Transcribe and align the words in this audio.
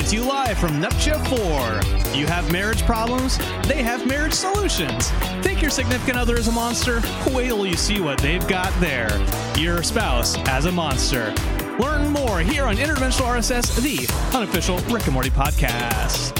Coming 0.00 0.12
to 0.12 0.16
you 0.16 0.24
live 0.24 0.56
from 0.56 0.70
Nuptia 0.80 1.18
4. 1.28 2.18
You 2.18 2.24
have 2.24 2.50
marriage 2.50 2.80
problems? 2.86 3.36
They 3.68 3.82
have 3.82 4.06
marriage 4.06 4.32
solutions. 4.32 5.10
Think 5.42 5.60
your 5.60 5.70
significant 5.70 6.16
other 6.16 6.38
is 6.38 6.48
a 6.48 6.52
monster? 6.52 7.02
Wait 7.30 7.48
till 7.48 7.66
you 7.66 7.76
see 7.76 8.00
what 8.00 8.16
they've 8.18 8.46
got 8.48 8.72
there. 8.80 9.10
Your 9.58 9.82
spouse 9.82 10.38
as 10.48 10.64
a 10.64 10.72
monster. 10.72 11.34
Learn 11.78 12.08
more 12.08 12.40
here 12.40 12.64
on 12.64 12.76
Interdimensional 12.76 13.26
RSS, 13.26 13.76
the 13.82 14.34
unofficial 14.34 14.78
Rick 14.90 15.04
and 15.04 15.12
Morty 15.12 15.28
podcast. 15.28 16.34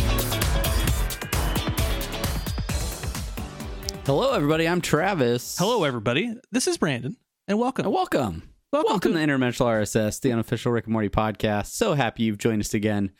Hello, 4.06 4.32
everybody. 4.32 4.66
I'm 4.66 4.80
Travis. 4.80 5.58
Hello, 5.58 5.84
everybody. 5.84 6.34
This 6.50 6.66
is 6.66 6.78
Brandon, 6.78 7.14
and 7.46 7.58
welcome. 7.58 7.84
And 7.84 7.94
welcome. 7.94 8.42
Welcome 8.72 8.90
Welcome 8.90 9.12
to- 9.12 9.18
to 9.18 9.24
Interdimensional 9.26 9.66
RSS, 9.66 10.18
the 10.20 10.32
unofficial 10.32 10.72
Rick 10.72 10.86
and 10.86 10.92
Morty 10.94 11.10
podcast. 11.10 11.66
So 11.66 11.92
happy 11.92 12.22
you've 12.22 12.38
joined 12.38 12.60
us 12.62 12.72
again 12.72 13.10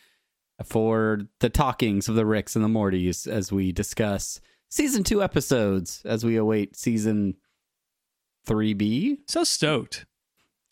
for 0.64 1.20
the 1.40 1.48
talkings 1.48 2.08
of 2.08 2.14
the 2.14 2.26
Ricks 2.26 2.54
and 2.56 2.64
the 2.64 2.68
Mortys 2.68 3.26
as 3.26 3.50
we 3.52 3.72
discuss 3.72 4.40
season 4.68 5.02
two 5.04 5.22
episodes 5.22 6.02
as 6.04 6.24
we 6.24 6.36
await 6.36 6.76
season 6.76 7.34
3B. 8.46 9.18
So 9.28 9.44
stoked. 9.44 10.06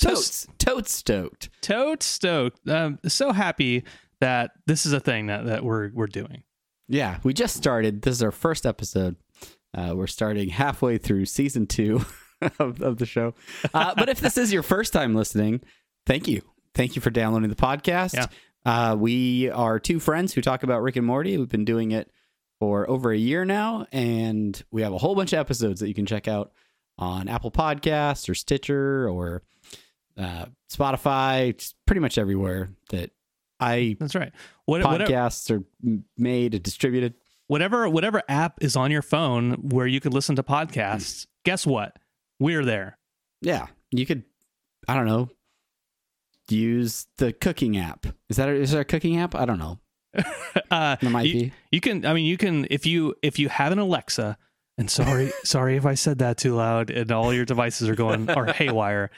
So 0.01 0.11
Totes, 0.11 0.47
totes 0.59 0.93
stoked. 0.93 1.51
totes 1.61 2.07
stoked. 2.07 2.69
Um, 2.69 2.99
so 3.09 3.33
happy 3.33 3.85
that 4.21 4.53
this 4.67 4.87
is 4.87 4.93
a 4.93 5.01
thing 5.01 5.27
that, 5.27 5.47
that 5.47 5.65
we're 5.65 5.91
we're 5.93 6.07
doing. 6.07 6.45
Yeah, 6.87 7.19
we 7.25 7.35
just 7.35 7.57
started. 7.57 8.03
This 8.03 8.15
is 8.15 8.23
our 8.23 8.31
first 8.31 8.65
episode. 8.65 9.17
Uh, 9.75 9.95
we're 9.97 10.07
starting 10.07 10.49
halfway 10.51 10.99
through 10.99 11.27
season 11.27 11.67
two 11.67 12.05
of, 12.61 12.81
of 12.81 12.99
the 12.99 13.07
show. 13.07 13.35
Uh, 13.75 13.95
but 13.97 14.09
if 14.09 14.21
this 14.21 14.39
is 14.39 14.53
your 14.53 14.63
first 14.63 14.93
time 14.93 15.15
listening, 15.17 15.61
thank 16.07 16.29
you. 16.29 16.43
Thank 16.75 16.95
you 16.95 17.03
for 17.03 17.11
downloading 17.11 17.51
the 17.51 17.57
podcast. 17.57 18.15
Yeah. 18.15 18.27
Uh, 18.65 18.97
we 18.99 19.51
are 19.51 19.79
two 19.79 20.01
friends 20.01 20.35
who 20.35 20.43
talk 20.43 20.63
about 20.63 20.83
Rick 20.83 20.97
and 20.97 21.07
Morty. 21.07 21.37
We've 21.39 21.49
been 21.49 21.65
doing 21.65 21.93
it 21.93 22.11
for 22.61 22.89
over 22.91 23.13
a 23.13 23.17
year 23.17 23.45
now, 23.45 23.87
and 23.93 24.61
we 24.71 24.83
have 24.83 24.93
a 24.93 24.99
whole 24.99 25.15
bunch 25.15 25.33
of 25.33 25.39
episodes 25.39 25.81
that 25.81 25.89
you 25.89 25.95
can 25.95 26.07
check 26.07 26.29
out 26.29 26.53
on 26.99 27.29
Apple 27.29 27.51
Podcasts 27.53 28.29
or 28.29 28.35
Stitcher 28.35 29.09
or 29.09 29.43
uh, 30.17 30.47
Spotify, 30.71 31.73
pretty 31.87 32.01
much 32.01 32.19
everywhere 32.19 32.71
that 32.91 33.11
I 33.61 33.97
That's 34.01 34.15
right. 34.17 34.33
What, 34.67 34.85
whatever, 34.85 35.11
podcasts 35.11 35.51
are 35.51 35.63
made 36.17 36.55
and 36.55 36.63
distributed. 36.63 37.15
whatever 37.47 37.89
whatever 37.89 38.23
app 38.29 38.63
is 38.63 38.77
on 38.77 38.91
your 38.91 39.03
phone 39.03 39.53
where 39.71 39.87
you 39.87 40.01
could 40.01 40.13
listen 40.13 40.37
to 40.37 40.43
podcasts, 40.43 41.27
guess 41.45 41.67
what? 41.67 41.97
We're 42.41 42.65
there. 42.65 42.99
Yeah, 43.41 43.67
you 43.93 44.05
could. 44.05 44.25
I 44.89 44.95
don't 44.95 45.07
know. 45.07 45.29
Use 46.51 47.07
the 47.19 47.33
cooking 47.33 47.77
app. 47.77 48.07
Is 48.29 48.37
that 48.37 48.49
a, 48.49 48.53
is 48.53 48.71
there 48.73 48.81
a 48.81 48.85
cooking 48.85 49.19
app? 49.19 49.35
I 49.35 49.45
don't 49.45 49.59
know. 49.59 49.79
Uh, 50.71 50.97
There 51.01 51.11
might 51.11 51.27
you, 51.27 51.33
be. 51.35 51.53
you 51.73 51.81
can. 51.81 52.05
I 52.05 52.13
mean, 52.13 52.27
you 52.27 52.37
can 52.37 52.67
if 52.71 52.85
you 52.85 53.15
if 53.23 53.39
you 53.39 53.49
have 53.49 53.73
an 53.73 53.79
Alexa. 53.79 54.37
And 54.77 54.91
sorry, 54.91 55.33
sorry 55.45 55.77
if 55.77 55.87
I 55.87 55.95
said 55.95 56.19
that 56.19 56.37
too 56.37 56.55
loud, 56.55 56.91
and 56.91 57.11
all 57.11 57.33
your 57.35 57.45
devices 57.45 57.89
are 57.89 57.95
going 57.95 58.29
are 58.31 58.47
haywire. 58.53 59.11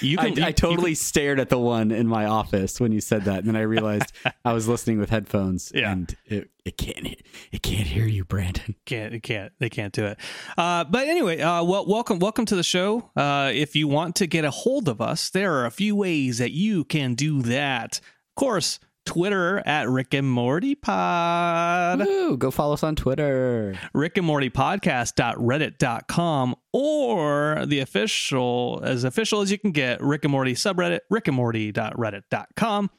You 0.00 0.16
I, 0.18 0.28
can. 0.30 0.36
you- 0.38 0.44
I 0.44 0.48
you 0.48 0.52
totally 0.54 0.94
stared 0.94 1.38
at 1.38 1.48
the 1.50 1.58
one 1.58 1.90
in 1.90 2.06
my 2.06 2.24
office 2.24 2.80
when 2.80 2.92
you 2.92 3.00
said 3.00 3.24
that, 3.24 3.40
and 3.40 3.48
then 3.48 3.56
I 3.56 3.60
realized 3.62 4.12
I 4.44 4.52
was 4.52 4.66
listening 4.66 4.98
with 4.98 5.10
headphones, 5.10 5.70
Yeah. 5.74 5.92
and 5.92 6.16
it, 6.26 6.50
it 6.64 6.76
can't 6.78 7.06
it 7.52 7.62
can't 7.62 7.86
hear 7.86 8.06
you, 8.06 8.24
Brandon. 8.24 8.74
can't 8.86 9.12
it 9.14 9.22
can't 9.22 9.52
they 9.58 9.68
can't 9.68 9.92
do 9.92 10.04
it 10.06 10.18
uh 10.56 10.84
but 10.84 11.08
anyway 11.08 11.40
uh 11.40 11.62
well 11.64 11.84
welcome 11.86 12.18
welcome 12.20 12.44
to 12.46 12.54
the 12.56 12.62
show 12.62 13.10
uh 13.16 13.50
if 13.52 13.74
you 13.76 13.86
want 13.88 14.14
to 14.16 14.26
get 14.26 14.44
a 14.44 14.50
hold 14.50 14.88
of 14.88 15.00
us 15.00 15.28
there 15.30 15.52
are 15.54 15.66
a 15.66 15.70
few 15.70 15.94
ways 15.96 16.38
that 16.38 16.52
you 16.52 16.84
can 16.84 17.14
do 17.14 17.42
that 17.42 17.98
of 17.98 18.34
course 18.36 18.78
twitter 19.04 19.62
at 19.66 19.88
rick 19.88 20.14
and 20.14 20.30
morty 20.30 20.74
pod 20.74 22.00
Woo, 22.00 22.36
go 22.36 22.50
follow 22.50 22.74
us 22.74 22.82
on 22.82 22.96
Twitter. 22.96 23.74
rick 23.94 24.16
and 24.16 24.26
morty 24.26 24.50
podcast.reddit.com 24.50 26.54
or 26.72 27.64
the 27.66 27.78
official 27.80 28.80
as 28.84 29.04
official 29.04 29.40
as 29.40 29.50
you 29.50 29.58
can 29.58 29.72
get 29.72 30.00
rick 30.00 30.24
and 30.24 30.30
morty 30.30 30.54
subreddit 30.54 31.00
rick 31.10 31.28
and 31.28 31.36
morty.reddit.com 31.36 32.90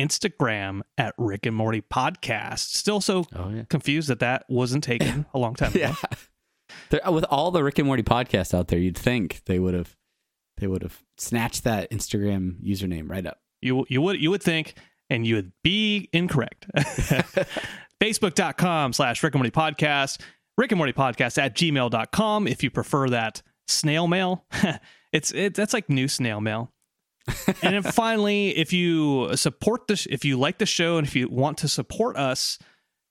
instagram 0.00 0.80
at 0.96 1.14
rick 1.18 1.44
and 1.46 1.56
morty 1.56 1.82
podcast 1.82 2.60
still 2.60 3.00
so 3.00 3.24
Oh 3.34 3.50
yeah, 3.50 3.64
confused 3.68 4.08
that 4.08 4.20
that 4.20 4.44
wasn't 4.48 4.84
taken 4.84 5.26
a 5.34 5.38
long 5.38 5.54
time 5.54 5.70
ago 5.74 5.92
yeah. 6.92 7.08
With 7.10 7.24
all 7.24 7.50
the 7.50 7.62
Rick 7.62 7.78
and 7.78 7.86
Morty 7.86 8.02
podcasts 8.02 8.54
out 8.54 8.68
there, 8.68 8.78
you'd 8.78 8.96
think 8.96 9.42
they 9.44 9.58
would 9.58 9.74
have 9.74 9.94
they 10.56 10.66
would 10.66 10.82
have 10.82 11.02
snatched 11.18 11.64
that 11.64 11.90
Instagram 11.90 12.54
username 12.66 13.10
right 13.10 13.26
up. 13.26 13.40
You 13.60 13.84
you 13.90 14.00
would 14.00 14.22
you 14.22 14.30
would 14.30 14.42
think, 14.42 14.74
and 15.12 15.26
you 15.26 15.34
would 15.34 15.52
be 15.62 16.08
incorrect. 16.12 16.66
Facebook.com 18.00 18.94
slash 18.94 19.22
Rick 19.22 19.34
and 19.34 19.40
Morty 19.40 19.50
Podcast, 19.50 20.20
Rick 20.56 20.72
and 20.72 20.78
Morty 20.78 20.94
Podcast 20.94 21.36
at 21.38 21.54
gmail.com 21.54 22.48
if 22.48 22.62
you 22.62 22.70
prefer 22.70 23.10
that 23.10 23.42
snail 23.68 24.08
mail. 24.08 24.44
it's 25.12 25.30
it 25.32 25.54
that's 25.54 25.74
like 25.74 25.88
new 25.90 26.08
snail 26.08 26.40
mail. 26.40 26.72
and 27.62 27.74
then 27.74 27.82
finally, 27.92 28.56
if 28.56 28.72
you 28.72 29.36
support 29.36 29.86
this, 29.86 30.06
if 30.06 30.24
you 30.24 30.38
like 30.38 30.58
the 30.58 30.66
show 30.66 30.96
and 30.96 31.06
if 31.06 31.14
you 31.14 31.28
want 31.28 31.58
to 31.58 31.68
support 31.68 32.16
us, 32.16 32.58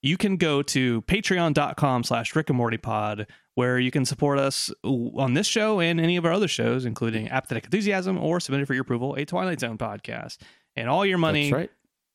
you 0.01 0.18
can 0.18 0.38
go 0.38 0.63
to 0.63 1.03
patreon.com 1.03 2.03
slash 2.03 2.35
Rick 2.35 2.50
and 2.50 2.57
Morty 2.57 2.78
Pod, 2.78 3.28
where 3.53 3.78
you 3.78 3.91
can 3.91 4.06
support 4.06 4.39
us 4.39 4.72
on 4.83 5.35
this 5.35 5.45
show 5.45 5.79
and 5.79 6.01
any 6.01 6.18
of 6.18 6.25
our 6.25 6.33
other 6.33 6.47
shows, 6.47 6.83
including 6.85 7.29
Apathetic 7.29 7.66
Enthusiasm 7.66 8.18
or 8.18 8.39
Submitted 8.39 8.66
for 8.66 8.73
Your 8.73 8.81
Approval, 8.81 9.13
a 9.13 9.23
Twilight 9.23 9.59
Zone 9.59 9.78
podcast. 9.78 10.38
And 10.75 10.89
all 10.89 11.06
your 11.06 11.18
money 11.18 11.51
That's 11.51 11.53
right. 11.53 11.72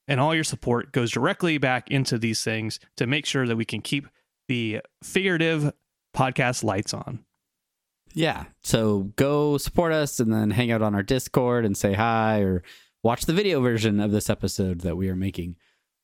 And 0.08 0.20
all 0.20 0.34
your 0.34 0.44
support 0.44 0.92
goes 0.92 1.10
directly 1.10 1.58
back 1.58 1.90
into 1.90 2.18
these 2.18 2.42
things 2.42 2.78
to 2.96 3.06
make 3.06 3.26
sure 3.26 3.46
that 3.46 3.56
we 3.56 3.64
can 3.64 3.80
keep 3.80 4.08
the 4.48 4.80
figurative 5.02 5.72
podcast 6.14 6.62
lights 6.64 6.94
on. 6.94 7.24
Yeah. 8.14 8.44
So 8.62 9.12
go 9.16 9.58
support 9.58 9.92
us 9.92 10.20
and 10.20 10.32
then 10.32 10.50
hang 10.50 10.70
out 10.70 10.82
on 10.82 10.94
our 10.94 11.02
Discord 11.02 11.64
and 11.66 11.76
say 11.76 11.92
hi 11.92 12.40
or 12.40 12.62
watch 13.02 13.26
the 13.26 13.32
video 13.32 13.60
version 13.60 14.00
of 14.00 14.10
this 14.10 14.30
episode 14.30 14.80
that 14.80 14.96
we 14.96 15.08
are 15.10 15.16
making 15.16 15.56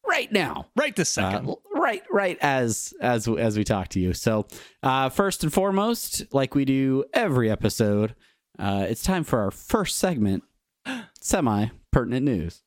right 0.07 0.31
now. 0.31 0.67
Right 0.77 0.95
this 0.95 1.09
second. 1.09 1.49
Uh, 1.49 1.55
right, 1.75 2.03
right 2.11 2.39
as 2.43 2.93
as 3.01 3.27
as 3.29 3.57
we 3.57 3.65
talk 3.65 3.89
to 3.89 4.01
you. 4.01 4.13
So, 4.13 4.47
uh, 4.83 5.09
first 5.09 5.43
and 5.43 5.53
foremost, 5.53 6.35
like 6.35 6.55
we 6.55 6.65
do 6.65 7.05
every 7.15 7.51
episode, 7.51 8.15
uh, 8.59 8.87
it's 8.89 9.03
time 9.03 9.25
for 9.25 9.41
our 9.41 9.51
first 9.51 9.99
segment, 9.99 10.45
semi 11.21 11.69
pertinent 11.91 12.27
news. 12.27 12.63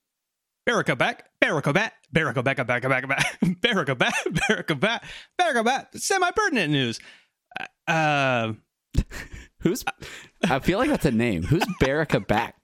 Barraca 0.66 0.98
back, 0.98 1.26
Barraca 1.42 1.74
back, 1.74 1.94
Barraca 2.14 2.44
back, 2.44 2.58
back, 2.66 2.82
back, 2.82 3.08
back, 3.08 3.40
Barraca 3.44 3.98
back, 3.98 4.14
Barraca 4.26 4.80
back, 4.80 5.04
Barraca 5.40 5.64
back. 5.64 5.90
Semi 5.96 6.32
pertinent 6.32 6.72
news. 6.72 7.00
Uh, 7.88 8.54
Who's? 9.60 9.84
I 10.44 10.60
feel 10.60 10.80
like 10.80 10.90
that's 10.90 11.06
a 11.06 11.12
name. 11.12 11.44
Who's 11.44 11.64
Barraca 11.80 12.26
back? 12.26 12.56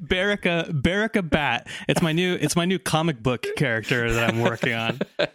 Barraca, 0.00 0.70
Barraca 0.72 1.28
Bat. 1.28 1.68
It's 1.88 2.02
my 2.02 2.12
new, 2.12 2.34
it's 2.34 2.56
my 2.56 2.64
new 2.64 2.78
comic 2.78 3.22
book 3.22 3.46
character 3.56 4.12
that 4.12 4.30
I'm 4.30 4.40
working 4.40 4.72
on. 4.72 5.00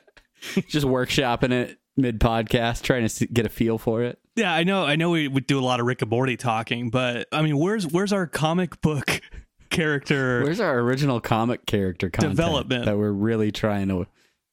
Just 0.67 0.85
workshopping 0.85 1.51
it 1.51 1.79
mid 1.97 2.19
podcast, 2.19 2.81
trying 2.81 3.07
to 3.07 3.27
get 3.27 3.45
a 3.45 3.49
feel 3.49 3.77
for 3.77 4.03
it. 4.03 4.19
Yeah, 4.35 4.53
I 4.53 4.63
know, 4.63 4.83
I 4.83 4.95
know. 4.95 5.11
We 5.11 5.27
would 5.27 5.47
do 5.47 5.59
a 5.59 5.61
lot 5.63 5.79
of 5.79 5.85
Rick 5.85 6.01
and 6.01 6.11
Morty 6.11 6.35
talking, 6.35 6.89
but 6.89 7.27
I 7.31 7.41
mean, 7.41 7.57
where's 7.57 7.87
where's 7.87 8.11
our 8.11 8.27
comic 8.27 8.81
book 8.81 9.21
character? 9.75 10.43
Where's 10.43 10.59
our 10.59 10.79
original 10.79 11.19
comic 11.21 11.65
character 11.65 12.09
content 12.09 12.35
Development. 12.35 12.85
that 12.85 12.97
we're 12.97 13.11
really 13.11 13.51
trying 13.51 13.87
to 13.89 14.07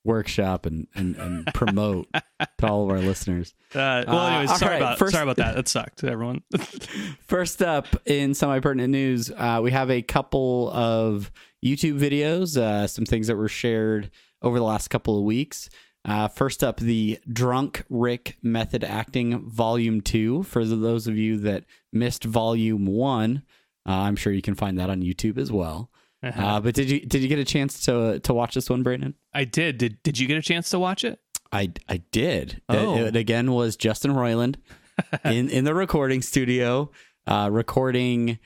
workshop 0.05 0.67
and, 0.67 0.89
and, 0.95 1.15
and 1.17 1.47
promote 1.55 2.09
to 2.59 2.67
all 2.67 2.85
of 2.85 2.91
our 2.91 2.99
listeners? 2.99 3.55
Uh, 3.75 4.05
well, 4.07 4.19
Uh, 4.19 4.29
anyways, 4.31 4.51
all 4.51 4.57
sorry 4.59 4.71
right, 4.73 4.83
about 4.83 4.99
first- 4.99 5.13
sorry 5.13 5.23
about 5.23 5.37
that. 5.37 5.55
That 5.55 5.69
sucked, 5.69 6.03
everyone. 6.05 6.43
First 7.27 7.63
up 7.63 7.87
in 8.07 8.35
semi 8.35 8.61
pertinent 8.61 8.91
news, 8.91 9.31
uh, 9.31 9.61
we 9.63 9.71
have 9.71 9.91
a 9.91 10.03
couple 10.03 10.71
of 10.73 11.31
YouTube 11.65 11.99
videos, 11.99 12.57
uh, 12.57 12.87
some 12.87 13.05
things 13.07 13.29
that 13.29 13.37
were 13.37 13.49
shared 13.49 14.11
over 14.43 14.59
the 14.59 14.65
last 14.65 14.89
couple 14.89 15.17
of 15.19 15.25
weeks. 15.25 15.71
Uh, 16.05 16.27
first 16.27 16.65
up, 16.65 16.81
the 16.81 17.17
Drunk 17.33 17.85
Rick 17.89 18.37
Method 18.43 18.83
Acting 18.83 19.49
Volume 19.49 20.01
2. 20.01 20.43
For 20.43 20.65
those 20.65 21.07
of 21.07 21.17
you 21.17 21.37
that 21.39 21.63
missed 21.93 22.25
Volume 22.25 22.87
1, 22.87 23.43
uh, 23.87 23.93
I'm 23.93 24.17
sure 24.17 24.33
you 24.33 24.43
can 24.43 24.55
find 24.55 24.79
that 24.79 24.91
on 24.91 25.03
YouTube 25.03 25.39
as 25.39 25.51
well. 25.53 25.91
Uh, 26.23 26.61
but 26.61 26.75
did 26.75 26.89
you 26.89 27.01
did 27.01 27.21
you 27.21 27.29
get 27.29 27.41
a 27.41 27.45
chance 27.45 27.85
to 27.87 28.21
to 28.21 28.33
watch 28.33 28.55
this 28.55 28.71
one, 28.71 28.83
Brandon? 28.85 29.15
I 29.35 29.45
did. 29.45 29.79
Did 29.79 30.03
Did 30.05 30.19
you 30.21 30.29
get 30.29 30.39
a 30.39 30.43
chance 30.43 30.69
to 30.71 30.79
watch 30.79 31.03
it? 31.05 31.19
I 31.51 31.73
I 31.89 31.97
did. 32.13 32.63
It- 32.69 32.77
Oh. 32.77 32.97
It, 33.07 33.17
again 33.17 33.51
was 33.53 33.77
Justin 33.77 34.13
Roiland 34.13 34.57
in 35.25 35.49
in 35.51 35.65
the 35.65 35.75
recording 35.75 36.23
studio, 36.23 36.93
uh, 37.27 37.49
recording 37.51 38.39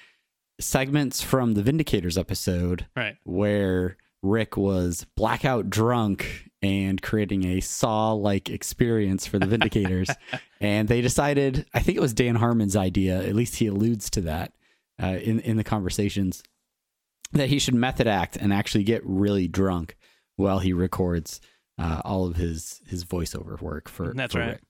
segments 0.59 1.21
from 1.21 1.53
the 1.55 1.63
Vindicators 1.63 2.19
episode 2.19 2.87
Right. 2.97 3.17
where 3.25 3.97
Rick 4.23 4.57
was 4.57 5.05
blackout 5.15 5.69
drunk 5.69 6.49
and 6.63 7.01
creating 7.03 7.45
a 7.45 7.61
saw 7.61 8.13
like 8.13 8.49
experience 8.49 9.27
for 9.27 9.39
the 9.39 9.47
Vindicators. 9.47 10.09
and 10.61 10.89
they 10.89 11.03
decided, 11.03 11.67
I 11.75 11.81
think 11.81 11.99
it 11.99 12.01
was 12.01 12.15
Dan 12.15 12.37
Harmon's 12.37 12.75
idea, 12.77 13.19
at 13.23 13.35
least 13.35 13.57
he 13.57 13.67
alludes 13.67 14.09
to 14.11 14.23
that 14.23 14.53
uh, 15.03 15.07
in, 15.23 15.41
in 15.41 15.57
the 15.57 15.65
conversations, 15.65 16.43
that 17.33 17.49
he 17.49 17.59
should 17.59 17.75
method 17.75 18.07
act 18.07 18.37
and 18.37 18.53
actually 18.53 18.85
get 18.85 19.03
really 19.05 19.49
drunk 19.49 19.97
while 20.37 20.59
he 20.61 20.73
records 20.73 21.41
uh, 21.79 22.01
all 22.05 22.27
of 22.27 22.37
his 22.37 22.81
his 22.87 23.05
voiceover 23.05 23.61
work 23.61 23.89
for. 23.89 24.13
That's 24.15 24.33
for 24.33 24.41
right. 24.41 24.49
Rick. 24.53 24.61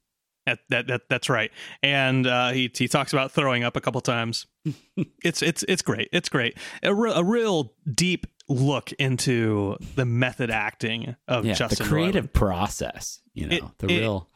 That, 0.47 0.59
that, 0.69 0.87
that 0.87 1.01
that's 1.11 1.29
right. 1.29 1.51
And 1.83 2.25
uh, 2.27 2.51
he 2.51 2.71
he 2.73 2.87
talks 2.87 3.13
about 3.13 3.33
throwing 3.33 3.65
up 3.65 3.77
a 3.77 3.81
couple 3.81 4.01
times. 4.01 4.47
it's 5.25 5.43
it's 5.43 5.65
it's 5.65 5.83
great. 5.83 6.09
It's 6.13 6.29
great. 6.29 6.57
A, 6.85 6.95
re- 6.95 7.13
a 7.15 7.25
real 7.25 7.73
deep 7.93 8.27
look 8.49 8.93
into 8.93 9.77
the 9.97 10.05
method 10.05 10.51
acting 10.51 11.17
of 11.27 11.45
Yeah, 11.45 11.55
Justin 11.55 11.85
the 11.85 11.91
creative 11.91 12.27
Roiland. 12.27 12.33
process. 12.33 13.21
You 13.35 13.49
know, 13.49 13.57
It- 13.57 13.65
the 13.79 13.87
it- 13.89 13.99
real. 14.01 14.29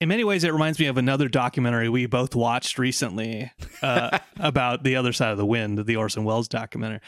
In 0.00 0.08
many 0.08 0.24
ways, 0.24 0.44
it 0.44 0.52
reminds 0.52 0.78
me 0.78 0.86
of 0.86 0.96
another 0.96 1.28
documentary 1.28 1.90
we 1.90 2.06
both 2.06 2.34
watched 2.34 2.78
recently 2.78 3.52
uh, 3.82 4.18
about 4.40 4.82
the 4.82 4.96
other 4.96 5.12
side 5.12 5.30
of 5.30 5.38
the 5.38 5.44
wind, 5.44 5.84
the 5.84 5.96
Orson 5.96 6.24
Welles 6.24 6.48
documentary. 6.48 7.00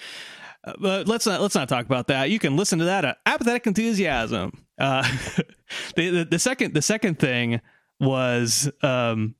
Uh, 0.62 0.74
but 0.78 1.08
let's 1.08 1.26
not 1.26 1.40
let's 1.40 1.54
not 1.54 1.68
talk 1.68 1.86
about 1.86 2.08
that. 2.08 2.28
You 2.30 2.38
can 2.38 2.56
listen 2.56 2.78
to 2.80 2.84
that 2.84 3.04
at 3.04 3.16
Apathetic 3.24 3.66
Enthusiasm. 3.66 4.64
Uh, 4.78 5.02
the, 5.96 6.10
the 6.10 6.24
the 6.32 6.38
second 6.38 6.74
the 6.74 6.82
second 6.82 7.18
thing 7.18 7.62
was 7.98 8.70
um, 8.82 9.36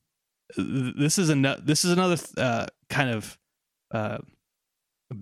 this 0.57 1.19
is 1.19 1.29
an 1.29 1.43
this 1.63 1.85
is 1.85 1.93
another 1.93 2.17
uh, 2.39 2.67
kind 2.89 3.11
of 3.11 3.39
uh, 3.93 4.19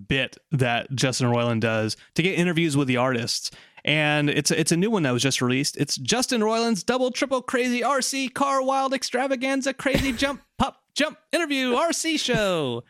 bit 0.07 0.37
that 0.51 0.89
Justin 0.95 1.27
Roiland 1.27 1.59
does 1.59 1.97
to 2.15 2.23
get 2.23 2.39
interviews 2.39 2.77
with 2.77 2.87
the 2.87 2.97
artists. 2.97 3.51
And 3.83 4.29
it's 4.29 4.51
it's 4.51 4.71
a 4.71 4.77
new 4.77 4.91
one 4.91 5.03
that 5.03 5.11
was 5.11 5.23
just 5.23 5.41
released. 5.41 5.77
It's 5.77 5.95
Justin 5.97 6.41
Roiland's 6.41 6.83
double 6.83 7.11
triple 7.11 7.41
crazy 7.41 7.81
RC 7.81 8.33
car 8.33 8.61
wild 8.61 8.93
extravaganza 8.93 9.73
crazy 9.73 10.11
jump 10.17 10.41
pop 10.57 10.81
jump 10.93 11.17
interview 11.31 11.73
RC 11.73 12.19
show. 12.19 12.83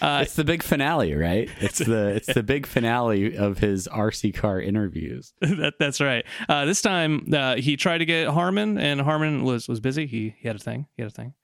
Uh, 0.00 0.20
it's 0.22 0.36
the 0.36 0.44
big 0.44 0.62
finale, 0.62 1.14
right? 1.14 1.50
It's 1.60 1.78
the 1.78 2.08
it's 2.08 2.32
the 2.32 2.42
big 2.42 2.66
finale 2.66 3.36
of 3.36 3.58
his 3.58 3.88
RC 3.88 4.34
car 4.34 4.60
interviews. 4.60 5.32
that, 5.40 5.74
that's 5.80 6.00
right. 6.00 6.24
Uh, 6.48 6.64
this 6.64 6.80
time 6.80 7.28
uh, 7.32 7.56
he 7.56 7.76
tried 7.76 7.98
to 7.98 8.04
get 8.04 8.28
Harmon, 8.28 8.78
and 8.78 9.00
Harmon 9.00 9.42
was 9.42 9.68
was 9.68 9.80
busy. 9.80 10.06
He 10.06 10.34
he 10.38 10.46
had 10.46 10.56
a 10.56 10.60
thing. 10.60 10.86
He 10.96 11.02
had 11.02 11.10
a 11.10 11.14
thing. 11.14 11.34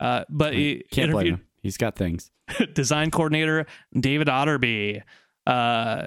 Uh, 0.00 0.24
but 0.28 0.52
he 0.54 0.84
Can't 0.92 1.12
blame 1.12 1.34
him. 1.34 1.44
He's 1.62 1.76
got 1.76 1.96
things. 1.96 2.30
design 2.72 3.10
coordinator 3.10 3.66
David 3.98 4.28
Otterby, 4.28 5.02
uh. 5.46 6.06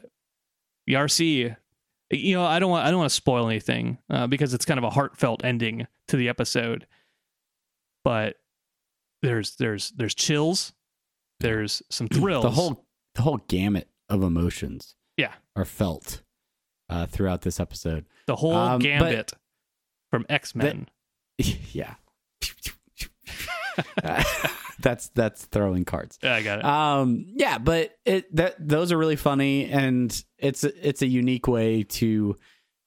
You 2.11 2.35
know, 2.35 2.45
I 2.45 2.59
don't 2.59 2.69
want 2.69 2.85
I 2.85 2.89
don't 2.89 2.99
want 2.99 3.09
to 3.09 3.15
spoil 3.15 3.47
anything 3.47 3.97
uh, 4.09 4.27
because 4.27 4.53
it's 4.53 4.65
kind 4.65 4.77
of 4.77 4.83
a 4.83 4.89
heartfelt 4.89 5.45
ending 5.45 5.87
to 6.09 6.17
the 6.17 6.29
episode. 6.29 6.87
But 8.03 8.35
there's 9.21 9.55
there's 9.55 9.91
there's 9.91 10.13
chills, 10.13 10.73
there's 11.39 11.81
some 11.89 12.07
thrills. 12.13 12.43
The 12.43 12.51
whole 12.51 12.85
the 13.15 13.21
whole 13.21 13.37
gamut 13.47 13.87
of 14.09 14.23
emotions. 14.23 14.95
Yeah. 15.17 15.33
are 15.55 15.65
felt 15.65 16.21
uh, 16.89 17.05
throughout 17.05 17.41
this 17.41 17.59
episode. 17.59 18.05
the 18.25 18.35
whole 18.35 18.55
um, 18.55 18.79
gambit 18.79 19.33
from 20.09 20.25
X 20.29 20.55
Men. 20.55 20.87
yeah. 21.37 21.95
that's 24.81 25.09
that's 25.09 25.45
throwing 25.45 25.85
cards. 25.85 26.19
Yeah, 26.21 26.35
I 26.35 26.41
got 26.41 26.59
it. 26.59 26.65
Um, 26.65 27.25
yeah, 27.27 27.57
but 27.57 27.95
it 28.05 28.33
that 28.35 28.55
those 28.59 28.91
are 28.91 28.97
really 28.97 29.15
funny, 29.15 29.65
and 29.65 30.23
it's 30.37 30.63
it's 30.63 31.01
a 31.01 31.07
unique 31.07 31.47
way 31.47 31.83
to 31.83 32.35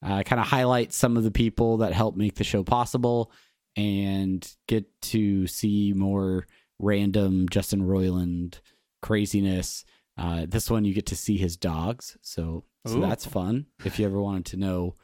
uh, 0.03 0.23
kind 0.23 0.41
of 0.41 0.47
highlight 0.47 0.93
some 0.93 1.17
of 1.17 1.25
the 1.25 1.31
people 1.31 1.79
that 1.79 1.93
help 1.93 2.17
make 2.17 2.35
the 2.35 2.45
show 2.45 2.63
possible, 2.63 3.33
and 3.77 4.47
get 4.67 4.85
to 5.03 5.47
see 5.47 5.93
more 5.95 6.47
random 6.79 7.49
Justin 7.49 7.83
Roiland 7.83 8.61
craziness. 9.03 9.85
Uh, 10.17 10.47
this 10.49 10.71
one 10.71 10.85
you 10.85 10.95
get 10.95 11.07
to 11.07 11.17
see 11.17 11.37
his 11.37 11.57
dogs, 11.57 12.17
so 12.23 12.65
so 12.87 12.99
Ooh. 12.99 13.01
that's 13.01 13.27
fun. 13.27 13.67
If 13.85 13.99
you 13.99 14.07
ever 14.07 14.21
wanted 14.21 14.47
to 14.47 14.57
know 14.57 14.95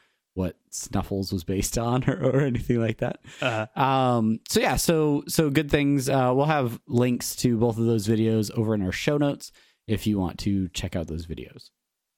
what 0.40 0.56
Snuffles 0.70 1.32
was 1.32 1.44
based 1.44 1.78
on 1.88 2.02
or, 2.08 2.14
or 2.22 2.40
anything 2.40 2.80
like 2.80 2.98
that. 2.98 3.20
Uh, 3.40 3.66
Um, 3.76 4.40
so 4.48 4.58
yeah, 4.60 4.76
so 4.76 5.22
so 5.28 5.50
good 5.50 5.70
things. 5.70 6.08
Uh, 6.08 6.32
we'll 6.34 6.46
have 6.46 6.80
links 6.88 7.36
to 7.36 7.56
both 7.56 7.78
of 7.78 7.84
those 7.86 8.08
videos 8.08 8.50
over 8.58 8.74
in 8.74 8.82
our 8.82 8.92
show 8.92 9.16
notes 9.18 9.52
if 9.86 10.06
you 10.06 10.18
want 10.18 10.38
to 10.40 10.68
check 10.68 10.96
out 10.96 11.06
those 11.06 11.26
videos. 11.26 11.70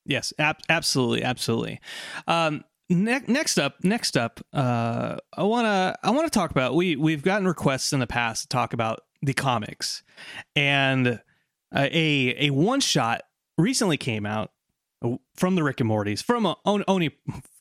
Yes, 0.04 0.32
ab- 0.38 0.58
absolutely, 0.68 1.22
absolutely. 1.22 1.80
Um, 2.26 2.64
ne- 2.90 3.22
next 3.28 3.58
up, 3.58 3.82
next 3.84 4.16
up, 4.16 4.40
uh, 4.52 5.16
I 5.36 5.42
wanna 5.42 5.94
I 6.02 6.10
wanna 6.10 6.28
talk 6.30 6.50
about 6.50 6.74
we 6.74 6.96
we've 6.96 7.22
gotten 7.22 7.46
requests 7.46 7.92
in 7.92 8.00
the 8.00 8.06
past 8.06 8.42
to 8.42 8.48
talk 8.48 8.72
about 8.72 9.00
the 9.22 9.32
comics, 9.34 10.02
and 10.56 11.06
uh, 11.74 11.88
a 11.92 12.46
a 12.48 12.50
one 12.50 12.80
shot 12.80 13.22
recently 13.56 13.96
came 13.96 14.26
out 14.26 14.50
from 15.36 15.54
the 15.54 15.62
Rick 15.62 15.80
and 15.80 15.88
Morty's 15.88 16.20
from 16.22 16.46
uh, 16.46 16.54
On- 16.64 16.84
Oni 16.88 17.10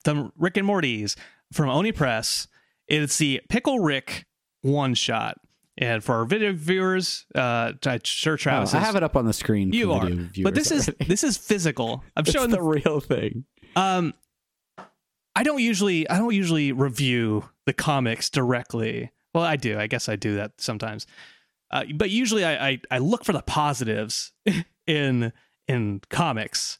the 0.03 0.31
Rick 0.37 0.57
and 0.57 0.65
Morty's 0.67 1.15
from 1.53 1.69
Oni 1.69 1.91
Press. 1.91 2.47
It's 2.87 3.17
the 3.17 3.41
Pickle 3.49 3.79
Rick 3.79 4.25
one 4.61 4.93
shot. 4.93 5.37
And 5.77 6.03
for 6.03 6.15
our 6.15 6.25
video 6.25 6.51
viewers, 6.53 7.25
uh, 7.33 7.73
I'm 7.85 7.99
sure 8.03 8.37
Travis, 8.37 8.73
Oh, 8.75 8.77
I 8.77 8.81
have 8.81 8.95
it 8.95 9.03
up 9.03 9.15
on 9.15 9.25
the 9.25 9.33
screen. 9.33 9.71
you 9.73 9.87
for 9.87 9.99
are, 10.01 10.05
video 10.07 10.23
viewers 10.31 10.43
but 10.43 10.53
this 10.55 10.69
is 10.71 10.89
this 11.07 11.23
is 11.23 11.37
physical. 11.37 12.03
I'm 12.15 12.25
showing 12.25 12.49
the 12.51 12.57
the 12.57 12.63
real 12.63 12.99
thing. 12.99 13.45
um, 13.75 14.13
I 15.35 15.43
don't 15.43 15.61
usually 15.61 16.07
I 16.09 16.17
don't 16.17 16.33
usually 16.35 16.71
review 16.73 17.49
the 17.65 17.73
comics 17.73 18.29
directly. 18.29 19.11
Well, 19.33 19.45
I 19.45 19.55
do. 19.55 19.79
I 19.79 19.87
guess 19.87 20.09
I 20.09 20.17
do 20.17 20.35
that 20.35 20.51
sometimes. 20.59 21.07
Uh, 21.71 21.85
but 21.95 22.09
usually 22.09 22.43
I, 22.43 22.67
I 22.69 22.81
I 22.91 22.97
look 22.97 23.23
for 23.23 23.31
the 23.31 23.41
positives 23.41 24.33
in 24.87 25.31
in 25.69 26.01
comics. 26.09 26.79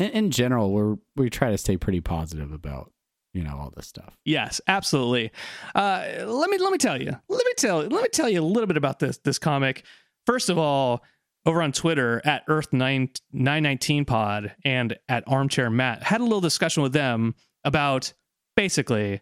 In, 0.00 0.10
in 0.10 0.30
general, 0.30 0.72
we're 0.72 0.96
we 1.16 1.30
try 1.30 1.50
to 1.50 1.58
stay 1.58 1.76
pretty 1.76 2.00
positive 2.00 2.52
about 2.52 2.92
you 3.32 3.44
know 3.44 3.56
all 3.56 3.72
this 3.76 3.86
stuff. 3.86 4.16
Yes, 4.24 4.60
absolutely. 4.66 5.30
Uh, 5.74 6.04
let 6.26 6.50
me 6.50 6.58
let 6.58 6.72
me 6.72 6.78
tell 6.78 7.00
you. 7.00 7.14
Let 7.28 7.46
me 7.46 7.52
tell 7.56 7.78
let 7.78 8.02
me 8.02 8.08
tell 8.12 8.28
you 8.28 8.40
a 8.40 8.42
little 8.42 8.66
bit 8.66 8.76
about 8.76 8.98
this 8.98 9.18
this 9.18 9.38
comic. 9.38 9.84
First 10.26 10.48
of 10.48 10.58
all, 10.58 11.04
over 11.46 11.62
on 11.62 11.72
Twitter 11.72 12.20
at 12.24 12.44
Earth 12.48 12.72
nine 12.72 13.10
nine 13.32 13.62
nineteen 13.62 14.04
Pod 14.04 14.54
and 14.64 14.96
at 15.08 15.24
Armchair 15.26 15.70
Matt 15.70 16.02
had 16.02 16.20
a 16.20 16.24
little 16.24 16.40
discussion 16.40 16.82
with 16.82 16.92
them 16.92 17.34
about 17.64 18.12
basically 18.56 19.20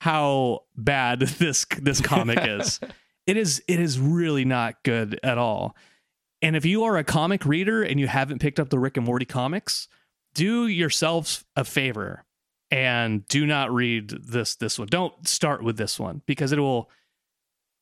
how 0.00 0.60
bad 0.76 1.20
this 1.38 1.66
this 1.80 2.00
comic 2.00 2.38
is. 2.42 2.80
It 3.26 3.36
is 3.36 3.62
it 3.68 3.80
is 3.80 3.98
really 3.98 4.44
not 4.44 4.82
good 4.84 5.18
at 5.22 5.38
all. 5.38 5.76
And 6.42 6.56
if 6.56 6.64
you 6.64 6.84
are 6.84 6.96
a 6.96 7.04
comic 7.04 7.44
reader 7.44 7.82
and 7.82 8.00
you 8.00 8.06
haven't 8.06 8.38
picked 8.38 8.58
up 8.58 8.70
the 8.70 8.78
Rick 8.78 8.96
and 8.96 9.04
Morty 9.04 9.26
comics, 9.26 9.88
do 10.34 10.66
yourselves 10.66 11.44
a 11.56 11.64
favor 11.64 12.24
and 12.70 13.26
do 13.26 13.46
not 13.46 13.72
read 13.72 14.10
this 14.10 14.56
this 14.56 14.78
one. 14.78 14.88
Don't 14.88 15.26
start 15.26 15.62
with 15.62 15.76
this 15.76 15.98
one 15.98 16.22
because 16.26 16.52
it 16.52 16.58
will 16.58 16.90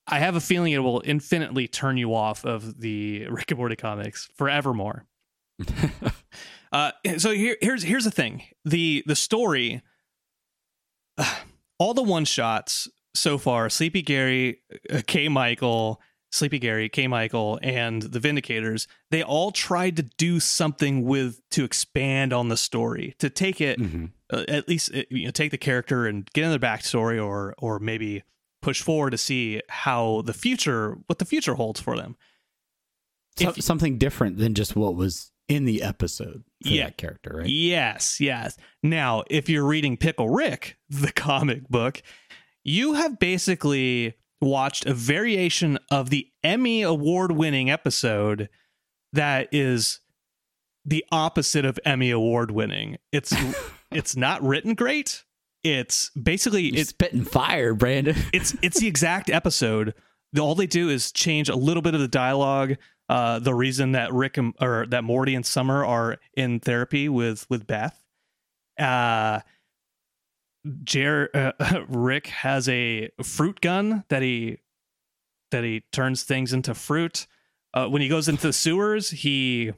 I 0.06 0.20
have 0.20 0.36
a 0.36 0.40
feeling 0.40 0.72
it 0.72 0.78
will 0.78 1.02
infinitely 1.04 1.68
turn 1.68 1.98
you 1.98 2.14
off 2.14 2.44
of 2.44 2.80
the 2.80 3.26
Rick 3.30 3.50
and 3.50 3.58
Morty 3.58 3.76
comics 3.76 4.28
forevermore. 4.34 5.06
Uh, 6.70 6.92
so 7.16 7.30
here, 7.30 7.56
here's 7.60 7.82
here's 7.82 8.04
the 8.04 8.10
thing 8.10 8.42
the 8.64 9.02
the 9.06 9.16
story, 9.16 9.80
all 11.78 11.94
the 11.94 12.02
one 12.02 12.26
shots 12.26 12.88
so 13.14 13.38
far, 13.38 13.70
Sleepy 13.70 14.02
Gary, 14.02 14.60
uh, 14.92 15.00
K 15.06 15.28
Michael, 15.28 16.00
Sleepy 16.30 16.58
Gary, 16.58 16.88
K 16.88 17.06
Michael, 17.06 17.58
and 17.62 18.02
the 18.02 18.18
Vindicators, 18.20 18.86
they 19.10 19.22
all 19.22 19.50
tried 19.50 19.96
to 19.96 20.02
do 20.02 20.40
something 20.40 21.04
with 21.04 21.40
to 21.50 21.64
expand 21.64 22.32
on 22.32 22.48
the 22.48 22.56
story 22.56 23.14
to 23.18 23.30
take 23.30 23.60
it 23.60 23.78
Mhm. 23.80 24.10
uh, 24.30 24.44
at 24.48 24.68
least 24.68 24.94
uh, 24.94 25.02
you 25.10 25.24
know 25.24 25.30
take 25.30 25.50
the 25.50 25.58
character 25.58 26.06
and 26.06 26.28
get 26.34 26.44
in 26.44 26.50
the 26.50 26.58
backstory 26.58 27.24
or 27.24 27.54
or 27.58 27.78
maybe 27.78 28.22
push 28.60 28.82
forward 28.82 29.10
to 29.10 29.18
see 29.18 29.62
how 29.68 30.22
the 30.22 30.34
future 30.34 30.98
what 31.06 31.18
the 31.18 31.24
future 31.24 31.54
holds 31.54 31.80
for 31.80 31.96
them. 31.96 32.16
So, 33.38 33.50
If- 33.50 33.62
something 33.62 33.98
different 33.98 34.36
than 34.38 34.54
just 34.54 34.74
what 34.76 34.94
was 34.96 35.30
in 35.48 35.64
the 35.64 35.82
episode 35.82 36.42
for 36.62 36.68
Yeah. 36.68 36.84
that 36.86 36.98
character, 36.98 37.36
right? 37.38 37.48
Yes, 37.48 38.20
yes. 38.20 38.56
Now, 38.82 39.22
if 39.30 39.48
you're 39.48 39.64
reading 39.66 39.96
Pickle 39.96 40.28
Rick, 40.28 40.76
the 40.90 41.12
comic 41.12 41.68
book, 41.68 42.02
you 42.64 42.94
have 42.94 43.18
basically 43.18 44.14
watched 44.40 44.86
a 44.86 44.94
variation 44.94 45.78
of 45.90 46.10
the 46.10 46.28
Emmy 46.42 46.82
award 46.82 47.32
winning 47.32 47.70
episode 47.70 48.48
that 49.12 49.48
is 49.52 50.00
the 50.84 51.04
opposite 51.10 51.64
of 51.64 51.78
Emmy 51.84 52.10
award 52.10 52.50
winning. 52.50 52.98
It's 53.12 53.34
it's 53.90 54.16
not 54.16 54.42
written 54.42 54.74
great. 54.74 55.24
It's 55.64 56.10
basically 56.10 56.64
You're 56.64 56.80
it's 56.80 56.90
spitting 56.90 57.24
fire, 57.24 57.74
Brandon. 57.74 58.16
it's 58.32 58.56
it's 58.62 58.80
the 58.80 58.86
exact 58.86 59.30
episode. 59.30 59.94
All 60.38 60.54
they 60.54 60.66
do 60.66 60.88
is 60.88 61.10
change 61.10 61.48
a 61.48 61.56
little 61.56 61.82
bit 61.82 61.94
of 61.94 62.00
the 62.00 62.08
dialogue. 62.08 62.76
Uh, 63.08 63.38
the 63.38 63.54
reason 63.54 63.92
that 63.92 64.12
Rick 64.12 64.36
and, 64.36 64.54
or 64.60 64.86
that 64.90 65.02
Morty 65.02 65.34
and 65.34 65.44
Summer 65.44 65.84
are 65.84 66.18
in 66.34 66.60
therapy 66.60 67.08
with 67.08 67.46
with 67.48 67.66
Beth. 67.66 67.98
Uh, 68.78 69.40
Jer 70.84 71.30
uh, 71.34 71.84
Rick 71.88 72.28
has 72.28 72.68
a 72.68 73.10
fruit 73.22 73.60
gun 73.60 74.04
that 74.08 74.22
he 74.22 74.58
that 75.50 75.64
he 75.64 75.84
turns 75.92 76.24
things 76.24 76.52
into 76.52 76.74
fruit. 76.74 77.26
Uh, 77.74 77.86
when 77.86 78.02
he 78.02 78.08
goes 78.08 78.28
into 78.28 78.48
the 78.48 78.52
sewers, 78.52 79.10
he 79.10 79.72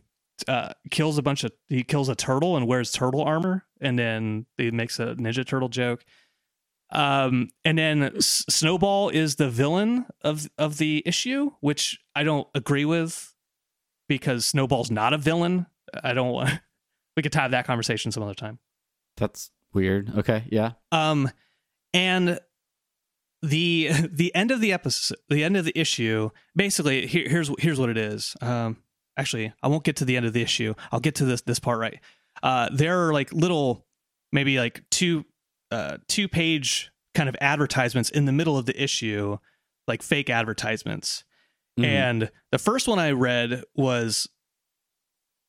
uh, 0.49 0.73
kills 0.91 1.19
a 1.19 1.23
bunch 1.23 1.45
of 1.45 1.53
he 1.69 1.83
kills 1.83 2.09
a 2.09 2.15
turtle 2.15 2.57
and 2.57 2.67
wears 2.67 2.93
turtle 2.93 3.23
armor, 3.23 3.65
and 3.81 3.99
then 3.99 4.47
he 4.57 4.71
makes 4.71 4.99
a 4.99 5.15
Ninja 5.15 5.47
Turtle 5.47 5.69
joke. 5.69 6.05
Um, 6.93 7.51
and 7.65 7.79
then 7.79 8.03
S- 8.17 8.45
Snowball 8.49 9.11
is 9.11 9.37
the 9.37 9.51
villain 9.51 10.07
of 10.23 10.49
of 10.59 10.79
the 10.79 11.03
issue, 11.07 11.53
which 11.61 12.01
I 12.15 12.25
don't 12.25 12.49
agree 12.55 12.85
with 12.85 13.35
because 14.09 14.45
Snowball's 14.45 14.91
not 14.91 15.13
a 15.13 15.19
villain. 15.19 15.67
I 16.03 16.13
don't. 16.13 16.61
We 17.17 17.25
could 17.25 17.35
have 17.35 17.51
that 17.51 17.67
conversation 17.67 18.13
some 18.13 18.23
other 18.23 18.35
time. 18.35 18.61
That's 19.17 19.51
weird. 19.73 20.13
Okay, 20.19 20.45
yeah. 20.51 20.73
Um, 20.93 21.31
and 21.93 22.39
the 23.43 23.91
the 24.11 24.35
end 24.35 24.51
of 24.51 24.61
the 24.61 24.73
episode, 24.73 25.19
the 25.29 25.45
end 25.45 25.57
of 25.57 25.65
the 25.65 25.79
issue, 25.79 26.31
basically 26.55 27.07
here, 27.07 27.29
here's 27.29 27.51
here's 27.59 27.79
what 27.81 27.89
it 27.89 27.97
is. 27.99 28.37
Um, 28.41 28.79
actually, 29.17 29.53
I 29.63 29.69
won't 29.69 29.85
get 29.85 29.97
to 29.97 30.05
the 30.05 30.17
end 30.17 30.27
of 30.27 30.33
the 30.33 30.43
issue. 30.43 30.75
I'll 30.93 31.01
get 31.01 31.15
to 31.17 31.25
this 31.25 31.43
this 31.43 31.59
part 31.59 31.79
right. 31.79 32.01
Uh, 32.43 32.69
there 32.73 33.07
are 33.07 33.13
like 33.13 33.33
little, 33.33 33.87
maybe 34.33 34.59
like 34.59 34.83
two 34.91 35.25
uh 35.71 35.99
two 36.09 36.29
page 36.29 36.91
kind 37.15 37.29
of 37.29 37.37
advertisements 37.41 38.11
in 38.11 38.25
the 38.25 38.33
middle 38.33 38.57
of 38.59 38.67
the 38.67 38.83
issue, 38.83 39.39
like 39.89 40.03
fake 40.03 40.31
advertisements. 40.31 41.25
Mhm. 41.79 41.85
And 41.85 42.31
the 42.53 42.59
first 42.59 42.89
one 42.89 42.99
I 42.99 43.13
read 43.13 43.63
was 43.75 44.29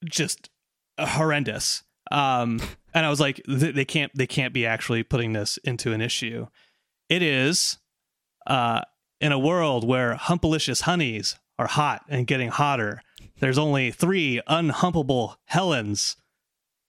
just 0.05 0.49
horrendous. 0.99 1.83
Um, 2.11 2.59
and 2.93 3.05
I 3.05 3.09
was 3.09 3.19
like, 3.19 3.41
they 3.47 3.85
can't, 3.85 4.11
they 4.15 4.27
can't 4.27 4.53
be 4.53 4.65
actually 4.65 5.03
putting 5.03 5.33
this 5.33 5.57
into 5.63 5.93
an 5.93 6.01
issue. 6.01 6.47
It 7.09 7.21
is, 7.21 7.77
uh, 8.47 8.81
in 9.19 9.31
a 9.31 9.39
world 9.39 9.87
where 9.87 10.15
humpalicious 10.15 10.81
honeys 10.81 11.37
are 11.59 11.67
hot 11.67 12.01
and 12.09 12.25
getting 12.25 12.49
hotter. 12.49 13.01
There's 13.39 13.57
only 13.57 13.91
three 13.91 14.41
unhumpable 14.47 15.35
Helens. 15.45 16.15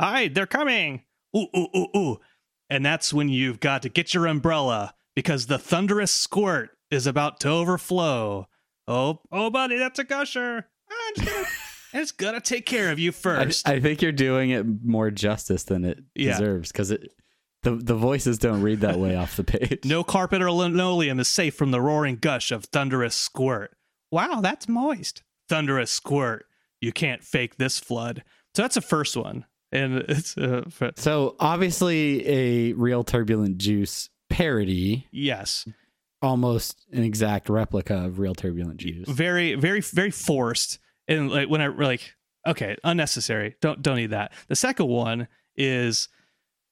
All 0.00 0.12
right, 0.12 0.34
they're 0.34 0.46
coming. 0.46 1.02
Ooh, 1.36 1.48
ooh, 1.56 1.68
ooh, 1.76 1.88
ooh. 1.96 2.20
And 2.70 2.84
that's 2.84 3.12
when 3.12 3.28
you've 3.28 3.60
got 3.60 3.82
to 3.82 3.90
get 3.90 4.14
your 4.14 4.26
umbrella 4.26 4.94
because 5.14 5.46
the 5.46 5.58
thunderous 5.58 6.10
squirt 6.10 6.70
is 6.90 7.06
about 7.06 7.38
to 7.40 7.48
overflow. 7.48 8.48
Oh, 8.88 9.20
oh, 9.30 9.50
buddy, 9.50 9.76
that's 9.76 9.98
a 9.98 10.04
gusher. 10.04 10.66
I'm 10.90 11.14
just 11.14 11.28
gonna, 11.28 11.46
it's 11.92 12.12
gonna 12.12 12.40
take 12.40 12.66
care 12.66 12.90
of 12.90 12.98
you 12.98 13.10
I, 13.10 13.12
first. 13.12 13.68
I 13.68 13.80
think 13.80 14.02
you're 14.02 14.12
doing 14.12 14.50
it 14.50 14.64
more 14.84 15.10
justice 15.10 15.64
than 15.64 15.84
it 15.84 15.98
Yeah. 16.14 16.32
deserves 16.32 16.70
because 16.72 16.90
it 16.90 17.12
the 17.62 17.76
the 17.76 17.94
voices 17.94 18.38
don't 18.38 18.62
read 18.62 18.80
that 18.80 18.98
way 18.98 19.14
off 19.16 19.36
the 19.36 19.44
page. 19.44 19.80
no 19.84 20.02
carpet 20.02 20.42
or 20.42 20.50
linoleum 20.50 21.20
is 21.20 21.28
safe 21.28 21.54
from 21.54 21.70
the 21.70 21.80
roaring 21.80 22.16
gush 22.16 22.50
of 22.50 22.64
thunderous 22.66 23.14
squirt. 23.14 23.76
Wow, 24.10 24.40
that's 24.42 24.68
moist. 24.68 25.22
Thunderous 25.48 25.90
squirt. 25.90 26.46
You 26.80 26.92
can't 26.92 27.22
fake 27.22 27.56
this 27.56 27.78
flood. 27.78 28.24
So 28.54 28.62
that's 28.62 28.74
the 28.74 28.80
first 28.80 29.16
one, 29.16 29.46
and 29.70 29.98
it's 30.08 30.36
uh, 30.36 30.64
So 30.96 31.36
obviously 31.40 32.26
a 32.28 32.72
real 32.74 33.04
turbulent 33.04 33.58
juice 33.58 34.10
parody, 34.28 35.06
yes, 35.12 35.66
almost 36.20 36.84
an 36.92 37.02
exact 37.02 37.48
replica 37.48 37.94
of 38.04 38.18
real 38.18 38.34
turbulent 38.34 38.78
juice. 38.78 39.08
very, 39.08 39.54
very, 39.54 39.80
very 39.80 40.10
forced. 40.10 40.78
And 41.08 41.30
like 41.30 41.48
when 41.48 41.60
I 41.60 41.68
like, 41.68 42.14
okay, 42.46 42.76
unnecessary. 42.84 43.56
Don't 43.60 43.82
don't 43.82 43.96
need 43.96 44.10
that. 44.10 44.32
The 44.48 44.56
second 44.56 44.86
one 44.86 45.28
is, 45.56 46.08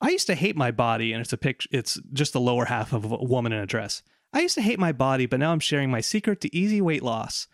I 0.00 0.10
used 0.10 0.26
to 0.28 0.34
hate 0.34 0.56
my 0.56 0.70
body, 0.70 1.12
and 1.12 1.20
it's 1.20 1.32
a 1.32 1.38
picture. 1.38 1.68
It's 1.72 2.00
just 2.12 2.32
the 2.32 2.40
lower 2.40 2.64
half 2.66 2.92
of 2.92 3.04
a 3.04 3.16
woman 3.16 3.52
in 3.52 3.60
a 3.60 3.66
dress. 3.66 4.02
I 4.32 4.40
used 4.40 4.54
to 4.54 4.62
hate 4.62 4.78
my 4.78 4.92
body, 4.92 5.26
but 5.26 5.40
now 5.40 5.52
I'm 5.52 5.60
sharing 5.60 5.90
my 5.90 6.00
secret 6.00 6.40
to 6.42 6.56
easy 6.56 6.80
weight 6.80 7.02
loss. 7.02 7.48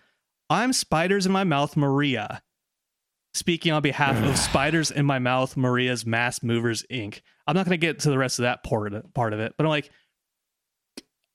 I'm 0.51 0.73
spiders 0.73 1.27
in 1.27 1.33
my 1.33 1.45
mouth, 1.45 1.77
Maria. 1.77 2.43
Speaking 3.35 3.73
on 3.73 3.83
behalf 3.83 4.23
of 4.23 4.39
Spiders 4.39 4.91
in 4.91 5.05
My 5.05 5.19
Mouth, 5.19 5.59
Maria's 5.59 6.07
Mass 6.07 6.43
Movers 6.43 6.85
Inc. 6.91 7.21
I'm 7.47 7.55
not 7.55 7.67
going 7.67 7.79
to 7.79 7.87
get 7.87 8.01
to 8.01 8.11
the 8.11 8.17
rest 8.17 8.39
of 8.39 8.45
that 8.45 8.63
part 8.63 9.13
part 9.13 9.35
of 9.35 9.41
it, 9.41 9.55
but 9.59 9.65
I'm 9.65 9.71
like, 9.71 9.91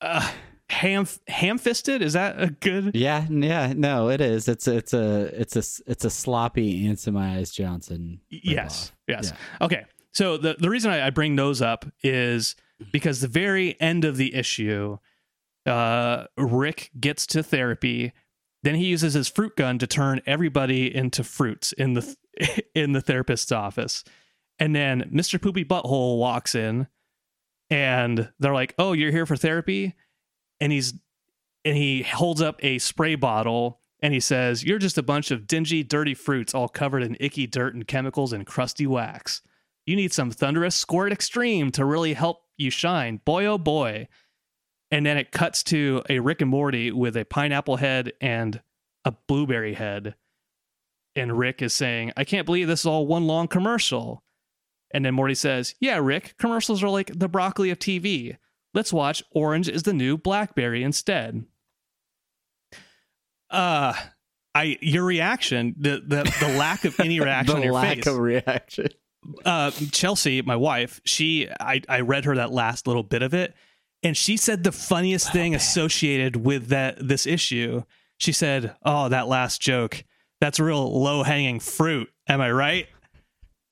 uh, 0.02 0.32
ham 0.72 1.06
ham 1.28 1.58
fisted. 1.58 2.02
Is 2.02 2.14
that 2.14 2.42
a 2.42 2.50
good? 2.50 2.96
Yeah, 2.96 3.28
yeah, 3.30 3.74
no, 3.76 4.10
it 4.10 4.22
is. 4.22 4.48
It's 4.48 4.68
it's 4.68 4.94
a 4.94 5.24
it's 5.40 5.56
a 5.56 5.92
it's 5.92 6.06
a 6.06 6.10
sloppy 6.10 6.88
Ants 6.88 7.08
in 7.08 7.14
My 7.14 7.38
Eyes 7.38 7.52
Johnson. 7.52 8.22
Yes. 8.30 8.92
Yes. 9.08 9.34
Okay. 9.60 9.86
So 10.14 10.38
the 10.38 10.56
the 10.58 10.70
reason 10.70 10.92
I, 10.92 11.08
I 11.08 11.10
bring 11.10 11.36
those 11.36 11.62
up 11.62 11.86
is 12.04 12.56
because 12.92 13.22
the 13.22 13.28
very 13.28 13.80
end 13.80 14.06
of 14.06 14.18
the 14.18 14.34
issue, 14.34 14.98
uh, 15.66 16.26
Rick 16.38 16.92
gets 17.00 17.28
to 17.28 17.44
therapy. 17.44 18.14
Then 18.64 18.76
he 18.76 18.86
uses 18.86 19.14
his 19.14 19.28
fruit 19.28 19.56
gun 19.56 19.80
to 19.80 19.88
turn 19.88 20.22
everybody 20.26 20.94
into 20.94 21.24
fruits 21.24 21.74
in 21.74 21.94
the 21.94 22.16
in 22.76 22.94
the 22.94 23.02
therapist's 23.02 23.52
office. 23.52 24.04
And 24.58 24.76
then 24.76 25.10
Mr. 25.14 25.42
Poopy 25.42 25.66
Butthole 25.66 26.20
walks 26.20 26.56
in 26.56 26.88
and 27.70 28.32
they're 28.40 28.54
like, 28.54 28.74
"Oh, 28.78 28.94
you're 28.94 29.12
here 29.12 29.26
for 29.26 29.36
therapy?" 29.36 29.96
And 30.62 30.72
he's 30.72 30.94
and 31.66 31.76
he 31.76 32.04
holds 32.04 32.42
up 32.42 32.64
a 32.64 32.80
spray 32.80 33.16
bottle 33.16 33.82
and 34.02 34.14
he 34.14 34.22
says, 34.22 34.64
"You're 34.64 34.80
just 34.80 34.98
a 34.98 35.04
bunch 35.04 35.30
of 35.30 35.46
dingy, 35.46 35.84
dirty 35.84 36.14
fruits 36.14 36.56
all 36.56 36.70
covered 36.70 37.04
in 37.04 37.18
icky 37.20 37.48
dirt 37.48 37.76
and 37.76 37.86
chemicals 37.86 38.32
and 38.32 38.46
crusty 38.46 38.88
wax. 38.88 39.42
You 39.86 39.98
need 39.98 40.14
some 40.14 40.32
thunderous 40.32 40.76
squirt 40.76 41.12
extreme 41.12 41.72
to 41.72 41.84
really 41.84 42.14
help 42.14 42.44
you 42.58 42.70
shine. 42.70 43.18
Boy 43.26 43.46
oh 43.46 43.58
boy." 43.58 44.08
And 44.90 45.06
then 45.06 45.18
it 45.18 45.32
cuts 45.32 45.64
to 45.64 46.04
a 46.10 46.20
Rick 46.20 46.42
and 46.42 46.50
Morty 46.50 46.92
with 46.92 47.18
a 47.18 47.26
pineapple 47.26 47.78
head 47.78 48.14
and 48.22 48.62
a 49.04 49.14
blueberry 49.28 49.74
head. 49.74 50.16
And 51.16 51.38
Rick 51.38 51.62
is 51.62 51.74
saying, 51.74 52.14
"I 52.16 52.24
can't 52.24 52.46
believe 52.46 52.68
this 52.68 52.82
is 52.82 52.86
all 52.86 53.08
one 53.08 53.28
long 53.28 53.48
commercial." 53.48 54.24
And 54.94 55.06
then 55.06 55.14
Morty 55.14 55.36
says, 55.36 55.76
Yeah, 55.80 55.98
Rick, 55.98 56.36
commercials 56.38 56.84
are 56.84 56.90
like 56.90 57.18
the 57.18 57.30
broccoli 57.30 57.70
of 57.70 57.80
TV. 57.80 58.38
Let's 58.74 58.94
watch 58.94 59.24
Orange 59.32 59.68
is 59.70 59.84
the 59.84 59.94
New 59.94 60.18
Blackberry 60.18 60.84
instead. 60.84 61.46
Uh 63.50 63.94
I 64.54 64.78
your 64.82 65.04
reaction, 65.06 65.76
the 65.78 66.02
the, 66.06 66.24
the 66.40 66.58
lack 66.58 66.86
of 66.86 67.00
any 67.00 67.20
reaction 67.20 67.56
the 67.56 67.58
on 67.58 67.64
your 67.64 67.74
lack 67.74 67.98
face. 67.98 68.08
of 68.08 68.18
reaction. 68.18 68.88
uh 69.46 69.72
Chelsea, 69.92 70.42
my 70.42 70.56
wife, 70.56 71.02
she 71.06 71.50
I, 71.60 71.82
I 71.90 72.02
read 72.02 72.26
her 72.26 72.36
that 72.36 72.52
last 72.52 72.88
little 72.88 73.04
bit 73.04 73.22
of 73.22 73.34
it, 73.34 73.54
and 74.04 74.16
she 74.16 74.38
said 74.38 74.64
the 74.64 74.72
funniest 74.72 75.32
thing 75.32 75.54
associated 75.56 76.38
with 76.38 76.68
that 76.68 77.06
this 77.06 77.26
issue. 77.26 77.84
She 78.18 78.32
said, 78.32 78.76
Oh, 78.86 79.10
that 79.10 79.28
last 79.28 79.62
joke. 79.62 80.04
That's 80.40 80.60
real 80.60 81.02
low 81.02 81.24
hanging 81.24 81.60
fruit. 81.60 82.10
Am 82.28 82.40
I 82.40 82.52
right? 82.52 82.88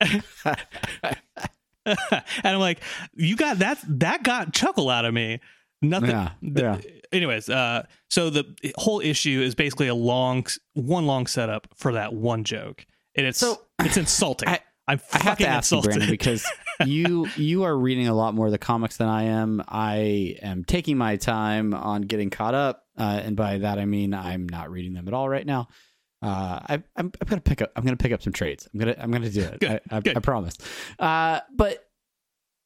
and 1.86 2.22
I'm 2.44 2.60
like, 2.60 2.80
you 3.14 3.36
got 3.36 3.58
that 3.58 3.78
that 4.00 4.22
got 4.22 4.52
chuckle 4.52 4.90
out 4.90 5.04
of 5.04 5.14
me. 5.14 5.40
Nothing. 5.82 6.10
Yeah, 6.10 6.30
the- 6.42 6.62
yeah. 6.62 6.78
Anyways, 7.12 7.48
uh, 7.48 7.84
so 8.08 8.30
the 8.30 8.44
whole 8.76 9.00
issue 9.00 9.40
is 9.42 9.54
basically 9.56 9.88
a 9.88 9.94
long, 9.94 10.46
one 10.74 11.06
long 11.06 11.26
setup 11.26 11.66
for 11.74 11.94
that 11.94 12.12
one 12.12 12.44
joke, 12.44 12.86
and 13.16 13.26
it's 13.26 13.38
So, 13.38 13.62
it's 13.80 13.96
insulting. 13.96 14.48
I- 14.48 14.60
I'm 14.88 14.98
I 15.12 15.16
have 15.18 15.22
fucking 15.38 15.46
to 15.46 15.50
ask 15.50 15.70
you. 15.72 15.82
Brandon, 15.82 16.10
because 16.10 16.44
you 16.84 17.28
you 17.36 17.62
are 17.62 17.76
reading 17.76 18.08
a 18.08 18.14
lot 18.14 18.34
more 18.34 18.46
of 18.46 18.52
the 18.52 18.58
comics 18.58 18.96
than 18.96 19.08
I 19.08 19.24
am. 19.24 19.62
I 19.68 20.36
am 20.42 20.64
taking 20.64 20.98
my 20.98 21.14
time 21.16 21.74
on 21.74 22.02
getting 22.02 22.28
caught 22.30 22.54
up, 22.54 22.82
uh, 22.98 23.20
and 23.24 23.36
by 23.36 23.58
that 23.58 23.78
I 23.78 23.84
mean 23.84 24.12
I'm 24.14 24.48
not 24.48 24.68
reading 24.70 24.94
them 24.94 25.06
at 25.06 25.14
all 25.14 25.28
right 25.28 25.46
now. 25.46 25.68
Uh, 26.22 26.60
I, 26.68 26.74
I'm, 26.96 27.12
I'm 27.20 27.26
gonna 27.26 27.40
pick 27.40 27.62
up. 27.62 27.72
I'm 27.76 27.84
gonna 27.84 27.96
pick 27.96 28.12
up 28.12 28.22
some 28.22 28.32
trades. 28.32 28.68
I'm 28.72 28.78
gonna 28.78 28.96
I'm 28.98 29.10
gonna 29.10 29.30
do 29.30 29.42
it. 29.42 29.60
Good, 29.60 29.80
I, 29.90 29.96
I, 29.96 30.00
good. 30.00 30.16
I 30.16 30.20
promise. 30.20 30.56
Uh, 30.98 31.40
but 31.54 31.88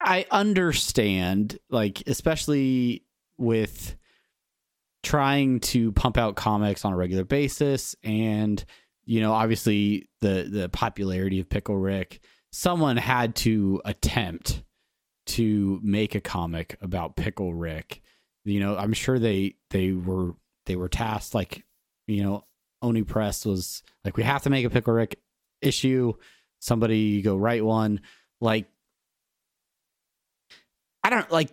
I 0.01 0.27
understand, 0.31 1.59
like 1.71 2.03
especially 2.07 3.05
with 3.39 3.97
trying 5.05 5.61
to 5.61 5.93
pump 5.93 6.19
out 6.19 6.35
comics 6.35 6.85
on 6.85 6.93
a 6.93 6.97
regular 6.97 7.25
basis 7.25 7.95
and 8.03 8.65
you 9.05 9.21
know 9.21 9.33
obviously 9.33 10.09
the 10.23 10.49
the 10.51 10.69
popularity 10.71 11.41
of 11.41 11.49
pickle 11.49 11.77
rick 11.77 12.21
someone 12.53 12.97
had 12.97 13.35
to 13.35 13.83
attempt 13.85 14.63
to 15.27 15.79
make 15.83 16.15
a 16.15 16.21
comic 16.21 16.79
about 16.81 17.17
pickle 17.17 17.53
rick 17.55 18.01
you 18.45 18.59
know 18.59 18.77
i'm 18.79 18.95
sure 18.95 19.19
they 19.19 19.55
they 19.71 19.93
were 19.93 20.33
they 20.65 20.75
were 20.75 20.89
tasked 20.89 21.35
like 21.35 21.65
you 22.07 22.23
know 22.23 22.43
oni 22.85 23.03
press 23.03 23.45
was 23.47 23.83
like 24.05 24.17
we 24.17 24.23
have 24.23 24.43
to 24.43 24.51
make 24.51 24.65
a 24.65 24.71
pickle 24.71 24.93
rick 24.95 25.19
issue 25.63 26.13
somebody 26.61 27.21
go 27.23 27.37
write 27.37 27.65
one 27.65 28.01
like 28.41 28.67
I 31.07 31.11
don't 31.11 31.31
like. 31.31 31.51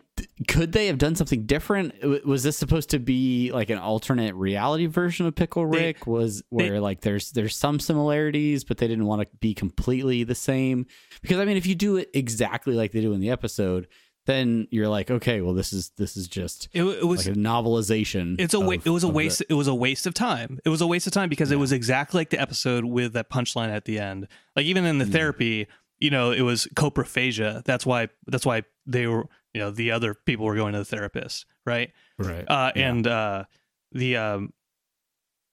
Could 0.48 0.72
they 0.72 0.88
have 0.88 0.98
done 0.98 1.16
something 1.16 1.46
different? 1.46 2.26
Was 2.26 2.42
this 2.42 2.58
supposed 2.58 2.92
to 2.92 3.00
be 3.00 3.52
like 3.52 3.70
an 3.70 3.80
alternate 3.80 4.34
reality 4.36 4.86
version 4.86 5.26
of 5.26 5.36
Pickle 5.36 5.70
They- 5.70 5.88
Rick? 5.88 6.08
was 6.08 6.40
they- 6.40 6.46
where 6.52 6.80
like 6.80 7.02
there's 7.02 7.32
there's 7.32 7.54
some 7.58 7.78
similarities, 7.82 8.64
but 8.64 8.78
they 8.78 8.88
didn't 8.88 9.08
want 9.08 9.24
to 9.24 9.28
be 9.42 9.54
completely 9.54 10.24
the 10.24 10.36
same. 10.36 10.86
Because 11.22 11.38
I 11.38 11.44
mean, 11.44 11.58
if 11.58 11.66
you 11.66 11.76
do 11.76 11.98
it 11.98 12.10
exactly 12.14 12.76
like 12.76 12.94
they 12.94 13.02
do 13.02 13.12
in 13.12 13.20
the 13.20 13.30
episode, 13.30 13.90
then 14.28 14.68
you're 14.70 14.88
like, 14.88 15.10
okay, 15.10 15.42
well, 15.42 15.54
this 15.54 15.74
is 15.74 15.90
this 15.98 16.16
is 16.16 16.28
just 16.28 16.70
It, 16.74 16.84
it 16.84 17.06
was 17.08 17.28
like 17.28 17.36
a 17.36 17.40
novelization. 17.40 18.36
it's 18.40 18.54
a 18.54 18.60
wa- 18.60 18.74
of- 18.76 18.86
it 18.86 18.90
was 18.92 19.04
a 19.04 19.08
waste 19.08 19.40
the- 19.40 19.46
it 19.50 19.54
was 19.56 19.68
a 19.68 19.76
waste 19.76 20.06
of 20.06 20.14
time 20.14 20.60
it 20.66 20.70
was 20.70 20.82
a 20.82 20.88
waste 20.88 21.08
of 21.08 21.14
time 21.14 21.30
because 21.30 21.52
it 21.52 21.58
was 21.58 21.72
exactly 21.72 22.20
like 22.20 22.30
the 22.30 22.40
episode 22.40 22.86
with 22.86 23.14
that 23.14 23.30
punchline 23.30 23.70
at 23.70 23.86
the 23.86 23.98
end 24.00 24.28
like 24.56 24.66
even 24.66 24.86
in 24.86 24.98
the 25.00 25.06
Mm. 25.06 25.12
therapy 25.12 25.68
you 26.00 26.10
know 26.10 26.32
it 26.32 26.42
was 26.42 26.68
coprophagia 26.76 27.64
that's 27.64 27.86
why 27.86 28.10
that's 28.28 28.46
why 28.46 28.64
they 28.86 29.08
were 29.08 29.26
you 29.54 29.60
know 29.62 29.72
the 29.72 29.92
other 29.92 30.14
people 30.14 30.46
were 30.46 30.56
going 30.56 30.74
to 30.74 30.80
the 30.80 30.86
therapist 30.86 31.46
right 31.66 31.92
right. 32.20 32.46
uh 32.48 32.72
Yeah. 32.76 32.90
and 32.90 33.08
uh 33.08 33.44
the 33.92 34.18
um 34.18 34.54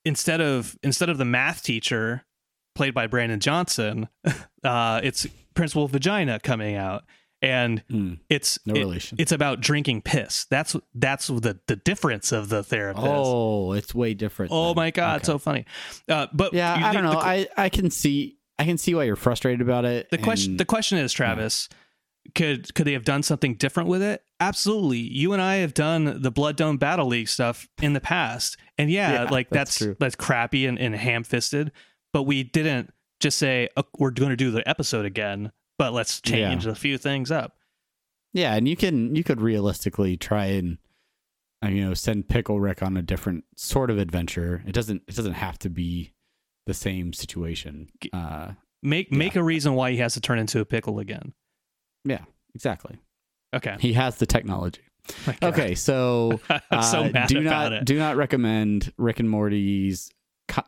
instead 0.04 0.40
of 0.40 0.76
instead 0.82 1.08
of 1.08 1.18
the 1.18 1.24
math 1.24 1.62
teacher 1.62 2.24
played 2.74 2.94
by 2.94 3.06
Brandon 3.06 3.40
Johnson 3.40 4.08
uh 4.64 5.00
it's 5.02 5.26
principal 5.54 5.88
vagina 5.88 6.38
coming 6.38 6.76
out 6.76 7.04
and 7.40 7.82
Mm, 7.90 8.18
it's 8.28 8.58
no 8.66 8.74
it- 8.74 8.78
relation. 8.80 9.16
it's 9.20 9.32
about 9.32 9.60
drinking 9.60 10.02
piss 10.02 10.44
that's 10.50 10.74
that's 10.94 11.28
the 11.28 11.58
the 11.68 11.76
difference 11.76 12.32
of 12.32 12.48
the 12.48 12.62
therapist 12.62 13.06
oh, 13.06 13.72
it's 13.72 13.94
way 13.94 14.14
different. 14.14 14.50
Oh 14.52 14.68
then. 14.68 14.76
my 14.76 14.90
god, 14.90 15.16
Okay. 15.18 15.26
so 15.26 15.38
funny. 15.38 15.64
Uh, 16.08 16.26
but 16.32 16.52
yeah, 16.52 16.78
you- 16.78 16.84
I 16.86 16.92
don't 16.92 17.04
know. 17.04 17.12
The, 17.12 17.18
I 17.18 17.46
I 17.56 17.68
can 17.68 17.90
see 17.90 18.38
I 18.58 18.64
can 18.64 18.76
see 18.78 18.94
why 18.94 19.04
you're 19.04 19.14
frustrated 19.16 19.60
about 19.60 19.84
it. 19.84 20.10
the 20.10 20.18
question 20.18 20.56
the 20.56 20.64
question 20.64 20.98
is, 20.98 21.12
Travis, 21.12 21.68
could 22.34 22.74
could 22.74 22.86
they 22.86 22.92
have 22.92 23.04
done 23.04 23.22
something 23.22 23.54
different 23.54 23.88
with 23.88 24.02
it? 24.02 24.22
Absolutely. 24.40 24.98
You 24.98 25.32
and 25.32 25.40
I 25.40 25.56
have 25.56 25.74
done 25.74 26.20
the 26.22 26.30
Blood 26.30 26.56
Dome 26.56 26.76
Battle 26.76 27.06
League 27.06 27.28
stuff 27.28 27.68
in 27.80 27.92
the 27.92 28.00
past, 28.00 28.56
and 28.76 28.90
yeah, 28.90 29.12
Yeah, 29.24 29.30
like 29.30 29.48
that's 29.50 29.78
that's 29.78 29.98
that's 29.98 30.16
crappy 30.16 30.66
and, 30.66 30.78
and 30.78 30.94
ham 30.94 31.24
fisted. 31.24 31.72
But 32.12 32.24
we 32.24 32.42
didn't 32.42 32.92
just 33.20 33.38
say 33.38 33.68
"Oh, 33.76 33.84
we're 33.98 34.10
going 34.10 34.30
to 34.30 34.36
do 34.36 34.50
the 34.50 34.68
episode 34.68 35.04
again, 35.04 35.52
but 35.78 35.92
let's 35.92 36.20
change 36.20 36.66
a 36.66 36.74
few 36.74 36.98
things 36.98 37.30
up. 37.30 37.56
yeah, 38.32 38.54
and 38.54 38.68
you 38.68 38.76
can 38.76 39.14
you 39.14 39.24
could 39.24 39.40
realistically 39.40 40.16
try 40.16 40.46
and 40.46 40.78
uh, 41.64 41.68
you 41.68 41.84
know 41.84 41.94
send 41.94 42.28
Pickle 42.28 42.60
Rick 42.60 42.82
on 42.82 42.96
a 42.96 43.02
different 43.02 43.44
sort 43.56 43.90
of 43.90 43.98
adventure. 43.98 44.62
It 44.66 44.72
doesn't 44.72 45.02
it 45.08 45.14
doesn't 45.16 45.32
have 45.34 45.58
to 45.60 45.70
be 45.70 46.12
the 46.66 46.74
same 46.74 47.12
situation. 47.12 47.88
Uh, 48.12 48.52
Make 48.82 49.10
make 49.10 49.34
a 49.34 49.42
reason 49.42 49.74
why 49.74 49.90
he 49.90 49.96
has 49.96 50.14
to 50.14 50.20
turn 50.20 50.38
into 50.38 50.60
a 50.60 50.64
pickle 50.64 50.98
again. 51.00 51.32
yeah, 52.04 52.24
exactly. 52.54 52.98
Okay. 53.54 53.76
He 53.80 53.94
has 53.94 54.16
the 54.16 54.26
technology. 54.26 54.82
Okay, 55.42 55.74
so 55.74 56.38
I'm 56.70 56.82
so 56.82 57.04
uh, 57.06 57.26
do 57.26 57.40
not 57.40 57.84
do 57.84 57.98
not 57.98 58.16
recommend 58.16 58.92
Rick 58.98 59.18
and 59.20 59.28
Morty's 59.28 60.10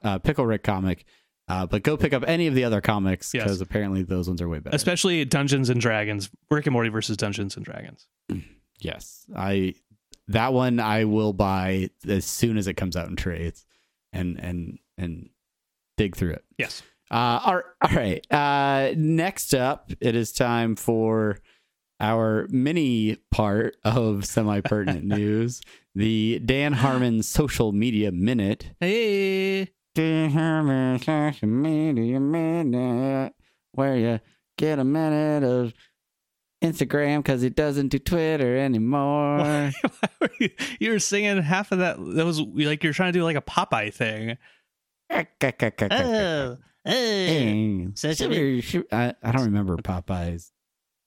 uh, 0.02 0.18
Pickle 0.18 0.44
Rick 0.46 0.64
comic, 0.64 1.04
uh, 1.50 1.66
but 1.66 1.82
go 1.82 1.96
pick 1.96 2.12
up 2.12 2.24
any 2.26 2.46
of 2.46 2.54
the 2.54 2.64
other 2.64 2.80
comics 2.80 3.34
Yes. 3.34 3.42
because 3.44 3.60
apparently 3.60 4.02
those 4.02 4.28
ones 4.28 4.40
are 4.40 4.48
way 4.48 4.58
better. 4.60 4.74
Especially 4.76 5.24
Dungeons 5.24 5.68
and 5.70 5.80
Dragons, 5.80 6.30
Rick 6.50 6.66
and 6.66 6.72
Morty 6.72 6.88
versus 6.88 7.16
Dungeons 7.16 7.56
and 7.56 7.64
Dragons. 7.64 8.06
yes, 8.80 9.26
I 9.36 9.74
that 10.28 10.52
one 10.52 10.78
I 10.80 11.04
will 11.04 11.32
buy 11.32 11.90
as 12.08 12.24
soon 12.24 12.56
as 12.56 12.66
it 12.68 12.74
comes 12.74 12.96
out 12.96 13.08
in 13.08 13.16
trades, 13.16 13.66
and 14.12 14.38
and 14.38 14.78
and 14.96 15.30
dig 15.96 16.16
through 16.16 16.32
it. 16.32 16.44
Yes. 16.58 16.82
Uh, 17.10 17.40
all, 17.44 17.62
all 17.82 17.96
right. 17.96 18.24
Uh, 18.32 18.92
next 18.96 19.52
up, 19.52 19.90
it 20.00 20.14
is 20.14 20.30
time 20.32 20.76
for 20.76 21.38
our 21.98 22.46
mini 22.50 23.16
part 23.32 23.76
of 23.84 24.24
semi 24.24 24.60
pertinent 24.60 25.04
news 25.18 25.60
the 25.96 26.38
Dan 26.44 26.72
Harmon 26.72 27.22
social 27.24 27.72
media 27.72 28.12
minute. 28.12 28.70
Hey. 28.78 29.70
Dan 29.94 30.30
Harmon 30.30 30.98
social 30.98 31.48
media 31.48 32.20
minute, 32.20 33.34
where 33.72 33.96
you 33.96 34.20
get 34.56 34.78
a 34.78 34.84
minute 34.84 35.42
of 35.42 35.74
Instagram 36.62 37.18
because 37.18 37.42
he 37.42 37.50
doesn't 37.50 37.88
do 37.88 37.98
Twitter 37.98 38.56
anymore. 38.64 39.38
Why 39.38 39.72
you, 40.38 40.50
you 40.78 40.90
were 40.92 40.98
singing 40.98 41.42
half 41.42 41.72
of 41.72 41.78
that. 41.78 41.96
That 41.98 42.24
was 42.24 42.40
like 42.40 42.84
you're 42.84 42.92
trying 42.92 43.12
to 43.12 43.18
do 43.18 43.24
like 43.24 43.36
a 43.36 43.42
Popeye 43.42 43.92
thing. 43.92 44.36
Oh, 45.92 46.56
oh. 46.86 47.92
I, 48.92 49.14
I 49.22 49.32
don't 49.32 49.44
remember 49.46 49.76
Popeye's 49.82 50.52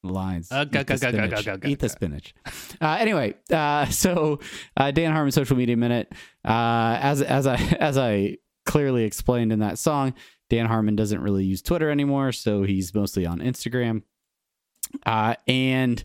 lines. 0.03 0.51
Uh, 0.51 0.65
go, 0.65 0.81
Eat 0.81 0.87
the 0.87 0.97
go, 0.97 1.11
go, 1.11 1.17
go, 1.17 1.25
spinach. 1.27 1.45
go, 1.45 1.57
go, 1.57 1.67
Eat 1.69 1.79
the 1.79 1.89
spinach. 1.89 2.35
Uh, 2.81 2.97
anyway, 2.99 3.33
uh, 3.51 3.85
so 3.85 4.39
uh, 4.75 4.91
Dan 4.91 5.13
Harmon 5.13 5.31
social 5.31 5.55
media 5.55 5.77
minute. 5.77 6.11
Uh, 6.43 6.97
as 7.01 7.21
as 7.21 7.47
I 7.47 7.55
as 7.79 7.97
I 7.97 8.37
clearly 8.65 9.03
explained 9.03 9.51
in 9.51 9.59
that 9.59 9.79
song, 9.79 10.13
Dan 10.49 10.65
Harmon 10.65 10.95
doesn't 10.95 11.21
really 11.21 11.45
use 11.45 11.61
Twitter 11.61 11.89
anymore, 11.89 12.31
so 12.31 12.63
he's 12.63 12.93
mostly 12.93 13.25
on 13.25 13.39
Instagram. 13.39 14.03
Uh, 15.05 15.35
and 15.47 16.03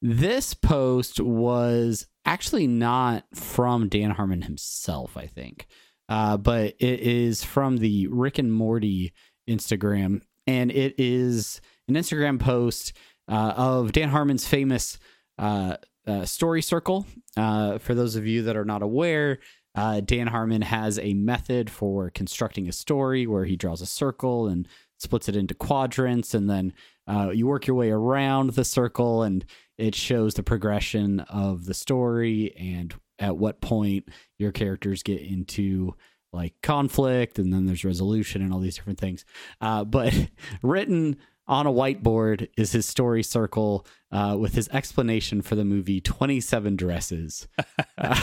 this 0.00 0.54
post 0.54 1.20
was 1.20 2.06
actually 2.24 2.66
not 2.66 3.24
from 3.34 3.88
Dan 3.88 4.10
Harmon 4.10 4.42
himself, 4.42 5.16
I 5.16 5.26
think, 5.26 5.66
uh, 6.08 6.36
but 6.36 6.74
it 6.78 7.00
is 7.00 7.42
from 7.42 7.78
the 7.78 8.06
Rick 8.08 8.38
and 8.38 8.52
Morty 8.52 9.12
Instagram, 9.48 10.22
and 10.46 10.70
it 10.70 10.94
is 10.98 11.60
an 11.88 11.94
Instagram 11.94 12.38
post 12.38 12.92
uh, 13.28 13.54
of 13.56 13.92
Dan 13.92 14.10
Harmon's 14.10 14.46
famous 14.46 14.98
uh, 15.38 15.76
uh, 16.06 16.24
story 16.24 16.62
circle. 16.62 17.06
Uh, 17.36 17.78
for 17.78 17.94
those 17.94 18.16
of 18.16 18.26
you 18.26 18.42
that 18.42 18.56
are 18.56 18.64
not 18.64 18.82
aware, 18.82 19.38
uh, 19.78 20.00
Dan 20.00 20.26
Harmon 20.26 20.62
has 20.62 20.98
a 20.98 21.14
method 21.14 21.70
for 21.70 22.10
constructing 22.10 22.68
a 22.68 22.72
story 22.72 23.28
where 23.28 23.44
he 23.44 23.54
draws 23.54 23.80
a 23.80 23.86
circle 23.86 24.48
and 24.48 24.66
splits 24.98 25.28
it 25.28 25.36
into 25.36 25.54
quadrants, 25.54 26.34
and 26.34 26.50
then 26.50 26.72
uh, 27.06 27.30
you 27.30 27.46
work 27.46 27.68
your 27.68 27.76
way 27.76 27.90
around 27.90 28.54
the 28.54 28.64
circle, 28.64 29.22
and 29.22 29.44
it 29.76 29.94
shows 29.94 30.34
the 30.34 30.42
progression 30.42 31.20
of 31.20 31.66
the 31.66 31.74
story 31.74 32.52
and 32.58 32.92
at 33.20 33.36
what 33.36 33.60
point 33.60 34.08
your 34.36 34.50
characters 34.50 35.04
get 35.04 35.20
into 35.20 35.94
like 36.32 36.54
conflict, 36.60 37.38
and 37.38 37.52
then 37.52 37.66
there's 37.66 37.84
resolution 37.84 38.42
and 38.42 38.52
all 38.52 38.58
these 38.58 38.74
different 38.74 38.98
things. 38.98 39.24
Uh, 39.60 39.84
but 39.84 40.12
written 40.62 41.16
on 41.48 41.66
a 41.66 41.72
whiteboard 41.72 42.48
is 42.56 42.72
his 42.72 42.86
story 42.86 43.22
circle 43.22 43.86
uh, 44.12 44.36
with 44.38 44.54
his 44.54 44.68
explanation 44.68 45.40
for 45.42 45.54
the 45.54 45.64
movie 45.64 46.00
27 46.00 46.76
dresses. 46.76 47.48
Uh, 48.00 48.16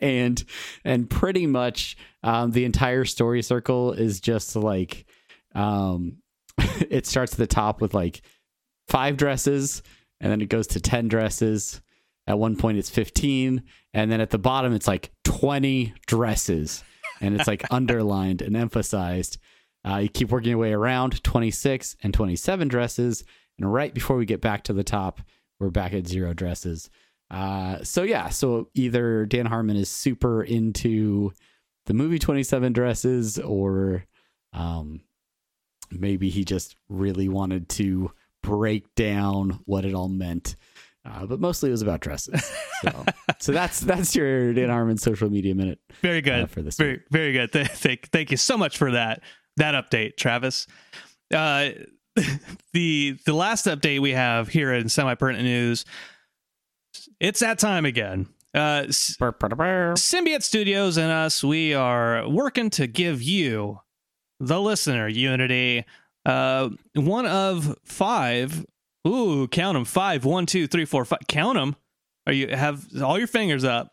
and 0.00 0.42
and 0.86 1.10
pretty 1.10 1.46
much 1.46 1.98
um, 2.22 2.50
the 2.52 2.64
entire 2.64 3.04
story 3.04 3.42
circle 3.42 3.92
is 3.92 4.20
just 4.20 4.56
like 4.56 5.04
um, 5.54 6.16
it 6.88 7.06
starts 7.06 7.32
at 7.32 7.38
the 7.38 7.46
top 7.46 7.82
with 7.82 7.92
like 7.92 8.22
five 8.88 9.18
dresses 9.18 9.82
and 10.18 10.32
then 10.32 10.40
it 10.40 10.48
goes 10.48 10.66
to 10.68 10.80
10 10.80 11.08
dresses. 11.08 11.82
At 12.26 12.38
one 12.38 12.56
point 12.56 12.78
it's 12.78 12.88
15 12.88 13.62
and 13.92 14.10
then 14.10 14.22
at 14.22 14.30
the 14.30 14.38
bottom 14.38 14.72
it's 14.72 14.88
like 14.88 15.12
20 15.24 15.92
dresses. 16.06 16.82
And 17.20 17.38
it's 17.38 17.46
like 17.46 17.64
underlined 17.70 18.40
and 18.40 18.56
emphasized 18.56 19.36
uh, 19.88 19.96
you 19.98 20.08
keep 20.08 20.30
working 20.30 20.50
your 20.50 20.58
way 20.58 20.72
around 20.72 21.22
26 21.24 21.96
and 22.02 22.14
27 22.14 22.68
dresses. 22.68 23.24
And 23.58 23.72
right 23.72 23.92
before 23.92 24.16
we 24.16 24.24
get 24.26 24.40
back 24.40 24.64
to 24.64 24.72
the 24.72 24.84
top, 24.84 25.20
we're 25.58 25.70
back 25.70 25.92
at 25.92 26.06
zero 26.06 26.34
dresses. 26.34 26.90
Uh, 27.30 27.82
so, 27.82 28.02
yeah, 28.02 28.28
so 28.28 28.68
either 28.74 29.26
Dan 29.26 29.46
Harmon 29.46 29.76
is 29.76 29.88
super 29.88 30.42
into 30.42 31.32
the 31.86 31.94
movie 31.94 32.18
27 32.18 32.72
dresses 32.72 33.38
or 33.38 34.04
um, 34.52 35.00
maybe 35.90 36.28
he 36.28 36.44
just 36.44 36.76
really 36.88 37.28
wanted 37.28 37.68
to 37.70 38.12
break 38.42 38.94
down 38.94 39.60
what 39.64 39.84
it 39.84 39.94
all 39.94 40.08
meant. 40.08 40.56
Uh, 41.04 41.26
but 41.26 41.40
mostly 41.40 41.68
it 41.68 41.72
was 41.72 41.82
about 41.82 42.00
dresses. 42.00 42.52
So, 42.82 43.04
so 43.38 43.52
that's 43.52 43.78
that's 43.80 44.14
your 44.16 44.52
Dan 44.52 44.68
Harmon 44.68 44.96
social 44.98 45.30
media 45.30 45.54
minute 45.54 45.78
Very 46.00 46.20
good. 46.20 46.42
uh, 46.42 46.46
for 46.46 46.62
this. 46.62 46.76
very 46.76 47.00
very 47.10 47.32
good. 47.32 47.50
Thank 47.52 48.08
thank 48.10 48.30
you 48.32 48.36
so 48.36 48.58
much 48.58 48.76
for 48.76 48.90
that 48.92 49.22
that 49.56 49.74
update, 49.74 50.16
Travis. 50.16 50.66
Uh, 51.32 51.70
the 52.72 53.18
the 53.24 53.32
last 53.32 53.66
update 53.66 54.00
we 54.00 54.12
have 54.12 54.48
here 54.48 54.72
in 54.72 54.88
semi 54.88 55.14
pertinent 55.14 55.44
news. 55.44 55.84
It's 57.20 57.40
that 57.40 57.58
time 57.58 57.84
again. 57.84 58.28
Uh, 58.54 58.84
S- 58.88 59.16
week. 59.18 59.30
Symbiote 59.40 60.42
Studios 60.42 60.98
and 60.98 61.10
us, 61.10 61.42
we 61.42 61.72
are 61.72 62.28
working 62.28 62.68
to 62.70 62.86
give 62.86 63.22
you, 63.22 63.80
the 64.40 64.60
listener, 64.60 65.08
Unity, 65.08 65.86
uh, 66.26 66.68
one 66.94 67.26
of 67.26 67.76
five. 67.84 68.66
Ooh, 69.08 69.48
count 69.48 69.74
them 69.74 69.84
five, 69.84 70.24
one, 70.24 70.44
two, 70.46 70.66
three, 70.66 70.84
four, 70.84 71.04
five. 71.04 71.20
Count 71.28 71.56
them. 71.56 71.76
Are 72.26 72.32
you 72.32 72.48
have 72.48 72.84
all 73.02 73.18
your 73.18 73.26
fingers 73.26 73.64
up 73.64 73.92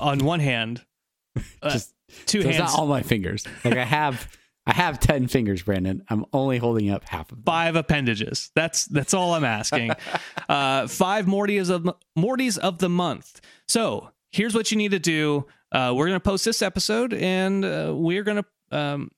on 0.00 0.18
one 0.20 0.40
hand, 0.40 0.84
uh, 1.62 1.70
Just 1.70 1.94
two 2.26 2.40
hands, 2.40 2.58
not 2.58 2.78
all 2.78 2.86
my 2.86 3.02
fingers. 3.02 3.46
Like 3.64 3.76
I 3.76 3.84
have, 3.84 4.26
I 4.66 4.74
have 4.74 5.00
ten 5.00 5.26
fingers, 5.26 5.62
Brandon. 5.62 6.04
I'm 6.08 6.24
only 6.32 6.58
holding 6.58 6.90
up 6.90 7.04
half 7.08 7.32
of 7.32 7.38
them. 7.38 7.44
five 7.44 7.74
appendages. 7.74 8.50
That's 8.54 8.84
that's 8.86 9.12
all 9.12 9.34
I'm 9.34 9.44
asking. 9.44 9.92
uh, 10.48 10.86
five 10.86 11.26
Mortys 11.26 11.68
of 11.68 11.88
Mortys 12.16 12.58
of 12.58 12.78
the 12.78 12.88
month. 12.88 13.40
So 13.66 14.10
here's 14.30 14.54
what 14.54 14.70
you 14.70 14.76
need 14.76 14.92
to 14.92 15.00
do. 15.00 15.46
Uh, 15.72 15.92
we're 15.96 16.06
gonna 16.06 16.20
post 16.20 16.44
this 16.44 16.62
episode, 16.62 17.12
and 17.12 17.64
uh, 17.64 17.92
we're 17.94 18.22
gonna 18.22 18.44
um, 18.70 19.10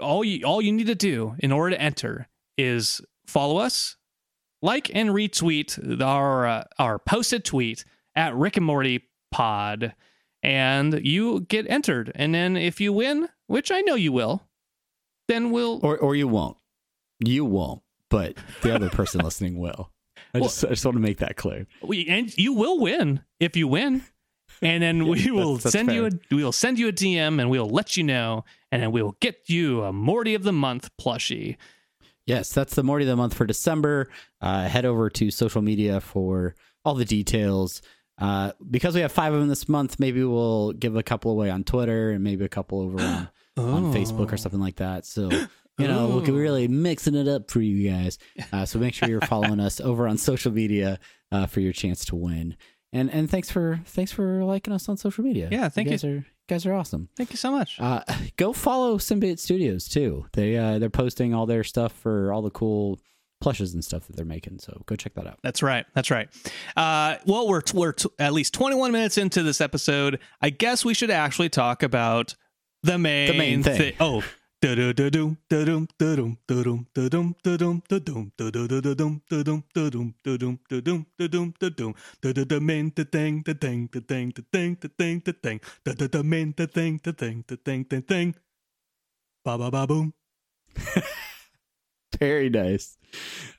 all 0.00 0.24
you 0.24 0.44
all 0.44 0.60
you 0.60 0.72
need 0.72 0.88
to 0.88 0.94
do 0.94 1.36
in 1.38 1.52
order 1.52 1.76
to 1.76 1.80
enter 1.80 2.28
is 2.56 3.00
follow 3.26 3.58
us 3.58 3.96
like 4.62 4.90
and 4.94 5.10
retweet 5.10 6.02
our 6.02 6.46
uh, 6.46 6.64
our 6.78 6.98
posted 6.98 7.44
tweet 7.44 7.84
at 8.16 8.34
Rick 8.34 8.56
and 8.56 8.66
Morty 8.66 9.04
Pod, 9.30 9.94
and 10.42 11.00
you 11.04 11.40
get 11.42 11.70
entered. 11.70 12.10
And 12.14 12.34
then 12.34 12.56
if 12.56 12.80
you 12.80 12.92
win, 12.92 13.28
which 13.46 13.70
I 13.70 13.80
know 13.82 13.94
you 13.94 14.10
will, 14.12 14.47
then 15.28 15.50
we'll 15.50 15.80
Or 15.82 15.96
or 15.98 16.16
you 16.16 16.26
won't. 16.28 16.56
You 17.20 17.44
won't, 17.44 17.82
but 18.08 18.36
the 18.62 18.74
other 18.74 18.88
person 18.90 19.20
listening 19.24 19.58
will. 19.58 19.90
I 20.34 20.40
just 20.40 20.64
I 20.64 20.70
just 20.70 20.84
want 20.84 20.96
to 20.96 21.00
make 21.00 21.18
that 21.18 21.36
clear. 21.36 21.66
we 21.82 22.06
and 22.08 22.36
you 22.36 22.52
will 22.52 22.78
win 22.80 23.22
if 23.40 23.56
you 23.56 23.68
win. 23.68 24.02
And 24.60 24.82
then 24.82 25.06
we 25.08 25.30
will 25.30 25.56
that's 25.56 25.72
send 25.72 25.92
you 25.92 26.06
a 26.06 26.10
we 26.30 26.42
will 26.42 26.52
send 26.52 26.78
you 26.78 26.88
a 26.88 26.92
DM 26.92 27.40
and 27.40 27.48
we'll 27.50 27.68
let 27.70 27.96
you 27.96 28.04
know, 28.04 28.44
and 28.72 28.82
then 28.82 28.92
we 28.92 29.02
will 29.02 29.16
get 29.20 29.48
you 29.48 29.82
a 29.84 29.92
Morty 29.92 30.34
of 30.34 30.42
the 30.42 30.52
Month 30.52 30.90
plushie. 31.00 31.56
Yes, 32.26 32.52
that's 32.52 32.74
the 32.74 32.82
Morty 32.82 33.04
of 33.04 33.08
the 33.08 33.16
month 33.16 33.32
for 33.32 33.46
December. 33.46 34.10
Uh, 34.42 34.68
head 34.68 34.84
over 34.84 35.08
to 35.08 35.30
social 35.30 35.62
media 35.62 35.98
for 36.00 36.54
all 36.84 36.94
the 36.94 37.06
details. 37.06 37.80
Uh, 38.18 38.52
because 38.70 38.94
we 38.94 39.00
have 39.00 39.12
five 39.12 39.32
of 39.32 39.40
them 39.40 39.48
this 39.48 39.68
month, 39.68 40.00
maybe 40.00 40.24
we'll 40.24 40.72
give 40.72 40.96
a 40.96 41.02
couple 41.02 41.30
away 41.30 41.50
on 41.50 41.64
Twitter 41.64 42.10
and 42.10 42.24
maybe 42.24 42.44
a 42.44 42.48
couple 42.48 42.80
over 42.80 43.00
on, 43.00 43.28
on 43.56 43.92
Facebook 43.94 44.32
or 44.32 44.36
something 44.36 44.60
like 44.60 44.76
that. 44.76 45.06
So, 45.06 45.30
you 45.78 45.86
know, 45.86 46.08
we're 46.08 46.32
really 46.32 46.66
mixing 46.66 47.14
it 47.14 47.28
up 47.28 47.50
for 47.50 47.60
you 47.60 47.88
guys. 47.90 48.18
Uh, 48.52 48.66
so 48.66 48.78
make 48.78 48.94
sure 48.94 49.08
you're 49.08 49.20
following 49.28 49.60
us 49.60 49.80
over 49.80 50.08
on 50.08 50.18
social 50.18 50.50
media 50.50 50.98
uh, 51.30 51.46
for 51.46 51.60
your 51.60 51.72
chance 51.72 52.04
to 52.06 52.16
win. 52.16 52.56
And 52.92 53.10
and 53.10 53.30
thanks 53.30 53.50
for 53.50 53.80
thanks 53.84 54.12
for 54.12 54.44
liking 54.44 54.72
us 54.72 54.88
on 54.88 54.96
social 54.96 55.22
media. 55.22 55.48
Yeah, 55.52 55.68
thank 55.68 55.88
you. 55.88 55.92
guys 55.92 56.04
Are, 56.04 56.26
guys 56.48 56.66
are 56.66 56.72
awesome. 56.72 57.10
Thank 57.16 57.30
you 57.30 57.36
so 57.36 57.52
much. 57.52 57.78
Uh, 57.78 58.00
go 58.36 58.54
follow 58.54 58.96
Symbiote 58.96 59.38
Studios 59.38 59.88
too. 59.88 60.24
They 60.32 60.56
uh, 60.56 60.78
they're 60.78 60.88
posting 60.88 61.34
all 61.34 61.44
their 61.44 61.64
stuff 61.64 61.92
for 61.92 62.32
all 62.32 62.40
the 62.40 62.50
cool 62.50 62.98
plushes 63.40 63.74
and 63.74 63.84
stuff 63.84 64.06
that 64.06 64.16
they're 64.16 64.24
making. 64.24 64.58
So 64.58 64.82
go 64.86 64.96
check 64.96 65.14
that 65.14 65.26
out. 65.26 65.38
That's 65.42 65.62
right. 65.62 65.86
That's 65.94 66.10
right. 66.10 66.28
Uh, 66.76 67.16
well, 67.26 67.48
we're 67.48 67.62
we're 67.74 67.92
t- 67.92 68.08
at 68.18 68.32
least 68.32 68.54
21 68.54 68.92
minutes 68.92 69.18
into 69.18 69.42
this 69.42 69.60
episode. 69.60 70.18
I 70.40 70.50
guess 70.50 70.84
we 70.84 70.94
should 70.94 71.10
actually 71.10 71.48
talk 71.48 71.82
about 71.82 72.34
the 72.82 72.98
main 72.98 73.36
main 73.36 73.62
thing. 73.62 73.78
thi- 73.78 73.96
Oh. 74.00 74.22
Da-da-da-dum, 74.60 75.38
da-dum, 75.48 75.86
da-dum, 76.00 76.36
da-dum, 76.48 76.88
da-dum, 76.92 77.36
da-dum, 77.44 77.82
da-dum, 77.88 78.32
da-da-da-da-dum, 78.36 79.22
da-dum, 79.30 79.64
da-dum, 79.72 80.14
da-dum, 80.24 80.58
da-dum, 80.68 81.06
da-dum, 81.16 81.54
da-dum, 81.60 81.94
da-da-da 82.20 82.58
main, 82.58 82.90
da-ding, 82.92 83.40
da-ding, 83.44 83.86
da-ding, 83.86 84.32
da-ding, 84.32 85.20
da-ding, 85.20 85.60
da-da-da 85.84 86.22
main, 86.24 86.52
da-ding, 86.56 86.98
da-ding, 87.04 87.44
da-ding, 87.46 87.84
da-ding. 87.84 88.34
Ba-ba-ba-boom. 89.44 90.12
Very 92.18 92.50
nice. 92.50 92.97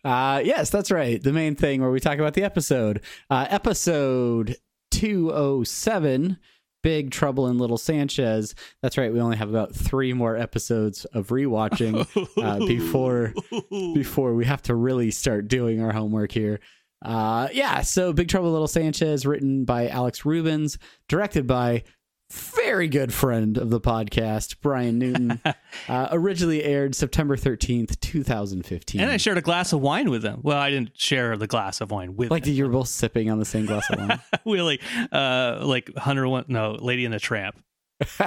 Uh, 0.04 0.42
yes, 0.44 0.70
that's 0.70 0.92
right. 0.92 1.22
The 1.22 1.34
main 1.34 1.56
thing 1.56 1.82
where 1.82 1.92
we 1.92 2.00
talk 2.00 2.20
about 2.20 2.34
the 2.34 2.44
episode. 2.44 3.02
Uh, 3.30 3.48
episode 3.50 4.56
207, 4.92 6.38
Big 6.82 7.12
Trouble 7.12 7.48
in 7.48 7.58
Little 7.58 7.78
Sanchez. 7.78 8.56
That's 8.82 8.98
right. 8.98 9.12
We 9.12 9.20
only 9.20 9.38
have 9.38 9.50
about 9.50 9.76
three 9.76 10.14
more 10.14 10.38
episodes 10.38 11.06
of 11.06 11.28
rewatching 11.28 12.08
uh, 12.42 12.60
before 12.66 13.34
before 13.94 14.34
we 14.34 14.46
have 14.46 14.62
to 14.64 14.76
really 14.76 15.12
start 15.12 15.48
doing 15.48 15.82
our 15.82 15.92
homework 15.92 16.32
here. 16.32 16.60
Uh, 17.04 17.48
yeah, 17.54 17.82
so 17.82 18.12
Big 18.12 18.28
Trouble 18.28 18.48
in 18.48 18.54
Little 18.54 18.68
Sanchez, 18.68 19.26
written 19.26 19.64
by 19.64 19.88
Alex 19.88 20.26
Rubens, 20.26 20.78
directed 21.08 21.48
by 21.48 21.84
very 22.32 22.88
good 22.88 23.14
friend 23.14 23.58
of 23.58 23.70
the 23.70 23.82
podcast, 23.82 24.62
Bryan 24.62 25.00
Newton. 25.00 25.42
uh, 25.88 26.08
originally 26.12 26.64
aired 26.64 26.96
September 26.96 27.36
13th, 27.36 28.00
2015. 28.00 29.02
And 29.02 29.12
I 29.12 29.18
shared 29.18 29.38
a 29.38 29.42
glass 29.42 29.74
of 29.74 29.82
wine 29.82 30.10
with 30.10 30.24
him. 30.24 30.40
Well, 30.44 30.58
I 30.58 30.70
didn't 30.70 30.92
share 31.00 31.36
the 31.38 31.48
glass 31.48 31.82
of 31.82 31.92
wine 31.92 32.16
with 32.16 32.32
like 32.32 32.44
them. 32.44 32.54
you 32.54 32.66
were 32.66 32.72
both 32.72 32.88
sipping 32.88 33.30
on 33.30 33.40
the 33.40 33.46
same 33.46 33.66
glass 33.66 33.90
of 33.90 34.00
wine. 34.00 34.20
Willie, 34.46 34.80
uh, 35.12 35.60
like 35.64 35.96
Hunter 35.98 36.28
one, 36.28 36.46
no, 36.48 36.74
Lady 36.74 37.06
and 37.06 37.14
the 37.14 37.20
Tramp. 37.20 37.60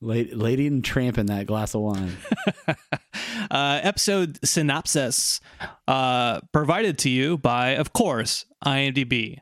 lady, 0.00 0.34
lady 0.34 0.66
and 0.66 0.84
tramp 0.84 1.18
in 1.18 1.26
that 1.26 1.46
glass 1.46 1.74
of 1.74 1.80
wine. 1.82 2.16
uh, 3.50 3.80
episode 3.82 4.38
synopsis 4.44 5.40
uh, 5.86 6.40
provided 6.52 6.98
to 6.98 7.10
you 7.10 7.38
by, 7.38 7.70
of 7.70 7.92
course, 7.92 8.44
IMDb 8.64 9.38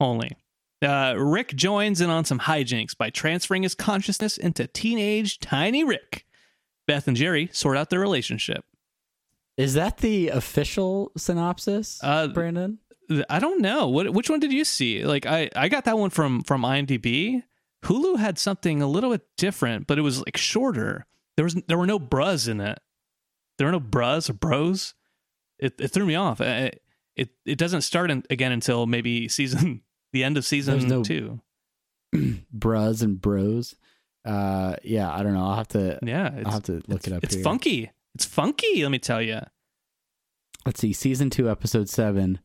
only. 0.00 0.36
Uh, 0.82 1.14
Rick 1.16 1.54
joins 1.54 2.00
in 2.00 2.10
on 2.10 2.24
some 2.24 2.40
hijinks 2.40 2.96
by 2.96 3.10
transferring 3.10 3.62
his 3.62 3.74
consciousness 3.74 4.36
into 4.36 4.66
teenage 4.66 5.38
Tiny 5.38 5.84
Rick. 5.84 6.26
Beth 6.86 7.08
and 7.08 7.16
Jerry 7.16 7.48
sort 7.52 7.76
out 7.78 7.88
their 7.90 8.00
relationship. 8.00 8.64
Is 9.56 9.74
that 9.74 9.98
the 9.98 10.28
official 10.28 11.12
synopsis, 11.16 11.98
Uh, 12.02 12.26
Brandon? 12.28 12.78
I 13.30 13.38
don't 13.38 13.60
know. 13.60 13.88
What 13.88 14.10
which 14.14 14.28
one 14.30 14.40
did 14.40 14.52
you 14.52 14.64
see? 14.64 15.04
Like 15.04 15.26
I 15.26 15.48
I 15.54 15.68
got 15.68 15.84
that 15.84 15.98
one 15.98 16.10
from 16.10 16.42
from 16.42 16.62
IMDb. 16.62 17.42
Hulu 17.84 18.18
had 18.18 18.38
something 18.38 18.80
a 18.82 18.86
little 18.86 19.10
bit 19.10 19.22
different, 19.36 19.86
but 19.86 19.98
it 19.98 20.02
was 20.02 20.18
like 20.24 20.36
shorter. 20.38 21.06
There 21.36 21.44
was 21.44 21.54
there 21.68 21.78
were 21.78 21.86
no 21.86 21.98
bras 21.98 22.46
in 22.48 22.60
it. 22.60 22.78
There 23.58 23.66
were 23.66 23.72
no 23.72 23.80
bras 23.80 24.28
or 24.28 24.32
bros. 24.34 24.94
It 25.58 25.74
it 25.78 25.88
threw 25.88 26.06
me 26.06 26.14
off. 26.14 26.40
Uh, 26.40 26.70
It 27.16 27.30
it 27.46 27.58
doesn't 27.58 27.82
start 27.82 28.10
in, 28.10 28.24
again 28.30 28.52
until 28.52 28.86
maybe 28.86 29.28
season 29.38 29.82
the 30.14 30.24
end 30.24 30.38
of 30.38 30.46
season 30.46 30.88
no- 30.88 31.02
two. 31.04 31.40
Bras 32.52 33.02
and 33.02 33.20
bros. 33.20 33.74
Uh, 34.24 34.76
yeah, 34.82 35.12
I 35.12 35.22
don't 35.22 35.34
know. 35.34 35.44
I'll 35.44 35.56
have 35.56 35.68
to. 35.68 35.98
Yeah, 36.02 36.32
it's, 36.34 36.46
I'll 36.46 36.52
have 36.52 36.62
to 36.64 36.80
look 36.86 37.06
it 37.06 37.12
up. 37.12 37.22
It's 37.22 37.34
here. 37.34 37.44
funky. 37.44 37.90
It's 38.14 38.24
funky. 38.24 38.82
Let 38.82 38.90
me 38.90 38.98
tell 38.98 39.20
you. 39.20 39.40
Let's 40.64 40.80
see, 40.80 40.94
season 40.94 41.28
two, 41.28 41.50
episode 41.50 41.90
seven. 41.90 42.38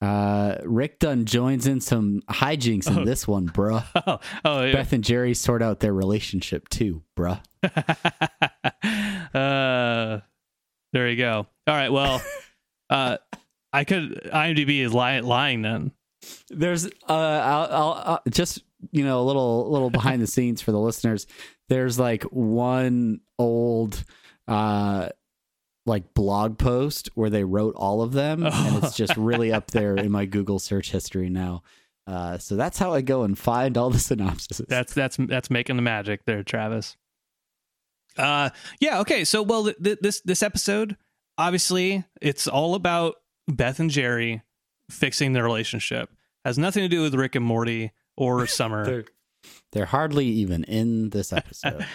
Uh, 0.00 0.56
Rick 0.64 1.00
Dunn 1.00 1.26
joins 1.26 1.66
in 1.66 1.80
some 1.80 2.22
hijinks 2.30 2.88
in 2.88 3.00
Oh. 3.00 3.04
this 3.04 3.28
one, 3.28 3.48
bruh. 3.48 3.84
Oh, 4.06 4.18
oh 4.44 4.64
yeah. 4.64 4.72
Beth 4.72 4.92
and 4.92 5.04
Jerry 5.04 5.34
sort 5.34 5.62
out 5.62 5.80
their 5.80 5.92
relationship 5.92 6.68
too, 6.70 7.02
bruh. 7.16 7.40
uh, 9.34 10.20
there 10.92 11.08
you 11.08 11.16
go. 11.16 11.46
All 11.66 11.74
right. 11.74 11.92
Well, 11.92 12.22
uh, 12.90 13.18
I 13.72 13.84
could 13.84 14.30
IMDb 14.32 14.80
is 14.80 14.92
li- 14.94 15.20
lying 15.20 15.62
then. 15.62 15.92
There's 16.48 16.86
uh, 16.86 16.90
I'll, 17.08 17.68
I'll, 17.70 18.02
uh, 18.04 18.18
just 18.30 18.62
you 18.90 19.04
know 19.04 19.20
a 19.20 19.24
little 19.24 19.70
little 19.70 19.90
behind 19.98 20.22
the 20.22 20.26
scenes 20.26 20.62
for 20.62 20.72
the 20.72 20.80
listeners. 20.80 21.26
There's 21.68 21.98
like 21.98 22.24
one 22.24 23.20
old 23.38 24.04
uh 24.48 25.08
like 25.84 26.14
blog 26.14 26.58
post 26.58 27.10
where 27.14 27.30
they 27.30 27.44
wrote 27.44 27.74
all 27.76 28.02
of 28.02 28.12
them, 28.12 28.44
and 28.46 28.84
it's 28.84 28.96
just 28.96 29.16
really 29.16 29.52
up 29.52 29.70
there 29.70 29.96
in 29.96 30.10
my 30.10 30.26
Google 30.26 30.58
search 30.58 30.90
history 30.90 31.28
now. 31.28 31.62
Uh, 32.06 32.36
so 32.38 32.56
that's 32.56 32.78
how 32.78 32.92
I 32.92 33.00
go 33.00 33.22
and 33.22 33.38
find 33.38 33.78
all 33.78 33.90
the 33.90 33.98
synopses. 33.98 34.60
That's 34.68 34.92
that's 34.92 35.16
that's 35.16 35.50
making 35.50 35.76
the 35.76 35.82
magic 35.82 36.24
there, 36.24 36.42
Travis. 36.42 36.96
Uh, 38.16 38.50
yeah. 38.80 39.00
Okay. 39.00 39.24
So, 39.24 39.42
well, 39.42 39.64
th- 39.64 39.76
th- 39.82 39.98
this 40.00 40.20
this 40.20 40.42
episode, 40.42 40.96
obviously, 41.38 42.04
it's 42.20 42.48
all 42.48 42.74
about 42.74 43.16
Beth 43.48 43.80
and 43.80 43.90
Jerry 43.90 44.42
fixing 44.90 45.32
their 45.32 45.44
relationship. 45.44 46.10
Has 46.44 46.58
nothing 46.58 46.82
to 46.82 46.88
do 46.88 47.02
with 47.02 47.14
Rick 47.14 47.34
and 47.34 47.44
Morty 47.44 47.92
or 48.16 48.46
Summer. 48.48 48.84
they're, 48.84 49.04
they're 49.72 49.86
hardly 49.86 50.26
even 50.26 50.64
in 50.64 51.10
this 51.10 51.32
episode. 51.32 51.86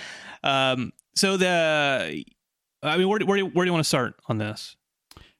um. 0.43 0.93
So 1.15 1.35
the, 1.35 2.23
I 2.83 2.97
mean, 2.97 3.09
where 3.09 3.17
do, 3.17 3.25
where 3.25 3.39
where 3.39 3.65
do 3.65 3.69
you 3.69 3.73
want 3.73 3.83
to 3.83 3.87
start 3.87 4.15
on 4.29 4.37
this? 4.37 4.75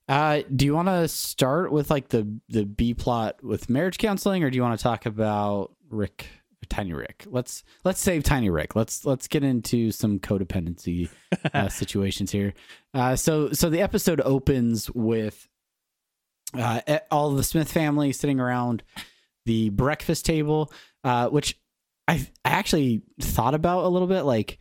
Uh, 0.10 0.42
do 0.56 0.66
you 0.66 0.74
want 0.74 0.88
to 0.88 1.08
start 1.08 1.72
with 1.72 1.92
like 1.92 2.10
the 2.10 2.40
the 2.50 2.66
B 2.66 2.94
plot 2.94 3.44
with 3.44 3.70
marriage 3.70 3.98
counseling, 3.98 4.44
or 4.44 4.50
do 4.50 4.56
you 4.56 4.64
want 4.64 4.80
to 4.80 4.82
talk 4.84 5.06
about 5.06 5.76
Rick, 5.90 6.28
Tiny 6.70 6.94
Rick? 6.94 7.26
Let's 7.28 7.64
let's 7.84 8.00
save 8.00 8.24
Tiny 8.24 8.50
Rick. 8.50 8.76
Let's 8.76 9.06
let's 9.06 9.28
get 9.28 9.44
into 9.44 9.92
some 9.92 10.18
codependency 10.18 11.10
uh, 11.54 11.68
situations 11.70 12.32
here. 12.32 12.54
Uh, 12.94 13.16
so 13.16 13.52
so 13.52 13.70
the 13.70 13.82
episode 13.82 14.20
opens 14.22 14.90
with 14.92 15.48
uh, 16.54 17.00
all 17.12 17.32
the 17.32 17.44
Smith 17.44 17.72
family 17.72 18.14
sitting 18.14 18.40
around 18.40 18.84
the 19.46 19.70
breakfast 19.70 20.26
table, 20.26 20.72
uh, 21.04 21.30
which 21.30 21.60
I 22.08 22.28
I 22.46 22.50
actually 22.50 23.04
thought 23.20 23.54
about 23.54 23.86
a 23.86 23.90
little 23.90 24.08
bit. 24.08 24.24
Like 24.24 24.60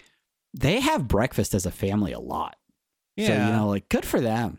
they 0.54 0.80
have 0.80 1.08
breakfast 1.08 1.54
as 1.54 1.66
a 1.66 1.70
family 1.70 2.12
a 2.12 2.20
lot. 2.20 2.56
So, 3.18 3.32
you 3.32 3.52
know, 3.52 3.68
like 3.68 3.88
good 3.88 4.04
for 4.04 4.20
them. 4.20 4.58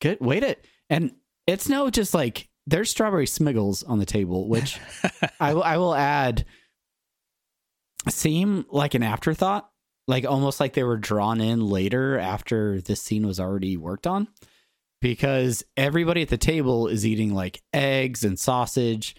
Good. 0.00 0.18
Wait 0.20 0.42
it. 0.42 0.64
And 0.88 1.14
it's 1.46 1.68
no 1.68 1.90
just 1.90 2.14
like 2.14 2.48
there's 2.66 2.90
strawberry 2.90 3.26
smiggles 3.26 3.88
on 3.88 3.98
the 3.98 4.06
table, 4.06 4.48
which 4.48 4.78
I 5.40 5.50
I 5.50 5.76
will 5.76 5.94
add 5.94 6.44
seem 8.08 8.64
like 8.70 8.94
an 8.94 9.02
afterthought. 9.02 9.70
Like 10.08 10.24
almost 10.24 10.60
like 10.60 10.72
they 10.72 10.82
were 10.82 10.96
drawn 10.96 11.40
in 11.40 11.66
later 11.66 12.18
after 12.18 12.80
this 12.80 13.02
scene 13.02 13.26
was 13.26 13.38
already 13.38 13.76
worked 13.76 14.06
on. 14.06 14.28
Because 15.00 15.62
everybody 15.76 16.22
at 16.22 16.28
the 16.28 16.36
table 16.36 16.86
is 16.86 17.06
eating 17.06 17.34
like 17.34 17.62
eggs 17.72 18.22
and 18.22 18.38
sausage 18.38 19.16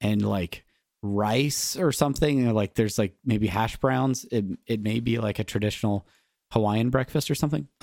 and 0.00 0.26
like 0.26 0.64
rice 1.02 1.76
or 1.76 1.92
something. 1.92 2.52
Like 2.52 2.74
there's 2.74 2.98
like 2.98 3.14
maybe 3.24 3.46
hash 3.46 3.76
browns. 3.76 4.24
It 4.30 4.44
it 4.66 4.82
may 4.82 5.00
be 5.00 5.18
like 5.18 5.38
a 5.38 5.44
traditional 5.44 6.06
Hawaiian 6.52 6.90
breakfast 6.90 7.30
or 7.30 7.34
something. 7.34 7.66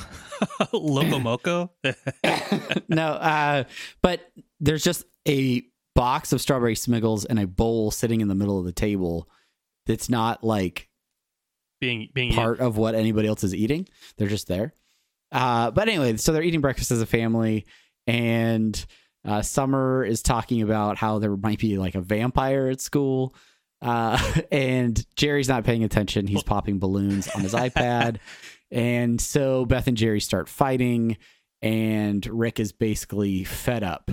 Locomoco. 0.71 1.69
no, 2.89 3.07
uh, 3.07 3.63
but 4.01 4.31
there's 4.59 4.83
just 4.83 5.05
a 5.27 5.63
box 5.95 6.31
of 6.31 6.39
strawberry 6.39 6.75
smiggles 6.75 7.25
and 7.29 7.39
a 7.39 7.47
bowl 7.47 7.91
sitting 7.91 8.21
in 8.21 8.27
the 8.27 8.35
middle 8.35 8.59
of 8.59 8.65
the 8.65 8.71
table. 8.71 9.27
That's 9.85 10.09
not 10.09 10.43
like 10.43 10.87
being 11.81 12.09
being 12.13 12.33
part 12.33 12.59
of 12.59 12.77
what 12.77 12.95
anybody 12.95 13.27
else 13.27 13.43
is 13.43 13.55
eating. 13.55 13.87
They're 14.17 14.27
just 14.27 14.47
there. 14.47 14.73
Uh, 15.31 15.71
but 15.71 15.87
anyway, 15.87 16.17
so 16.17 16.31
they're 16.31 16.43
eating 16.43 16.61
breakfast 16.61 16.91
as 16.91 17.01
a 17.01 17.05
family, 17.05 17.65
and 18.07 18.85
uh, 19.25 19.41
Summer 19.41 20.03
is 20.03 20.21
talking 20.21 20.61
about 20.61 20.97
how 20.97 21.19
there 21.19 21.35
might 21.35 21.59
be 21.59 21.77
like 21.77 21.95
a 21.95 22.01
vampire 22.01 22.67
at 22.67 22.81
school. 22.81 23.35
Uh, 23.81 24.19
and 24.51 25.05
Jerry's 25.15 25.49
not 25.49 25.63
paying 25.63 25.83
attention. 25.83 26.27
He's 26.27 26.43
popping 26.45 26.79
balloons 26.79 27.27
on 27.29 27.41
his 27.41 27.53
iPad. 27.53 28.17
And 28.71 29.19
so 29.19 29.65
Beth 29.65 29.87
and 29.87 29.97
Jerry 29.97 30.19
start 30.19 30.47
fighting, 30.47 31.17
and 31.61 32.25
Rick 32.25 32.59
is 32.59 32.71
basically 32.71 33.43
fed 33.43 33.83
up 33.83 34.11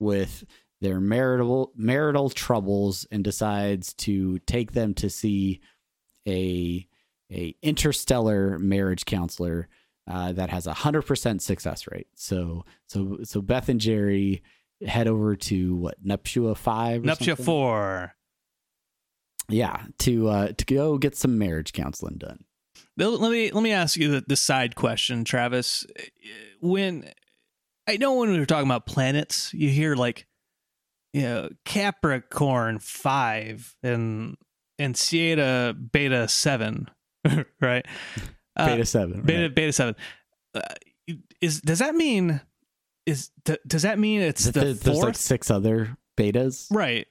with 0.00 0.44
their 0.80 1.00
marital 1.00 1.72
marital 1.76 2.28
troubles 2.28 3.06
and 3.12 3.22
decides 3.22 3.94
to 3.94 4.40
take 4.40 4.72
them 4.72 4.94
to 4.94 5.08
see 5.08 5.60
a 6.26 6.86
a 7.30 7.54
interstellar 7.62 8.58
marriage 8.58 9.04
counselor 9.04 9.68
uh, 10.10 10.32
that 10.32 10.50
has 10.50 10.66
a 10.66 10.74
hundred 10.74 11.02
percent 11.02 11.42
success 11.42 11.86
rate. 11.90 12.08
So 12.14 12.64
so 12.88 13.18
so 13.24 13.40
Beth 13.40 13.68
and 13.68 13.80
Jerry 13.80 14.42
head 14.86 15.06
over 15.06 15.36
to 15.36 15.76
what 15.76 16.04
Nuptia 16.04 16.56
five, 16.56 17.02
Nuptia 17.02 17.42
four. 17.42 18.14
yeah, 19.48 19.84
to 20.00 20.28
uh, 20.28 20.52
to 20.52 20.64
go 20.64 20.98
get 20.98 21.16
some 21.16 21.38
marriage 21.38 21.72
counseling 21.72 22.16
done. 22.18 22.44
Let 22.96 23.20
let 23.20 23.30
me 23.32 23.50
let 23.50 23.62
me 23.62 23.72
ask 23.72 23.96
you 23.96 24.10
the, 24.10 24.24
the 24.26 24.36
side 24.36 24.74
question, 24.74 25.24
Travis. 25.24 25.86
When 26.60 27.10
I 27.86 27.96
know 27.96 28.14
when 28.14 28.30
we 28.30 28.38
were 28.38 28.46
talking 28.46 28.68
about 28.68 28.86
planets, 28.86 29.52
you 29.54 29.68
hear 29.68 29.94
like 29.94 30.26
you 31.12 31.22
know 31.22 31.48
Capricorn 31.64 32.80
five 32.80 33.74
and 33.82 34.36
and 34.78 34.96
Sierra 34.96 35.74
Beta 35.74 36.28
seven, 36.28 36.90
right? 37.60 37.86
Uh, 38.56 38.66
Beta 38.66 38.84
seven, 38.84 39.22
Beta 39.22 39.42
right? 39.42 39.54
Beta 39.54 39.72
seven. 39.72 39.96
Uh, 40.54 40.60
is 41.40 41.60
does 41.60 41.78
that 41.80 41.94
mean 41.94 42.40
is 43.06 43.30
th- 43.44 43.58
does 43.66 43.82
that 43.82 43.98
mean 43.98 44.20
it's 44.20 44.44
Th- 44.44 44.54
the 44.54 44.60
th- 44.60 44.80
There's 44.80 44.96
fourth? 44.96 45.06
like 45.06 45.16
six 45.16 45.50
other 45.50 45.96
betas. 46.16 46.66
right. 46.70 47.06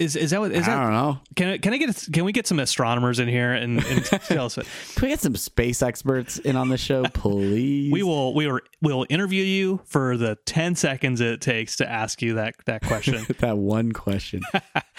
Is 0.00 0.16
is 0.16 0.32
that 0.32 0.40
what 0.40 0.50
is 0.50 0.66
I 0.66 0.70
that? 0.74 0.82
don't 0.82 0.92
know. 0.92 1.18
Can 1.36 1.48
I- 1.50 1.58
can 1.58 1.72
I 1.72 1.76
get 1.76 2.08
can 2.12 2.24
we 2.24 2.32
get 2.32 2.48
some 2.48 2.58
astronomers 2.58 3.20
in 3.20 3.28
here 3.28 3.52
and, 3.52 3.78
and 3.84 4.04
tell 4.26 4.46
us? 4.46 4.56
What, 4.56 4.66
Can 4.96 5.02
we 5.02 5.08
get 5.10 5.20
some 5.20 5.36
space 5.36 5.82
experts 5.82 6.38
in 6.38 6.56
on 6.56 6.68
the 6.68 6.76
show, 6.76 7.04
please? 7.14 7.92
we 7.92 8.02
will 8.02 8.34
we 8.34 8.48
will 8.48 8.60
we'll 8.82 9.06
interview 9.08 9.44
you 9.44 9.80
for 9.84 10.16
the 10.16 10.36
ten 10.46 10.74
seconds 10.74 11.20
it 11.20 11.40
takes 11.40 11.76
to 11.76 11.88
ask 11.88 12.22
you 12.22 12.34
that 12.34 12.56
that 12.66 12.82
question. 12.82 13.24
that 13.38 13.56
one 13.56 13.92
question. 13.92 14.42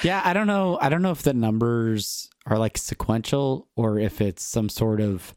yeah, 0.01 0.21
I 0.23 0.31
don't 0.31 0.47
know. 0.47 0.77
I 0.81 0.87
don't 0.87 1.01
know 1.01 1.11
if 1.11 1.23
the 1.23 1.33
numbers 1.33 2.29
are 2.45 2.57
like 2.57 2.77
sequential 2.77 3.67
or 3.75 3.99
if 3.99 4.21
it's 4.21 4.43
some 4.43 4.69
sort 4.69 5.01
of 5.01 5.35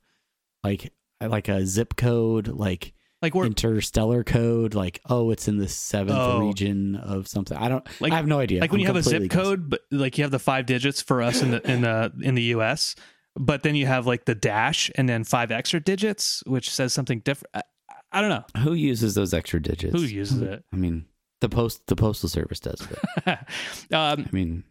like 0.68 0.92
like 1.20 1.48
a 1.48 1.66
zip 1.66 1.96
code, 1.96 2.48
like 2.48 2.92
like 3.22 3.34
we're 3.34 3.46
interstellar 3.46 4.22
code. 4.22 4.74
Like, 4.74 5.00
oh, 5.08 5.30
it's 5.30 5.48
in 5.48 5.58
the 5.58 5.68
seventh 5.68 6.16
Oh. 6.18 6.38
region 6.46 6.94
of 6.96 7.26
something. 7.26 7.56
I 7.56 7.68
don't. 7.68 7.84
Like- 8.00 8.12
I 8.12 8.16
have 8.16 8.26
no 8.26 8.38
idea. 8.38 8.60
like 8.60 8.70
when 8.70 8.80
I'm 8.80 8.82
you 8.82 8.86
have 8.86 8.96
a 8.96 9.02
zip 9.02 9.22
completely 9.22 9.36
code, 9.44 9.70
but 9.70 9.80
like 9.90 10.18
you 10.18 10.24
have 10.24 10.30
the 10.30 10.38
five 10.38 10.66
digits 10.66 11.02
for 11.02 11.22
us 11.22 11.42
in 11.42 11.50
the 11.50 11.70
in 11.70 11.80
the 11.82 12.12
in 12.22 12.34
the 12.34 12.42
U.S. 12.54 12.94
But 13.40 13.62
then 13.62 13.74
you 13.76 13.86
have 13.86 14.06
like 14.06 14.24
the 14.24 14.34
dash 14.34 14.90
and 14.96 15.08
then 15.08 15.22
five 15.24 15.50
extra 15.52 15.80
digits, 15.80 16.42
which 16.46 16.70
says 16.70 16.92
something 16.92 17.20
different. 17.20 17.50
I, 17.54 17.62
I 18.10 18.20
don't 18.20 18.30
know 18.30 18.44
Who 18.62 18.72
uses 18.72 19.14
those 19.14 19.32
extra 19.34 19.60
digits? 19.60 19.92
who 19.94 20.02
uses 20.02 20.40
it. 20.42 20.64
I 20.72 20.76
mean, 20.76 21.04
the 21.40 21.48
post 21.48 21.86
the 21.86 21.94
postal 21.96 22.28
service 22.28 22.58
does. 22.60 22.86
But, 23.24 23.38
um, 23.92 24.26
I 24.26 24.28
mean, 24.32 24.64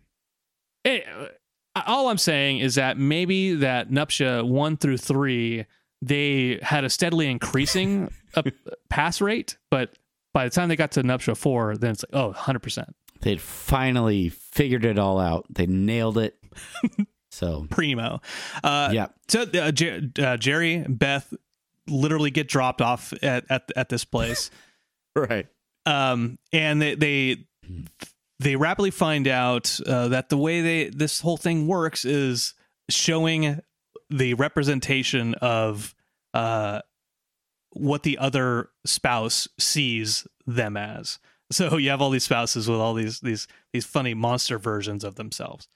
Eh, 0.86 1.02
all 1.86 2.10
I'm 2.10 2.18
saying 2.18 2.60
is 2.60 2.76
that 2.76 2.98
maybe 2.98 3.54
that 3.56 3.90
Nuptia 3.90 4.48
one 4.48 4.78
through 4.78 4.98
three, 4.98 5.66
they 6.02 6.60
had 6.62 6.84
a 6.84 6.90
steadily 6.90 7.28
increasing 7.28 8.12
pass 8.90 9.22
rate, 9.22 9.58
but 9.72 9.98
by 10.34 10.44
the 10.46 10.50
time 10.52 10.70
they 10.70 10.76
got 10.76 10.92
to 10.92 11.04
Nuptia 11.04 11.36
four, 11.36 11.76
then 11.78 11.92
it's 11.92 12.04
like, 12.12 12.20
oh, 12.22 12.34
100%. 12.34 12.90
they'd 13.22 13.42
finally 13.42 14.30
figured 14.30 14.86
it 14.86 15.00
all 15.00 15.20
out. 15.20 15.46
They 15.50 15.66
nailed 15.66 16.18
it. 16.18 16.38
so 17.32 17.66
Primo. 17.70 18.22
Uh, 18.64 18.90
yeah, 18.94 19.08
So 19.28 19.42
uh, 19.42 19.72
Jer- 19.72 20.02
uh, 20.20 20.38
Jerry 20.38 20.86
Beth 20.88 21.34
literally 21.88 22.30
get 22.32 22.48
dropped 22.48 22.82
off 22.82 23.14
at, 23.24 23.46
at, 23.50 23.72
at 23.76 23.90
this 23.90 24.06
place. 24.06 24.52
right. 25.16 25.48
um, 25.86 26.38
and 26.54 26.80
they 26.82 26.94
they 26.96 27.38
they 28.40 28.56
rapidly 28.56 28.92
find 28.92 29.28
out 29.28 29.80
uh, 29.88 30.10
that 30.10 30.30
the 30.30 30.38
way 30.38 30.62
they 30.62 30.90
this 30.90 31.22
whole 31.22 31.38
thing 31.38 31.66
works 31.68 32.06
is 32.06 32.54
showing 32.90 33.60
the 34.10 34.34
representation 34.36 35.34
of 35.36 35.94
uh, 36.34 36.82
what 37.72 38.04
the 38.04 38.18
other 38.18 38.70
spouse 38.86 39.48
sees 39.60 40.26
them 40.46 40.78
as. 40.78 41.20
So 41.52 41.78
you 41.78 41.90
have 41.90 42.02
all 42.02 42.10
these 42.10 42.24
spouses 42.24 42.70
with 42.70 42.80
all 42.80 42.94
these 42.94 43.20
these 43.20 43.48
these 43.74 43.86
funny 43.86 44.14
monster 44.14 44.58
versions 44.58 45.04
of 45.04 45.16
themselves. 45.16 45.68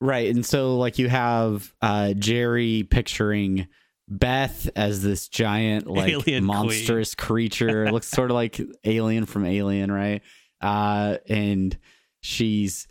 Right. 0.00 0.30
And 0.30 0.46
so 0.46 0.76
like 0.76 0.98
you 0.98 1.08
have 1.08 1.74
uh 1.82 2.12
Jerry 2.14 2.86
picturing 2.88 3.68
Beth 4.08 4.70
as 4.76 5.02
this 5.02 5.28
giant 5.28 5.86
like 5.90 6.12
Alien 6.12 6.44
monstrous 6.44 7.14
creature. 7.14 7.86
It 7.86 7.92
looks 7.92 8.08
sort 8.08 8.30
of 8.30 8.34
like 8.34 8.60
Alien 8.84 9.26
from 9.26 9.44
Alien, 9.44 9.90
right? 9.90 10.22
Uh 10.60 11.16
and 11.28 11.76
she's 12.20 12.86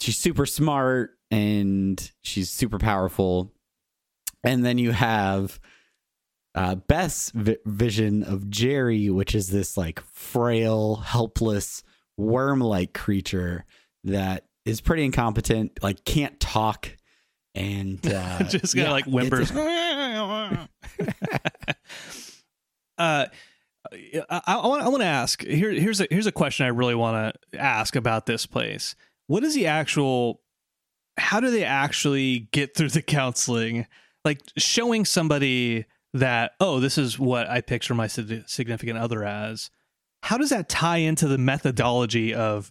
she's 0.00 0.18
super 0.18 0.46
smart 0.46 1.12
and 1.30 2.10
she's 2.22 2.50
super 2.50 2.78
powerful. 2.78 3.52
And 4.42 4.64
then 4.64 4.78
you 4.78 4.92
have 4.92 5.60
uh, 6.54 6.76
Beth's 6.76 7.30
vi- 7.30 7.58
vision 7.64 8.22
of 8.22 8.50
Jerry, 8.50 9.10
which 9.10 9.34
is 9.34 9.48
this 9.48 9.76
like 9.76 10.00
frail, 10.00 10.96
helpless, 10.96 11.82
worm-like 12.16 12.94
creature 12.94 13.64
that 14.04 14.44
is 14.64 14.80
pretty 14.80 15.04
incompetent, 15.04 15.78
like 15.82 16.04
can't 16.04 16.38
talk, 16.40 16.96
and 17.54 18.04
uh, 18.12 18.38
Just 18.44 18.74
kind 18.74 18.84
of 18.86 18.88
yeah, 18.88 18.90
like 18.90 19.06
whimpers. 19.06 19.50
uh, 22.98 22.98
I, 22.98 23.26
I 24.46 24.88
want 24.88 25.00
to 25.00 25.06
ask 25.06 25.42
here. 25.42 25.70
Here's 25.70 26.00
a 26.00 26.06
here's 26.10 26.26
a 26.26 26.32
question 26.32 26.66
I 26.66 26.70
really 26.70 26.94
want 26.94 27.36
to 27.52 27.58
ask 27.58 27.96
about 27.96 28.26
this 28.26 28.46
place. 28.46 28.94
What 29.26 29.44
is 29.44 29.54
the 29.54 29.66
actual? 29.66 30.40
How 31.16 31.40
do 31.40 31.50
they 31.50 31.64
actually 31.64 32.48
get 32.52 32.76
through 32.76 32.90
the 32.90 33.02
counseling? 33.02 33.86
Like 34.24 34.40
showing 34.56 35.04
somebody 35.04 35.86
that 36.14 36.52
oh, 36.60 36.80
this 36.80 36.98
is 36.98 37.18
what 37.18 37.48
I 37.48 37.60
picture 37.60 37.94
my 37.94 38.06
significant 38.06 38.98
other 38.98 39.24
as. 39.24 39.70
How 40.22 40.36
does 40.36 40.50
that 40.50 40.68
tie 40.68 40.98
into 40.98 41.28
the 41.28 41.38
methodology 41.38 42.34
of? 42.34 42.70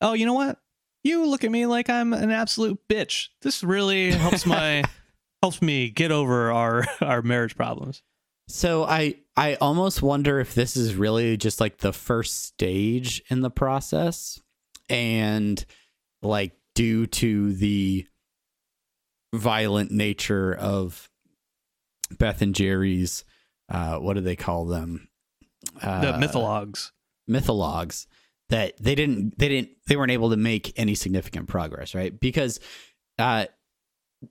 Oh, 0.00 0.12
you 0.12 0.26
know 0.26 0.34
what? 0.34 0.58
You 1.02 1.26
look 1.26 1.44
at 1.44 1.50
me 1.50 1.66
like 1.66 1.88
I'm 1.88 2.12
an 2.12 2.30
absolute 2.30 2.78
bitch. 2.88 3.28
This 3.42 3.62
really 3.62 4.10
helps 4.10 4.44
my 4.44 4.84
helps 5.42 5.62
me 5.62 5.90
get 5.90 6.12
over 6.12 6.52
our 6.52 6.84
our 7.00 7.22
marriage 7.22 7.56
problems. 7.56 8.02
So 8.48 8.84
I 8.84 9.16
I 9.36 9.54
almost 9.54 10.02
wonder 10.02 10.40
if 10.40 10.54
this 10.54 10.76
is 10.76 10.94
really 10.94 11.36
just 11.36 11.60
like 11.60 11.78
the 11.78 11.92
first 11.92 12.44
stage 12.44 13.22
in 13.30 13.40
the 13.40 13.50
process 13.50 14.40
and 14.88 15.64
like 16.20 16.52
due 16.74 17.06
to 17.06 17.52
the 17.54 18.06
violent 19.34 19.90
nature 19.90 20.54
of 20.54 21.08
Beth 22.18 22.42
and 22.42 22.54
Jerry's 22.54 23.24
uh 23.68 23.96
what 23.98 24.14
do 24.14 24.20
they 24.20 24.36
call 24.36 24.66
them? 24.66 25.08
Uh, 25.82 26.00
The 26.18 26.26
mythologs. 26.26 26.90
mythologs 27.28 28.06
that 28.48 28.76
they 28.82 28.94
didn't 28.96 29.38
they 29.38 29.48
didn't 29.48 29.70
they 29.86 29.96
weren't 29.96 30.10
able 30.10 30.30
to 30.30 30.36
make 30.36 30.72
any 30.76 30.94
significant 30.96 31.48
progress, 31.48 31.94
right? 31.94 32.18
Because 32.18 32.58
uh 33.18 33.46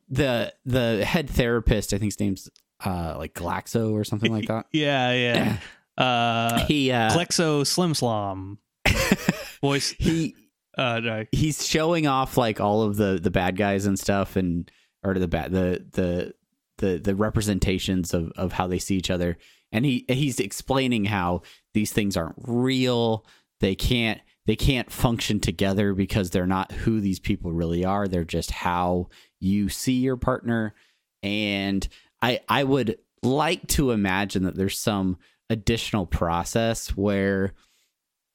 the 0.10 0.54
the 0.66 1.04
head 1.06 1.30
therapist, 1.30 1.94
I 1.94 1.98
think 1.98 2.12
his 2.14 2.20
name's 2.20 2.50
uh 2.84 3.16
like 3.18 3.34
Glaxo 3.34 3.94
or 3.94 4.04
something 4.04 4.32
like 4.32 4.48
that. 4.50 4.66
Yeah, 4.72 5.14
yeah. 5.14 5.58
Uh, 5.98 6.66
he 6.66 6.92
uh 6.94 7.10
Glexo 7.12 7.68
Slim 7.68 7.92
Slom 7.92 8.58
voice. 9.62 9.90
he 10.00 10.34
Uh, 10.78 11.02
no. 11.02 11.26
he's 11.34 11.68
showing 11.68 12.08
off 12.08 12.38
like 12.38 12.62
all 12.62 12.84
of 12.84 12.96
the 12.96 13.20
the 13.22 13.30
bad 13.30 13.58
guys 13.58 13.86
and 13.86 14.00
stuff 14.00 14.38
and 14.38 14.72
or 15.04 15.16
the 15.16 15.28
bad 15.28 15.52
the 15.52 15.86
the 15.92 16.34
the 16.78 16.98
the 16.98 17.16
representations 17.16 18.14
of 18.14 18.32
of 18.36 18.54
how 18.54 18.68
they 18.68 18.80
see 18.80 18.96
each 18.96 19.12
other. 19.12 19.38
And 19.72 19.86
he 19.86 20.06
he's 20.08 20.40
explaining 20.40 21.06
how 21.06 21.44
these 21.74 21.92
things 21.92 22.18
aren't 22.18 22.36
real. 22.46 23.26
They 23.60 23.76
can't 23.76 24.20
they 24.46 24.56
can't 24.56 24.92
function 24.92 25.40
together 25.40 25.94
because 25.94 26.32
they're 26.32 26.48
not 26.48 26.72
who 26.72 27.00
these 27.00 27.20
people 27.20 27.52
really 27.52 27.86
are. 27.86 28.08
They're 28.08 28.24
just 28.24 28.52
how 28.52 29.10
you 29.40 29.70
see 29.70 29.94
your 29.94 30.18
partner. 30.18 30.74
And 31.22 31.88
i 32.22 32.40
i 32.48 32.64
would 32.64 32.98
like 33.22 33.68
to 33.68 33.92
imagine 33.92 34.44
that 34.44 34.56
there's 34.56 34.80
some 34.80 35.18
additional 35.50 36.06
process 36.06 36.90
where 36.90 37.54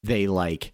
they 0.03 0.27
like 0.27 0.73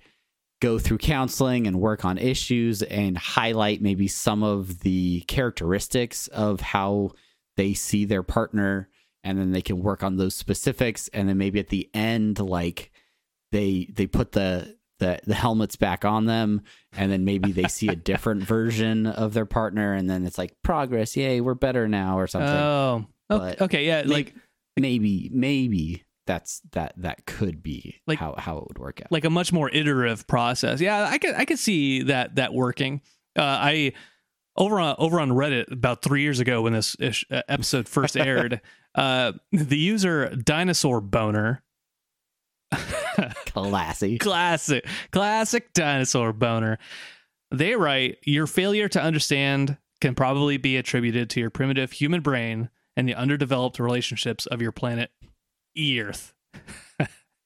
go 0.61 0.79
through 0.79 0.99
counseling 0.99 1.67
and 1.67 1.81
work 1.81 2.05
on 2.05 2.19
issues 2.19 2.83
and 2.83 3.17
highlight 3.17 3.81
maybe 3.81 4.07
some 4.07 4.43
of 4.43 4.81
the 4.81 5.21
characteristics 5.23 6.27
of 6.29 6.61
how 6.61 7.13
they 7.57 7.73
see 7.75 8.05
their 8.05 8.23
partner 8.23 8.89
and 9.25 9.39
then 9.39 9.53
they 9.53 9.63
can 9.63 9.83
work 9.83 10.03
on 10.03 10.17
those 10.17 10.35
specifics. 10.35 11.09
And 11.13 11.29
then 11.29 11.39
maybe 11.39 11.59
at 11.61 11.69
the 11.69 11.89
end 11.95 12.39
like 12.39 12.91
they 13.53 13.89
they 13.93 14.07
put 14.07 14.33
the 14.33 14.77
the, 14.99 15.19
the 15.25 15.35
helmets 15.35 15.77
back 15.77 16.05
on 16.05 16.27
them 16.27 16.61
and 16.93 17.11
then 17.11 17.25
maybe 17.25 17.53
they 17.53 17.69
see 17.69 17.89
a 17.89 17.97
different 17.97 18.43
version 18.57 19.07
of 19.07 19.33
their 19.33 19.47
partner 19.47 19.95
and 19.95 20.11
then 20.11 20.27
it's 20.27 20.37
like 20.37 20.55
progress 20.63 21.17
yay 21.17 21.41
we're 21.41 21.55
better 21.55 21.89
now 21.89 22.19
or 22.19 22.27
something. 22.27 22.51
Oh, 22.51 23.07
okay, 23.31 23.57
But 23.57 23.61
okay, 23.63 23.87
yeah, 23.87 24.03
may- 24.03 24.09
like 24.15 24.35
maybe 24.77 25.31
maybe 25.33 26.05
that's 26.27 26.61
that 26.73 26.95
that 26.99 27.27
could 27.27 27.63
be 27.63 28.01
Like- 28.07 28.19
how 28.19 28.35
how 28.39 28.59
it 28.59 28.65
would 28.69 28.79
work 28.79 29.01
out 29.01 29.11
like 29.11 29.25
a 29.25 29.31
much 29.31 29.53
more 29.53 29.71
iterative 29.71 30.27
process. 30.27 30.81
Yeah, 30.81 31.05
I 31.11 31.19
could 31.19 31.35
I 31.35 31.45
could 31.45 31.59
see 31.59 32.03
that 32.05 32.37
that 32.37 32.53
working. 32.53 33.01
Uh, 33.37 33.43
I 33.43 33.93
over 34.57 34.79
on 34.81 34.97
over 34.99 35.21
on 35.21 35.31
Reddit 35.31 35.71
about 35.73 36.03
three 36.03 36.23
years 36.23 36.41
ago 36.41 36.63
when 36.63 36.73
this 36.73 36.95
ish, 37.01 37.25
uh, 37.31 37.43
episode 37.49 37.89
first 37.89 38.17
aired, 38.17 38.61
uh, 38.95 39.33
the 39.53 39.79
user 39.79 40.35
Dinosaur 40.37 41.01
Boner, 41.01 41.63
classy 43.47 44.19
classic 44.19 44.87
classic 45.13 45.73
Dinosaur 45.73 46.33
Boner, 46.33 46.79
they 47.51 47.75
write 47.75 48.19
your 48.25 48.47
failure 48.47 48.89
to 48.89 49.01
understand 49.03 49.77
can 50.01 50.15
probably 50.15 50.57
be 50.57 50.77
attributed 50.77 51.29
to 51.31 51.41
your 51.41 51.51
primitive 51.51 51.93
human 51.93 52.21
brain 52.21 52.71
and 52.97 53.09
the 53.09 53.15
underdeveloped 53.15 53.79
relationships 53.79 54.47
of 54.47 54.63
your 54.63 54.73
planet 54.73 55.11
Earth. 56.01 56.35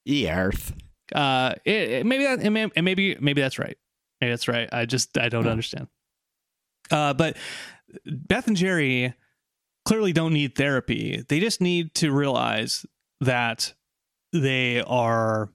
earth 0.09 0.73
uh 1.15 1.55
it, 1.65 1.91
it- 1.91 2.07
maybe 2.07 2.25
that 2.25 2.41
and 2.41 2.55
may- 2.55 2.71
maybe 2.83 3.17
maybe 3.21 3.41
that's 3.41 3.59
right. 3.59 3.77
Maybe 4.21 4.31
that's 4.33 4.49
right. 4.49 4.69
I 4.73 4.87
just 4.87 5.17
i 5.19 5.29
don't 5.29 5.45
Huh. 5.45 5.51
understand. 5.51 5.89
Uh 6.91 7.15
but 7.15 7.37
beth 8.07 8.47
and 8.49 8.57
jerry 8.57 9.15
clearly 9.87 10.13
don't 10.13 10.33
need 10.33 10.55
therapy. 10.57 11.23
They 11.29 11.41
just 11.41 11.61
need 11.61 11.95
to 11.97 12.11
realize 12.11 12.87
that 13.21 13.75
they 14.33 14.81
are 14.83 15.51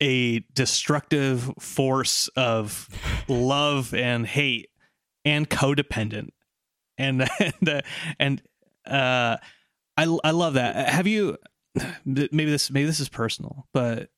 a 0.00 0.40
destructive 0.52 1.50
force 1.60 2.28
of 2.36 2.88
love 3.28 3.94
and 3.94 4.26
hate 4.26 4.68
and 5.24 5.48
codependent. 5.48 6.30
And 6.98 7.28
and 7.40 7.68
uh, 7.68 7.80
and 8.18 8.42
uh 8.86 9.36
i 9.96 10.18
i 10.24 10.30
love 10.32 10.54
that. 10.54 10.88
Have 10.88 11.06
you 11.06 11.38
maybe 12.04 12.44
this 12.46 12.70
maybe 12.70 12.86
this 12.86 13.00
is 13.00 13.08
personal 13.08 13.66
but 13.72 14.10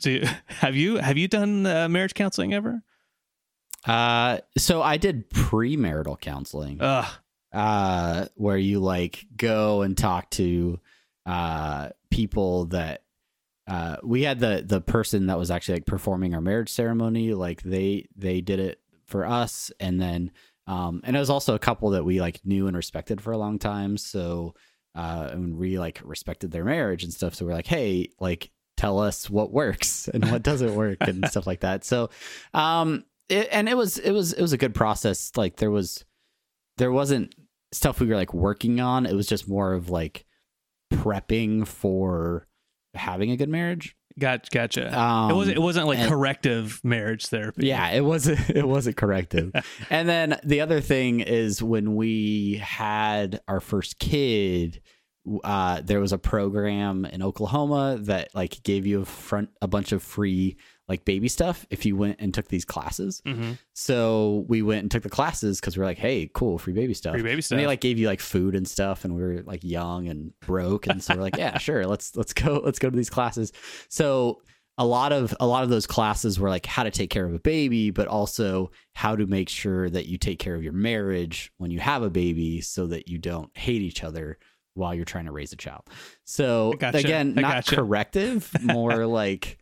so 0.00 0.10
you- 0.10 0.26
have 0.46 0.74
you 0.76 0.96
have 0.96 1.16
you 1.16 1.28
done 1.28 1.66
uh, 1.66 1.88
marriage 1.88 2.14
counseling 2.14 2.52
ever? 2.52 2.82
Uh 3.86 4.38
so 4.56 4.80
i 4.82 4.96
did 4.96 5.28
premarital 5.30 6.18
counseling. 6.20 6.78
Ugh. 6.80 7.04
uh 7.52 8.26
where 8.34 8.56
you 8.56 8.80
like 8.80 9.26
go 9.36 9.82
and 9.82 9.96
talk 9.96 10.30
to 10.30 10.80
uh 11.26 11.90
people 12.10 12.66
that 12.66 13.02
uh 13.66 13.96
we 14.02 14.22
had 14.22 14.40
the 14.40 14.64
the 14.66 14.80
person 14.80 15.26
that 15.26 15.38
was 15.38 15.50
actually 15.50 15.74
like 15.76 15.86
performing 15.86 16.34
our 16.34 16.40
marriage 16.40 16.70
ceremony 16.70 17.34
like 17.34 17.62
they 17.62 18.06
they 18.16 18.40
did 18.40 18.58
it 18.58 18.80
for 19.06 19.26
us. 19.26 19.70
And 19.78 20.00
then 20.00 20.30
um 20.66 21.02
and 21.04 21.14
it 21.14 21.18
was 21.18 21.30
also 21.30 21.54
a 21.54 21.58
couple 21.58 21.90
that 21.90 22.04
we 22.06 22.20
like 22.22 22.40
knew 22.44 22.66
and 22.66 22.76
respected 22.76 23.20
for 23.20 23.32
a 23.32 23.38
long 23.38 23.58
time. 23.58 23.98
So 23.98 24.54
uh 24.94 25.28
and 25.32 25.56
we 25.56 25.78
like 25.78 26.00
respected 26.04 26.50
their 26.50 26.64
marriage 26.64 27.04
and 27.04 27.12
stuff 27.12 27.34
so 27.34 27.44
we're 27.44 27.52
like 27.52 27.66
hey 27.66 28.08
like 28.20 28.50
tell 28.76 28.98
us 28.98 29.28
what 29.30 29.52
works 29.52 30.08
and 30.14 30.30
what 30.30 30.42
doesn't 30.42 30.74
work 30.74 30.98
and 31.00 31.26
stuff 31.30 31.46
like 31.46 31.60
that 31.60 31.84
so 31.84 32.10
um 32.52 33.04
it, 33.28 33.48
and 33.50 33.68
it 33.68 33.76
was 33.76 33.98
it 33.98 34.12
was 34.12 34.32
it 34.32 34.42
was 34.42 34.52
a 34.52 34.58
good 34.58 34.74
process 34.74 35.32
like 35.36 35.56
there 35.56 35.70
was 35.70 36.04
there 36.76 36.92
wasn't 36.92 37.34
stuff 37.74 38.00
we 38.00 38.06
were 38.06 38.16
like 38.16 38.32
working 38.32 38.80
on. 38.80 39.06
It 39.06 39.14
was 39.14 39.26
just 39.26 39.48
more 39.48 39.72
of 39.74 39.90
like 39.90 40.24
prepping 40.92 41.66
for 41.66 42.46
having 42.94 43.30
a 43.30 43.36
good 43.36 43.48
marriage. 43.48 43.96
Got 44.18 44.48
gotcha. 44.50 44.96
Um, 44.96 45.30
it 45.30 45.34
wasn't. 45.34 45.56
It 45.56 45.60
wasn't 45.60 45.86
like 45.88 45.98
and- 45.98 46.08
corrective 46.08 46.80
marriage 46.84 47.26
therapy. 47.26 47.66
Yeah, 47.66 47.90
it 47.90 48.04
wasn't. 48.04 48.40
It 48.54 48.66
wasn't 48.66 48.96
corrective. 48.96 49.52
and 49.90 50.08
then 50.08 50.38
the 50.44 50.60
other 50.60 50.80
thing 50.80 51.20
is 51.20 51.62
when 51.62 51.96
we 51.96 52.60
had 52.62 53.40
our 53.48 53.58
first 53.60 53.98
kid, 53.98 54.80
uh, 55.42 55.80
there 55.82 56.00
was 56.00 56.12
a 56.12 56.18
program 56.18 57.04
in 57.04 57.22
Oklahoma 57.22 57.98
that 58.02 58.28
like 58.34 58.62
gave 58.62 58.86
you 58.86 59.00
a 59.00 59.04
front 59.04 59.50
a 59.60 59.66
bunch 59.66 59.90
of 59.90 60.02
free 60.02 60.56
like 60.88 61.04
baby 61.04 61.28
stuff 61.28 61.64
if 61.70 61.86
you 61.86 61.96
went 61.96 62.16
and 62.20 62.34
took 62.34 62.48
these 62.48 62.64
classes. 62.64 63.22
hmm 63.24 63.52
So 63.72 64.44
we 64.48 64.60
went 64.62 64.82
and 64.82 64.90
took 64.90 65.02
the 65.02 65.08
classes 65.10 65.60
because 65.60 65.76
we 65.76 65.82
are 65.82 65.86
like, 65.86 65.98
hey, 65.98 66.30
cool, 66.34 66.58
free 66.58 66.74
baby 66.74 66.92
stuff. 66.94 67.14
Free 67.14 67.22
baby 67.22 67.34
And 67.34 67.44
stuff. 67.44 67.56
they 67.58 67.66
like 67.66 67.80
gave 67.80 67.98
you 67.98 68.06
like 68.06 68.20
food 68.20 68.54
and 68.54 68.68
stuff, 68.68 69.04
and 69.04 69.14
we 69.14 69.22
were 69.22 69.42
like 69.44 69.64
young 69.64 70.08
and 70.08 70.38
broke, 70.40 70.86
and 70.86 71.02
so 71.02 71.14
we're 71.16 71.22
like, 71.22 71.36
yeah, 71.38 71.56
sure, 71.58 71.86
let's 71.86 72.14
let's 72.16 72.32
go 72.34 72.60
let's 72.64 72.78
go 72.78 72.90
to 72.90 72.96
these 72.96 73.10
classes. 73.10 73.52
So 73.88 74.40
a 74.76 74.84
lot 74.84 75.12
of 75.12 75.32
a 75.38 75.46
lot 75.46 75.62
of 75.62 75.70
those 75.70 75.86
classes 75.86 76.38
were 76.40 76.48
like 76.48 76.66
how 76.66 76.82
to 76.82 76.90
take 76.90 77.08
care 77.08 77.24
of 77.24 77.32
a 77.32 77.38
baby, 77.38 77.90
but 77.90 78.08
also 78.08 78.70
how 78.92 79.14
to 79.16 79.24
make 79.26 79.48
sure 79.48 79.88
that 79.88 80.06
you 80.06 80.18
take 80.18 80.38
care 80.40 80.54
of 80.56 80.62
your 80.64 80.72
marriage 80.72 81.52
when 81.58 81.70
you 81.70 81.78
have 81.80 82.02
a 82.02 82.10
baby, 82.10 82.60
so 82.60 82.88
that 82.88 83.08
you 83.08 83.16
don't 83.18 83.56
hate 83.56 83.82
each 83.82 84.02
other 84.04 84.36
while 84.74 84.92
you're 84.92 85.04
trying 85.04 85.26
to 85.26 85.32
raise 85.32 85.52
a 85.52 85.56
child. 85.56 85.82
So 86.24 86.72
gotcha. 86.78 86.98
again, 86.98 87.34
not 87.34 87.42
gotcha. 87.64 87.76
corrective, 87.76 88.50
more 88.62 89.06
like. 89.22 89.58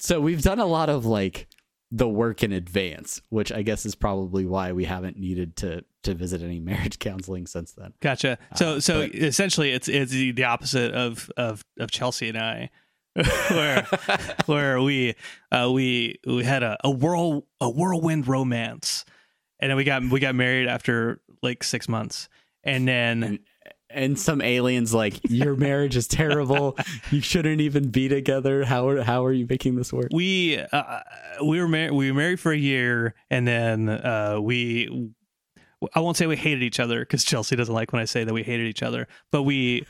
So 0.00 0.20
we've 0.20 0.42
done 0.42 0.58
a 0.58 0.66
lot 0.66 0.88
of 0.88 1.04
like 1.06 1.46
the 1.92 2.08
work 2.08 2.42
in 2.42 2.52
advance, 2.52 3.20
which 3.30 3.50
I 3.52 3.62
guess 3.62 3.84
is 3.84 3.94
probably 3.94 4.46
why 4.46 4.72
we 4.72 4.84
haven't 4.84 5.16
needed 5.18 5.56
to 5.56 5.84
to 6.04 6.14
visit 6.14 6.40
any 6.42 6.58
marriage 6.70 6.98
counseling 6.98 7.46
since 7.46 7.72
then. 7.72 7.92
Gotcha. 8.00 8.38
So 8.56 8.76
Uh, 8.76 8.80
so 8.80 9.00
but- 9.02 9.14
essentially, 9.14 9.72
it's 9.72 9.88
it's 9.88 10.12
the, 10.12 10.32
the 10.32 10.44
opposite 10.44 10.92
of 10.92 11.30
of 11.36 11.64
of 11.78 11.90
Chelsea 11.90 12.28
and 12.28 12.38
I, 12.38 12.70
where 13.50 13.86
where 14.46 14.80
we 14.82 15.14
uh, 15.52 15.70
we 15.72 16.16
we 16.26 16.44
had 16.44 16.62
a, 16.62 16.76
a 16.84 16.90
whirl 16.90 17.46
a 17.60 17.68
whirlwind 17.68 18.26
romance, 18.28 19.04
and 19.58 19.70
then 19.70 19.76
we 19.76 19.84
got 19.84 20.02
we 20.08 20.20
got 20.20 20.34
married 20.34 20.68
after 20.68 21.20
like 21.42 21.62
six 21.64 21.88
months, 21.88 22.28
and 22.64 22.86
then 22.88 23.22
And- 23.22 23.38
And 23.92 24.18
some 24.18 24.40
aliens 24.40 24.94
like 24.94 25.18
your 25.28 25.56
marriage 25.56 25.96
is 25.96 26.06
terrible. 26.06 26.76
you 27.10 27.20
shouldn't 27.20 27.60
even 27.60 27.90
be 27.90 28.08
together. 28.08 28.64
How 28.64 28.88
are 28.88 29.02
how 29.02 29.24
are 29.24 29.32
you 29.32 29.46
making 29.48 29.74
this 29.74 29.92
work? 29.92 30.08
we 30.12 30.58
uh, 30.72 31.00
we 31.44 31.60
were 31.60 31.66
married 31.68 31.92
we 31.92 32.10
were 32.12 32.16
married 32.16 32.38
for 32.40 32.52
a 32.52 32.56
year, 32.56 33.14
and 33.30 33.46
then 33.48 33.88
uh, 33.88 34.38
we. 34.40 35.10
I 35.94 36.00
won't 36.00 36.16
say 36.16 36.26
we 36.26 36.36
hated 36.36 36.62
each 36.62 36.78
other 36.78 37.00
because 37.00 37.24
Chelsea 37.24 37.56
doesn't 37.56 37.74
like 37.74 37.92
when 37.92 38.02
I 38.02 38.04
say 38.04 38.22
that 38.24 38.34
we 38.34 38.42
hated 38.42 38.66
each 38.66 38.82
other, 38.82 39.08
but 39.32 39.42
we 39.44 39.86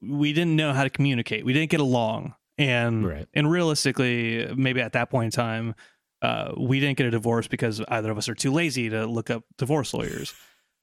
we 0.00 0.32
didn't 0.32 0.56
know 0.56 0.72
how 0.72 0.82
to 0.82 0.90
communicate. 0.90 1.44
We 1.44 1.52
didn't 1.52 1.70
get 1.70 1.80
along, 1.80 2.34
and 2.58 3.06
Right. 3.06 3.28
and 3.34 3.50
realistically, 3.50 4.52
maybe 4.56 4.80
at 4.80 4.92
that 4.94 5.10
point 5.10 5.26
in 5.26 5.30
time, 5.30 5.74
uh, 6.22 6.52
we 6.56 6.80
didn't 6.80 6.96
get 6.96 7.06
a 7.06 7.10
divorce 7.10 7.46
because 7.46 7.80
either 7.88 8.10
of 8.10 8.18
us 8.18 8.28
are 8.28 8.34
too 8.34 8.50
lazy 8.50 8.88
to 8.88 9.06
look 9.06 9.30
up 9.30 9.44
divorce 9.58 9.92
lawyers. 9.94 10.34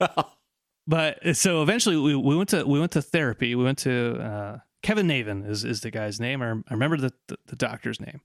But 0.86 1.36
so 1.36 1.62
eventually, 1.62 1.96
we, 1.96 2.14
we 2.16 2.36
went 2.36 2.48
to 2.50 2.64
we 2.64 2.80
went 2.80 2.92
to 2.92 3.02
therapy. 3.02 3.54
We 3.54 3.64
went 3.64 3.78
to 3.78 4.16
uh, 4.20 4.58
Kevin 4.82 5.06
Navin 5.06 5.48
is 5.48 5.64
is 5.64 5.80
the 5.80 5.90
guy's 5.90 6.18
name. 6.20 6.42
I, 6.42 6.50
I 6.50 6.72
remember 6.74 6.96
the, 6.96 7.12
the 7.28 7.36
the 7.46 7.56
doctor's 7.56 8.00
name, 8.00 8.20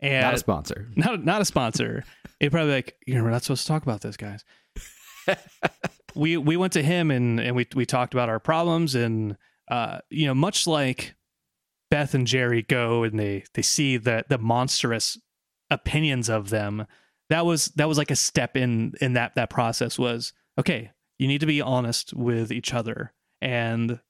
and 0.00 0.22
Not 0.22 0.34
a 0.34 0.38
sponsor. 0.38 0.88
not 0.96 1.24
not 1.24 1.40
a 1.40 1.44
sponsor. 1.44 2.04
He'd 2.40 2.50
probably 2.50 2.72
like, 2.72 2.96
you 3.06 3.14
know, 3.14 3.22
we're 3.22 3.30
not 3.30 3.42
supposed 3.44 3.62
to 3.62 3.68
talk 3.68 3.82
about 3.84 4.00
this, 4.00 4.16
guys. 4.16 4.44
we 6.14 6.36
we 6.36 6.56
went 6.56 6.72
to 6.72 6.82
him 6.82 7.10
and 7.10 7.38
and 7.38 7.54
we 7.54 7.66
we 7.74 7.86
talked 7.86 8.14
about 8.14 8.28
our 8.28 8.40
problems 8.40 8.94
and 8.94 9.36
uh 9.70 9.98
you 10.10 10.26
know 10.26 10.34
much 10.34 10.66
like 10.66 11.14
Beth 11.90 12.14
and 12.14 12.26
Jerry 12.26 12.62
go 12.62 13.04
and 13.04 13.18
they 13.18 13.44
they 13.54 13.62
see 13.62 13.96
the 13.96 14.24
the 14.28 14.38
monstrous 14.38 15.18
opinions 15.70 16.28
of 16.28 16.50
them. 16.50 16.86
That 17.28 17.46
was 17.46 17.66
that 17.76 17.86
was 17.88 17.98
like 17.98 18.10
a 18.10 18.16
step 18.16 18.56
in 18.56 18.94
in 19.00 19.12
that 19.12 19.36
that 19.36 19.50
process 19.50 19.98
was 19.98 20.32
okay. 20.58 20.90
You 21.20 21.28
need 21.28 21.40
to 21.40 21.46
be 21.46 21.60
honest 21.60 22.14
with 22.14 22.50
each 22.50 22.72
other 22.72 23.12
and 23.42 24.00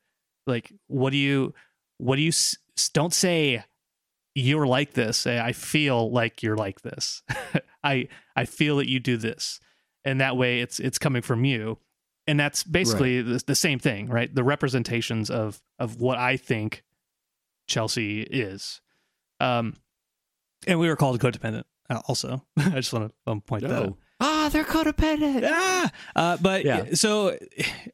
like 0.46 0.72
what 0.86 1.10
do 1.10 1.16
you 1.16 1.54
what 1.98 2.14
do 2.14 2.22
you 2.22 2.28
s- 2.28 2.56
don't 2.94 3.12
say 3.12 3.64
you're 4.36 4.64
like 4.66 4.92
this. 4.92 5.18
Say 5.18 5.40
i 5.40 5.50
feel 5.52 6.10
like 6.12 6.40
you're 6.42 6.56
like 6.56 6.82
this. 6.82 7.22
I 7.84 8.06
i 8.36 8.44
feel 8.44 8.76
that 8.76 8.88
you 8.88 9.00
do 9.00 9.16
this. 9.16 9.58
And 10.04 10.20
that 10.20 10.36
way 10.36 10.60
it's 10.60 10.78
it's 10.78 10.98
coming 10.98 11.20
from 11.22 11.44
you. 11.44 11.78
And 12.28 12.38
that's 12.38 12.62
basically 12.62 13.22
the, 13.22 13.42
the 13.44 13.56
same 13.56 13.80
thing 13.80 14.06
right? 14.08 14.32
The 14.32 14.44
representations 14.44 15.30
of 15.30 15.60
of 15.80 16.00
what 16.00 16.16
i 16.16 16.36
think 16.36 16.84
chelsea 17.66 18.22
is. 18.22 18.80
Um 19.40 19.74
and 20.68 20.78
we 20.78 20.86
were 20.88 20.94
called 20.96 21.18
codependent 21.18 21.64
uh, 21.88 22.02
also. 22.06 22.44
I 22.56 22.70
just 22.70 22.92
want 22.92 23.12
to 23.26 23.40
point 23.40 23.62
that 23.62 23.72
out. 23.72 23.86
Oh. 23.88 23.96
They're 24.52 24.64
codependent. 24.64 25.44
ah! 25.48 25.90
Uh, 26.16 26.36
but 26.40 26.64
Yeah. 26.64 26.86
so 26.94 27.36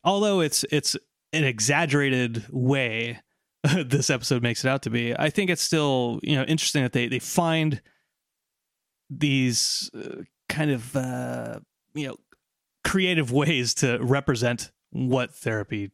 although 0.05 0.41
it's 0.41 0.65
it's 0.71 0.97
an 1.33 1.45
exaggerated 1.45 2.45
way 2.51 3.21
this 3.85 4.11
episode 4.11 4.43
makes 4.43 4.65
it 4.65 4.69
out 4.69 4.83
to 4.83 4.91
be, 4.91 5.15
I 5.19 5.31
think 5.31 5.51
it's 5.51 5.63
still 5.63 6.21
you 6.23 6.37
know 6.37 6.45
interesting 6.45 6.83
that 6.83 6.93
they 6.93 7.09
they 7.09 7.19
find 7.19 7.81
these 9.11 9.91
uh, 9.97 10.23
kind 10.49 10.71
of 10.71 10.97
uh, 10.97 11.61
you 11.95 12.09
know 12.09 12.17
creative 12.85 13.33
ways 13.33 13.75
to 13.75 13.99
represent 14.01 14.71
what 14.91 15.35
therapy 15.35 15.91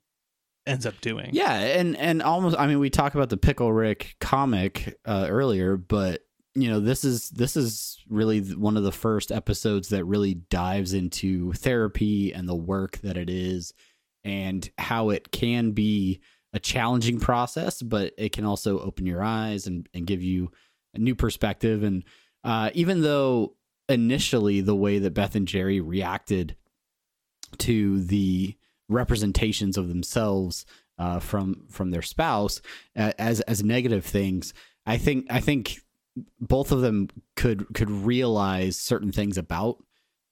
ends 0.66 0.86
up 0.86 1.00
doing. 1.00 1.30
Yeah, 1.32 1.52
and 1.54 1.96
and 1.96 2.22
almost 2.22 2.56
I 2.58 2.66
mean 2.66 2.78
we 2.78 2.90
talk 2.90 3.14
about 3.14 3.30
the 3.30 3.36
Pickle 3.36 3.72
Rick 3.72 4.16
comic 4.20 4.98
uh, 5.04 5.26
earlier, 5.28 5.76
but 5.76 6.22
you 6.54 6.70
know 6.70 6.80
this 6.80 7.04
is 7.04 7.30
this 7.30 7.56
is 7.56 7.98
really 8.08 8.40
one 8.40 8.76
of 8.76 8.82
the 8.82 8.92
first 8.92 9.32
episodes 9.32 9.88
that 9.88 10.04
really 10.04 10.34
dives 10.34 10.92
into 10.92 11.52
therapy 11.54 12.32
and 12.32 12.48
the 12.48 12.54
work 12.54 12.98
that 12.98 13.16
it 13.16 13.30
is 13.30 13.72
and 14.24 14.70
how 14.78 15.10
it 15.10 15.32
can 15.32 15.72
be 15.72 16.20
a 16.52 16.60
challenging 16.60 17.18
process, 17.18 17.82
but 17.82 18.12
it 18.18 18.32
can 18.32 18.44
also 18.44 18.78
open 18.80 19.06
your 19.06 19.22
eyes 19.22 19.66
and, 19.66 19.88
and 19.94 20.06
give 20.06 20.22
you 20.22 20.50
a 20.94 20.98
new 20.98 21.14
perspective. 21.14 21.82
And 21.82 22.04
uh, 22.44 22.70
even 22.74 23.02
though 23.02 23.56
initially 23.88 24.60
the 24.60 24.76
way 24.76 24.98
that 24.98 25.14
Beth 25.14 25.34
and 25.34 25.48
Jerry 25.48 25.80
reacted 25.80 26.56
to 27.58 28.02
the 28.02 28.56
representations 28.88 29.76
of 29.76 29.88
themselves 29.88 30.66
uh, 30.98 31.18
from 31.18 31.64
from 31.70 31.90
their 31.90 32.02
spouse 32.02 32.60
uh, 32.96 33.12
as 33.18 33.40
as 33.42 33.64
negative 33.64 34.04
things, 34.04 34.52
I 34.84 34.98
think 34.98 35.26
I 35.30 35.40
think 35.40 35.78
both 36.40 36.72
of 36.72 36.80
them 36.80 37.08
could 37.36 37.66
could 37.74 37.90
realize 37.90 38.76
certain 38.76 39.12
things 39.12 39.38
about 39.38 39.82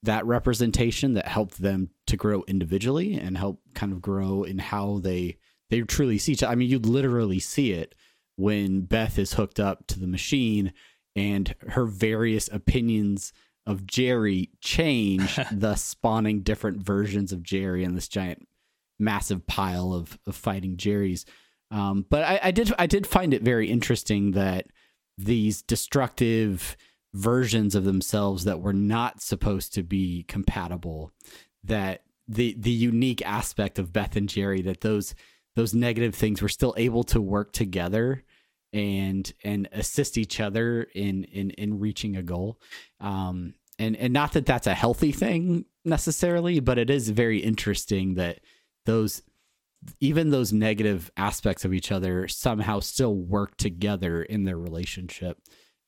that 0.03 0.25
representation 0.27 1.15
that 1.15 1.29
helped 1.29 1.61
them 1.61 1.91
to 2.07 2.17
grow 2.17 2.43
individually 2.47 3.15
and 3.15 3.37
help 3.37 3.61
kind 3.75 3.93
of 3.93 4.01
grow 4.01 4.43
in 4.43 4.59
how 4.59 4.99
they 4.99 5.37
they 5.69 5.81
truly 5.83 6.19
see 6.19 6.33
each 6.33 6.43
other. 6.43 6.53
I 6.53 6.57
mean, 6.57 6.69
you 6.69 6.79
literally 6.79 7.39
see 7.39 7.73
it 7.73 7.95
when 8.37 8.83
Beth 8.83 9.19
is 9.19 9.35
hooked 9.35 9.61
up 9.61 9.87
to 9.89 10.01
the 10.01 10.07
machine 10.07 10.73
and 11.15 11.55
her 11.69 11.85
various 11.85 12.49
opinions 12.53 13.33
of 13.67 13.87
Jerry 13.87 14.51
change, 14.61 15.39
thus 15.53 15.83
spawning 15.83 16.41
different 16.43 16.83
versions 16.83 17.33
of 17.33 17.43
Jerry 17.43 17.85
in 17.85 17.95
this 17.95 18.09
giant, 18.09 18.47
massive 18.99 19.47
pile 19.47 19.93
of, 19.93 20.19
of 20.27 20.35
fighting 20.35 20.77
Jerrys. 20.77 21.25
Um, 21.71 22.05
but 22.09 22.25
I, 22.25 22.41
I 22.45 22.51
did 22.51 22.73
I 22.79 22.87
did 22.87 23.07
find 23.07 23.33
it 23.33 23.43
very 23.43 23.71
interesting 23.71 24.33
that 24.33 24.67
these 25.19 25.63
destructive 25.63 26.77
versions 27.15 27.75
of 27.75 27.85
themselves 27.85 28.45
that 28.45 28.61
were 28.61 28.73
not 28.73 29.21
supposed 29.21 29.75
to 29.75 29.83
be 29.83 30.25
compatible 30.29 31.13
that 31.65 32.03
the 32.29 32.55
the 32.59 32.71
unique 32.71 33.27
aspect 33.27 33.79
of 33.79 33.93
Beth 33.93 34.15
and 34.17 34.29
Jerry 34.29 34.63
that 34.63 34.81
those 34.81 35.15
those 35.57 35.75
negative 35.75 36.15
things 36.15 36.41
were 36.41 36.49
still 36.49 36.75
able 36.77 37.03
to 37.05 37.21
work 37.21 37.53
together 37.53 38.23
and 38.73 39.33
and 39.43 39.69
assist 39.73 40.17
each 40.17 40.39
other 40.39 40.85
in 40.95 41.25
in 41.25 41.51
in 41.51 41.81
reaching 41.81 42.17
a 42.17 42.23
goal. 42.23 42.61
Um 43.01 43.55
and 43.79 43.97
and 43.97 44.13
not 44.13 44.33
that 44.35 44.47
that's 44.47 44.69
a 44.69 44.75
healthy 44.75 45.11
thing 45.11 45.65
necessarily 45.85 46.61
but 46.61 46.79
it 46.79 46.89
is 46.89 47.11
very 47.11 47.41
interesting 47.41 48.15
that 48.15 48.39
those 48.87 49.23
even 50.01 50.31
those 50.31 50.53
negative 50.53 51.11
aspects 51.17 51.65
of 51.65 51.73
each 51.73 51.91
other 51.91 52.29
somehow 52.29 52.81
still 52.81 53.15
work 53.15 53.57
together 53.57 54.23
in 54.23 54.45
their 54.45 54.59
relationship 54.59 55.39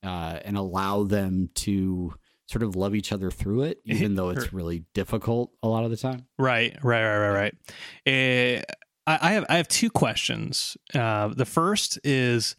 uh, 0.02 0.38
and 0.44 0.56
allow 0.56 1.04
them 1.04 1.50
to 1.54 2.14
sort 2.48 2.62
of 2.62 2.76
love 2.76 2.94
each 2.94 3.12
other 3.12 3.30
through 3.30 3.62
it, 3.62 3.80
even 3.84 4.14
though 4.14 4.30
it's 4.30 4.52
really 4.52 4.84
difficult 4.94 5.52
a 5.62 5.68
lot 5.68 5.84
of 5.84 5.90
the 5.90 5.96
time. 5.96 6.26
Right, 6.38 6.76
right, 6.82 7.04
right, 7.04 7.28
right, 7.28 7.52
right. 8.06 8.58
Uh, 8.58 8.62
I, 9.06 9.18
I 9.20 9.32
have 9.32 9.46
I 9.48 9.56
have 9.56 9.68
two 9.68 9.90
questions. 9.90 10.76
Uh, 10.94 11.28
the 11.28 11.44
first 11.44 11.98
is 12.04 12.56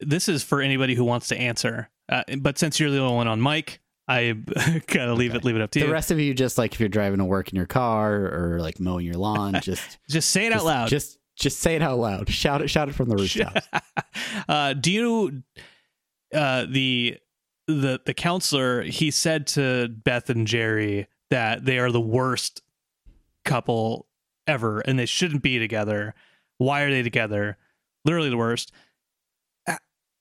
this 0.00 0.28
is 0.28 0.42
for 0.42 0.60
anybody 0.60 0.94
who 0.94 1.04
wants 1.04 1.28
to 1.28 1.36
answer, 1.36 1.90
uh, 2.08 2.22
but 2.38 2.58
since 2.58 2.78
you're 2.78 2.90
the 2.90 3.00
only 3.00 3.16
one 3.16 3.28
on 3.28 3.42
mic, 3.42 3.80
I 4.08 4.32
gotta 4.86 5.14
leave 5.14 5.32
okay. 5.32 5.38
it 5.38 5.44
leave 5.44 5.56
it 5.56 5.62
up 5.62 5.70
to 5.72 5.78
the 5.78 5.84
you. 5.84 5.88
The 5.88 5.92
rest 5.92 6.10
of 6.10 6.20
you, 6.20 6.32
just 6.34 6.58
like 6.58 6.74
if 6.74 6.80
you're 6.80 6.88
driving 6.88 7.18
to 7.18 7.24
work 7.24 7.50
in 7.50 7.56
your 7.56 7.66
car 7.66 8.14
or 8.14 8.58
like 8.60 8.78
mowing 8.78 9.04
your 9.04 9.16
lawn, 9.16 9.54
just 9.62 9.98
just 10.08 10.30
say 10.30 10.46
it 10.46 10.52
just, 10.52 10.64
out 10.64 10.66
loud. 10.66 10.88
Just 10.88 11.18
just 11.36 11.58
say 11.58 11.76
it 11.76 11.82
out 11.82 11.98
loud. 11.98 12.28
Shout 12.28 12.62
it 12.62 12.68
shout 12.68 12.88
it 12.88 12.94
from 12.94 13.08
the 13.08 13.16
rooftops. 13.16 13.66
uh, 14.48 14.72
do 14.74 14.92
you 14.92 15.42
uh, 16.34 16.66
the 16.68 17.18
the 17.66 18.00
the 18.04 18.14
counselor 18.14 18.82
he 18.82 19.10
said 19.10 19.46
to 19.48 19.88
Beth 19.88 20.30
and 20.30 20.46
Jerry 20.46 21.08
that 21.30 21.64
they 21.64 21.78
are 21.78 21.90
the 21.90 22.00
worst 22.00 22.62
couple 23.44 24.06
ever 24.46 24.80
and 24.80 24.98
they 24.98 25.06
shouldn't 25.06 25.42
be 25.42 25.58
together. 25.58 26.14
Why 26.58 26.82
are 26.82 26.90
they 26.90 27.02
together? 27.02 27.58
Literally 28.04 28.30
the 28.30 28.36
worst. 28.36 28.72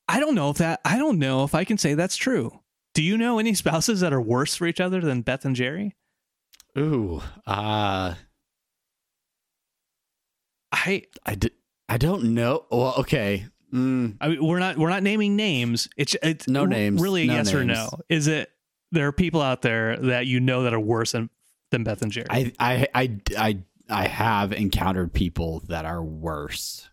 I 0.07 0.19
don't 0.19 0.35
know 0.35 0.49
if 0.49 0.57
that 0.57 0.81
I 0.85 0.97
don't 0.97 1.19
know 1.19 1.43
if 1.43 1.55
I 1.55 1.63
can 1.63 1.77
say 1.77 1.93
that's 1.93 2.15
true. 2.15 2.59
Do 2.95 3.03
you 3.03 3.17
know 3.17 3.37
any 3.37 3.53
spouses 3.53 3.99
that 3.99 4.11
are 4.11 4.21
worse 4.21 4.55
for 4.55 4.65
each 4.65 4.81
other 4.81 5.01
than 5.01 5.21
Beth 5.21 5.45
and 5.45 5.55
Jerry? 5.55 5.95
Ooh, 6.77 7.21
uh 7.45 8.15
I 10.71 11.03
I, 11.25 11.35
d- 11.35 11.51
I 11.87 11.97
don't 11.97 12.33
know. 12.33 12.65
Well, 12.69 12.95
okay. 12.99 13.45
Mm. 13.73 14.17
I 14.19 14.29
mean, 14.29 14.45
we're 14.45 14.59
not 14.59 14.77
we're 14.77 14.89
not 14.89 15.03
naming 15.03 15.35
names. 15.35 15.87
It's 15.95 16.15
it's 16.21 16.47
no 16.47 16.65
names. 16.65 17.01
Really, 17.01 17.23
a 17.23 17.27
no 17.27 17.33
yes 17.35 17.47
names. 17.47 17.55
or 17.55 17.63
no? 17.65 17.89
Is 18.09 18.27
it 18.27 18.49
there 18.91 19.07
are 19.07 19.11
people 19.11 19.41
out 19.41 19.61
there 19.61 19.97
that 19.97 20.27
you 20.27 20.39
know 20.39 20.63
that 20.63 20.73
are 20.73 20.79
worse 20.79 21.13
than 21.13 21.29
than 21.71 21.83
Beth 21.83 22.01
and 22.01 22.11
Jerry? 22.11 22.27
I 22.29 22.51
I 22.59 22.87
I 22.93 23.17
I, 23.37 23.57
I 23.89 24.07
have 24.07 24.51
encountered 24.51 25.13
people 25.13 25.63
that 25.67 25.85
are 25.85 26.03
worse 26.03 26.89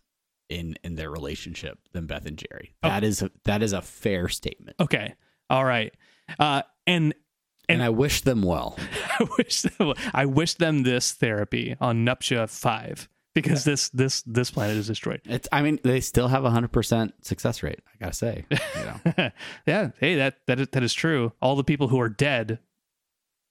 in 0.49 0.75
in 0.83 0.95
their 0.95 1.11
relationship 1.11 1.79
than 1.91 2.05
Beth 2.05 2.25
and 2.25 2.37
Jerry. 2.37 2.73
Oh. 2.83 2.89
That 2.89 3.03
is 3.03 3.21
a, 3.21 3.31
that 3.45 3.61
is 3.61 3.73
a 3.73 3.81
fair 3.81 4.29
statement. 4.29 4.77
Okay. 4.79 5.15
All 5.49 5.65
right. 5.65 5.93
Uh, 6.39 6.63
and 6.87 7.13
and, 7.69 7.79
and 7.79 7.83
I 7.83 7.89
wish 7.89 8.21
them 8.21 8.41
well. 8.41 8.77
I 9.19 9.27
wish 9.37 9.61
them, 9.61 9.93
I 10.13 10.25
wish 10.25 10.55
them 10.55 10.83
this 10.83 11.13
therapy 11.13 11.75
on 11.79 12.05
Nuptia 12.05 12.49
Five 12.49 13.07
because 13.33 13.63
this 13.63 13.89
this 13.89 14.21
this 14.23 14.51
planet 14.51 14.77
is 14.77 14.87
destroyed. 14.87 15.21
It's 15.25 15.47
I 15.51 15.61
mean 15.61 15.79
they 15.83 16.01
still 16.01 16.27
have 16.27 16.45
a 16.45 16.51
hundred 16.51 16.71
percent 16.71 17.13
success 17.25 17.63
rate. 17.63 17.79
I 17.87 18.03
gotta 18.03 18.13
say, 18.13 18.45
you 18.49 18.57
know. 19.17 19.31
yeah. 19.65 19.91
Hey, 19.99 20.15
that 20.15 20.37
that 20.47 20.59
is, 20.59 20.67
that 20.71 20.83
is 20.83 20.93
true. 20.93 21.31
All 21.41 21.55
the 21.55 21.63
people 21.63 21.87
who 21.87 21.99
are 21.99 22.09
dead, 22.09 22.59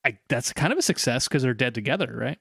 I, 0.04 0.18
that's 0.28 0.52
kind 0.52 0.72
of 0.72 0.78
a 0.78 0.82
success 0.82 1.26
because 1.28 1.42
they're 1.42 1.54
dead 1.54 1.74
together, 1.74 2.14
right? 2.14 2.38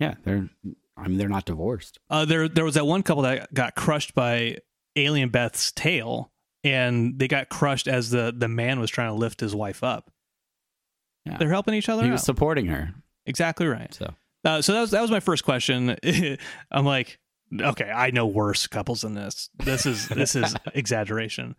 Yeah, 0.00 0.14
they're. 0.24 0.48
I 0.96 1.08
mean, 1.08 1.18
they're 1.18 1.28
not 1.28 1.44
divorced. 1.44 1.98
Uh, 2.08 2.24
there 2.24 2.48
there 2.48 2.64
was 2.64 2.74
that 2.74 2.86
one 2.86 3.02
couple 3.02 3.24
that 3.24 3.52
got 3.52 3.74
crushed 3.74 4.14
by 4.14 4.58
Alien 4.96 5.28
Beth's 5.28 5.72
tail, 5.72 6.30
and 6.64 7.18
they 7.18 7.28
got 7.28 7.50
crushed 7.50 7.86
as 7.86 8.10
the 8.10 8.34
the 8.36 8.48
man 8.48 8.80
was 8.80 8.90
trying 8.90 9.10
to 9.10 9.14
lift 9.14 9.40
his 9.40 9.54
wife 9.54 9.84
up. 9.84 10.10
Yeah. 11.24 11.36
They're 11.38 11.50
helping 11.50 11.74
each 11.74 11.88
other. 11.88 12.02
He 12.02 12.08
out. 12.08 12.12
was 12.12 12.22
supporting 12.22 12.66
her. 12.66 12.94
Exactly 13.26 13.66
right. 13.66 13.92
So 13.94 14.14
uh, 14.44 14.62
so 14.62 14.72
that 14.72 14.80
was 14.80 14.90
that 14.90 15.02
was 15.02 15.10
my 15.10 15.20
first 15.20 15.44
question. 15.44 15.96
I'm 16.70 16.84
like, 16.84 17.18
okay, 17.58 17.90
I 17.90 18.10
know 18.10 18.26
worse 18.26 18.66
couples 18.66 19.02
than 19.02 19.14
this. 19.14 19.50
This 19.56 19.86
is 19.86 20.08
this 20.08 20.34
is 20.34 20.54
exaggeration. 20.74 21.56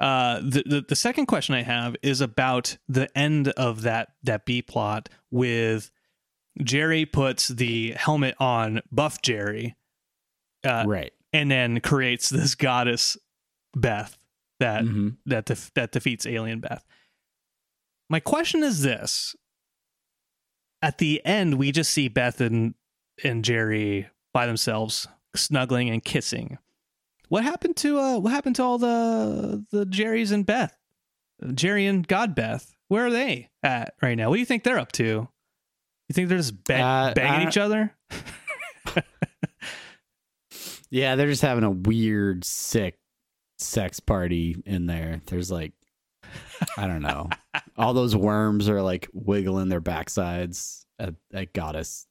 Uh, 0.00 0.40
the, 0.40 0.62
the 0.66 0.84
the 0.88 0.96
second 0.96 1.26
question 1.26 1.54
I 1.54 1.62
have 1.62 1.96
is 2.02 2.20
about 2.20 2.76
the 2.88 3.08
end 3.16 3.48
of 3.48 3.82
that 3.82 4.08
that 4.24 4.44
B 4.44 4.62
plot 4.62 5.08
with 5.30 5.90
Jerry 6.62 7.06
puts 7.06 7.48
the 7.48 7.92
helmet 7.92 8.34
on 8.38 8.82
Buff 8.90 9.22
Jerry, 9.22 9.76
uh, 10.64 10.84
right, 10.86 11.12
and 11.32 11.50
then 11.50 11.80
creates 11.80 12.28
this 12.28 12.54
goddess 12.54 13.16
Beth 13.74 14.18
that 14.60 14.84
mm-hmm. 14.84 15.08
that 15.26 15.46
def- 15.46 15.72
that 15.74 15.92
defeats 15.92 16.26
Alien 16.26 16.60
Beth. 16.60 16.84
My 18.08 18.20
question 18.20 18.62
is 18.62 18.82
this: 18.82 19.34
at 20.82 20.98
the 20.98 21.24
end, 21.24 21.54
we 21.54 21.72
just 21.72 21.90
see 21.92 22.08
Beth 22.08 22.40
and 22.40 22.74
and 23.24 23.44
Jerry 23.44 24.08
by 24.32 24.46
themselves, 24.46 25.08
snuggling 25.34 25.90
and 25.90 26.04
kissing. 26.04 26.58
What 27.28 27.44
happened 27.44 27.76
to 27.78 27.98
uh? 27.98 28.18
What 28.18 28.32
happened 28.32 28.56
to 28.56 28.62
all 28.62 28.78
the 28.78 29.64
the 29.70 29.84
Jerrys 29.86 30.32
and 30.32 30.46
Beth? 30.46 30.76
Jerry 31.54 31.86
and 31.86 32.06
God 32.06 32.34
Beth. 32.34 32.74
Where 32.88 33.06
are 33.06 33.10
they 33.10 33.50
at 33.62 33.94
right 34.00 34.14
now? 34.14 34.28
What 34.28 34.36
do 34.36 34.40
you 34.40 34.46
think 34.46 34.62
they're 34.62 34.78
up 34.78 34.92
to? 34.92 35.28
You 36.08 36.12
think 36.12 36.28
they're 36.28 36.38
just 36.38 36.62
bang, 36.64 36.82
uh, 36.82 37.12
banging 37.14 37.48
each 37.48 37.58
other? 37.58 37.92
yeah, 40.90 41.16
they're 41.16 41.26
just 41.26 41.42
having 41.42 41.64
a 41.64 41.70
weird, 41.70 42.44
sick 42.44 42.96
sex 43.58 44.00
party 44.00 44.62
in 44.66 44.86
there. 44.86 45.20
There's 45.26 45.50
like 45.50 45.72
I 46.76 46.86
don't 46.86 47.02
know. 47.02 47.28
All 47.76 47.94
those 47.94 48.16
worms 48.16 48.68
are 48.68 48.82
like 48.82 49.08
wiggling 49.12 49.68
their 49.68 49.80
backsides 49.80 50.84
at, 50.98 51.14
at 51.32 51.52
goddess 51.52 52.06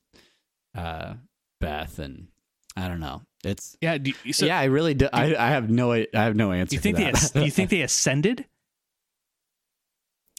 uh, 0.76 1.16
Beth, 1.60 2.00
and 2.00 2.28
I 2.76 2.88
don't 2.88 3.00
know. 3.00 3.22
It's 3.44 3.78
yeah, 3.82 3.98
you, 4.24 4.34
so, 4.34 4.46
yeah. 4.46 4.60
I 4.60 4.66
really 4.66 4.94
do. 4.94 5.08
I, 5.12 5.36
I 5.36 5.50
have 5.50 5.70
no. 5.70 5.92
I 5.94 6.08
have 6.14 6.36
no 6.36 6.52
answer. 6.52 6.76
You 6.76 6.82
think 6.82 6.98
they? 6.98 7.12
do 7.34 7.46
you 7.46 7.52
think 7.52 7.70
they 7.70 7.82
ascended? 7.82 8.46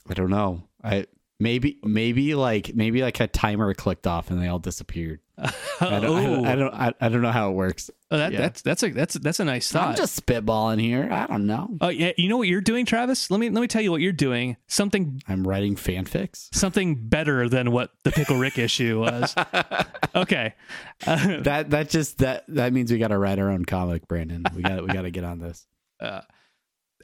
I 0.09 0.15
don't 0.15 0.31
know. 0.31 0.65
I 0.83 1.07
maybe 1.41 1.79
maybe 1.85 2.35
like 2.35 2.75
maybe 2.75 3.03
like 3.03 3.21
a 3.21 3.27
timer 3.27 3.73
clicked 3.75 4.07
off 4.07 4.31
and 4.31 4.41
they 4.41 4.49
all 4.49 4.59
disappeared. 4.59 5.21
I 5.39 5.51
don't, 6.01 6.05
I 6.05 6.23
don't, 6.23 6.47
I 6.47 6.55
don't, 6.57 6.97
I, 7.01 7.09
don't 7.11 7.21
know 7.21 7.31
how 7.31 7.51
it 7.51 7.55
works. 7.55 7.91
Oh, 8.11 8.17
that, 8.17 8.33
yeah. 8.33 8.39
That's 8.39 8.63
that's 8.63 8.83
a 8.83 8.89
that's 8.91 9.15
that's 9.15 9.39
a 9.41 9.45
nice 9.45 9.71
thought. 9.71 9.89
I'm 9.91 9.97
just 9.97 10.25
spitballing 10.25 10.81
here. 10.81 11.09
I 11.11 11.27
don't 11.27 11.47
know. 11.47 11.77
Oh 11.81 11.89
yeah, 11.89 12.13
you 12.17 12.29
know 12.29 12.39
what 12.39 12.49
you're 12.49 12.63
doing, 12.63 12.87
Travis? 12.87 13.31
Let 13.31 13.39
me 13.41 13.51
let 13.51 13.61
me 13.61 13.67
tell 13.67 13.83
you 13.83 13.91
what 13.91 14.01
you're 14.01 14.13
doing. 14.13 14.57
Something 14.67 15.21
I'm 15.29 15.47
writing 15.47 15.77
fanfics. 15.77 16.49
something 16.55 16.95
better 17.09 17.49
than 17.49 17.71
what 17.71 17.91
the 18.05 18.13
Pickle 18.13 18.37
Rick 18.39 18.59
issue 18.59 19.01
was. 19.01 19.35
Okay. 20.15 20.55
Uh, 21.07 21.41
That 21.43 21.69
that 21.71 21.91
just 21.91 22.19
that 22.19 22.45
that 22.49 22.73
means 22.73 22.91
we 22.91 22.97
got 22.97 23.09
to 23.09 23.19
write 23.19 23.39
our 23.39 23.51
own 23.51 23.67
comic, 23.67 24.09
Brandon. 24.09 24.45
We 24.55 24.63
got 24.63 24.81
we 24.83 24.89
got 24.89 25.03
to 25.03 25.11
get 25.11 25.25
on 25.25 25.39
this. 25.41 25.67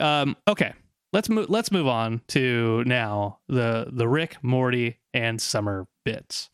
um 0.01 0.37
okay. 0.49 0.73
Let's 1.13 1.29
move 1.29 1.51
let's 1.51 1.71
move 1.71 1.87
on 1.87 2.23
to 2.29 2.83
now 2.87 3.41
the 3.49 3.89
the 3.93 4.09
Rick, 4.09 4.43
Morty, 4.43 4.99
and 5.13 5.39
Summer 5.43 5.87
bits. 6.07 6.49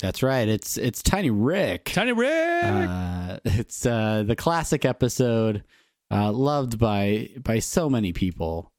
That's 0.00 0.22
right. 0.22 0.48
It's 0.48 0.78
it's 0.78 1.02
Tiny 1.02 1.30
Rick. 1.30 1.86
Tiny 1.86 2.12
Rick. 2.12 2.64
Uh, 2.64 3.38
it's 3.44 3.84
uh, 3.84 4.24
the 4.26 4.36
classic 4.36 4.84
episode, 4.84 5.62
uh, 6.10 6.32
loved 6.32 6.78
by 6.78 7.28
by 7.42 7.58
so 7.58 7.90
many 7.90 8.12
people. 8.12 8.72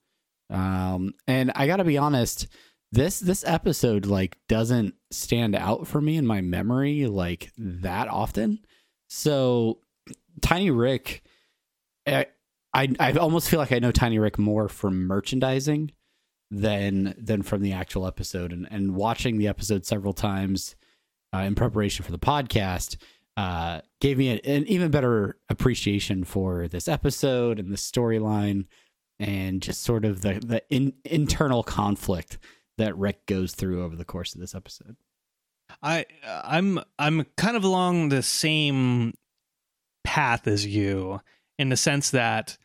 Um, 0.49 1.13
and 1.28 1.51
I 1.55 1.67
got 1.67 1.78
to 1.78 1.84
be 1.84 1.97
honest, 1.97 2.47
this 2.91 3.19
this 3.19 3.43
episode 3.45 4.07
like 4.07 4.38
doesn't 4.49 4.95
stand 5.11 5.55
out 5.55 5.88
for 5.88 6.01
me 6.01 6.17
in 6.17 6.26
my 6.26 6.41
memory 6.41 7.05
like 7.05 7.51
that 7.57 8.07
often. 8.07 8.59
So, 9.07 9.80
Tiny 10.41 10.72
Rick, 10.72 11.22
I 12.07 12.26
I, 12.74 12.89
I 12.99 13.11
almost 13.13 13.47
feel 13.49 13.59
like 13.59 13.72
I 13.72 13.80
know 13.80 13.91
Tiny 13.91 14.17
Rick 14.17 14.39
more 14.39 14.67
from 14.67 15.05
merchandising 15.05 15.91
than 16.49 17.13
than 17.17 17.43
from 17.43 17.61
the 17.61 17.74
actual 17.74 18.07
episode. 18.07 18.51
And 18.51 18.67
and 18.72 18.95
watching 18.95 19.38
the 19.38 19.47
episode 19.47 19.86
several 19.86 20.13
times 20.13 20.76
uh, 21.34 21.39
in 21.39 21.55
preparation 21.55 22.03
for 22.03 22.11
the 22.11 22.19
podcast 22.19 22.97
uh, 23.38 23.82
gave 23.99 24.17
me 24.17 24.29
an, 24.29 24.39
an 24.43 24.67
even 24.67 24.91
better 24.91 25.38
appreciation 25.49 26.23
for 26.23 26.67
this 26.67 26.88
episode 26.88 27.59
and 27.59 27.71
the 27.71 27.77
storyline 27.77 28.65
and 29.19 29.61
just 29.61 29.84
sort 29.84 30.03
of 30.03 30.21
the 30.21 30.34
the 30.45 30.63
in, 30.69 30.93
internal 31.05 31.63
conflict 31.63 32.38
that 32.77 32.97
Rick 32.97 33.25
goes 33.27 33.53
through 33.53 33.84
over 33.84 33.95
the 33.95 34.05
course 34.05 34.34
of 34.34 34.41
this 34.41 34.55
episode. 34.55 34.95
I 35.82 36.05
I'm 36.25 36.79
I'm 36.99 37.25
kind 37.38 37.55
of 37.55 37.63
along 37.63 38.09
the 38.09 38.23
same 38.23 39.13
path 40.03 40.47
as 40.47 40.65
you 40.65 41.21
in 41.57 41.69
the 41.69 41.77
sense 41.77 42.11
that 42.11 42.57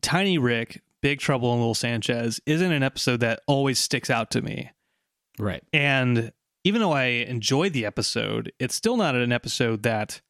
Tiny 0.00 0.38
Rick, 0.38 0.82
Big 1.02 1.20
Trouble 1.20 1.52
in 1.52 1.60
Little 1.60 1.74
Sanchez 1.74 2.40
isn't 2.46 2.72
an 2.72 2.82
episode 2.82 3.20
that 3.20 3.40
always 3.46 3.78
sticks 3.78 4.10
out 4.10 4.30
to 4.32 4.42
me. 4.42 4.70
Right. 5.38 5.62
And 5.72 6.32
even 6.64 6.80
though 6.80 6.92
I 6.92 7.04
enjoyed 7.04 7.72
the 7.72 7.86
episode, 7.86 8.52
it's 8.58 8.74
still 8.74 8.96
not 8.96 9.14
an 9.14 9.32
episode 9.32 9.82
that 9.84 10.20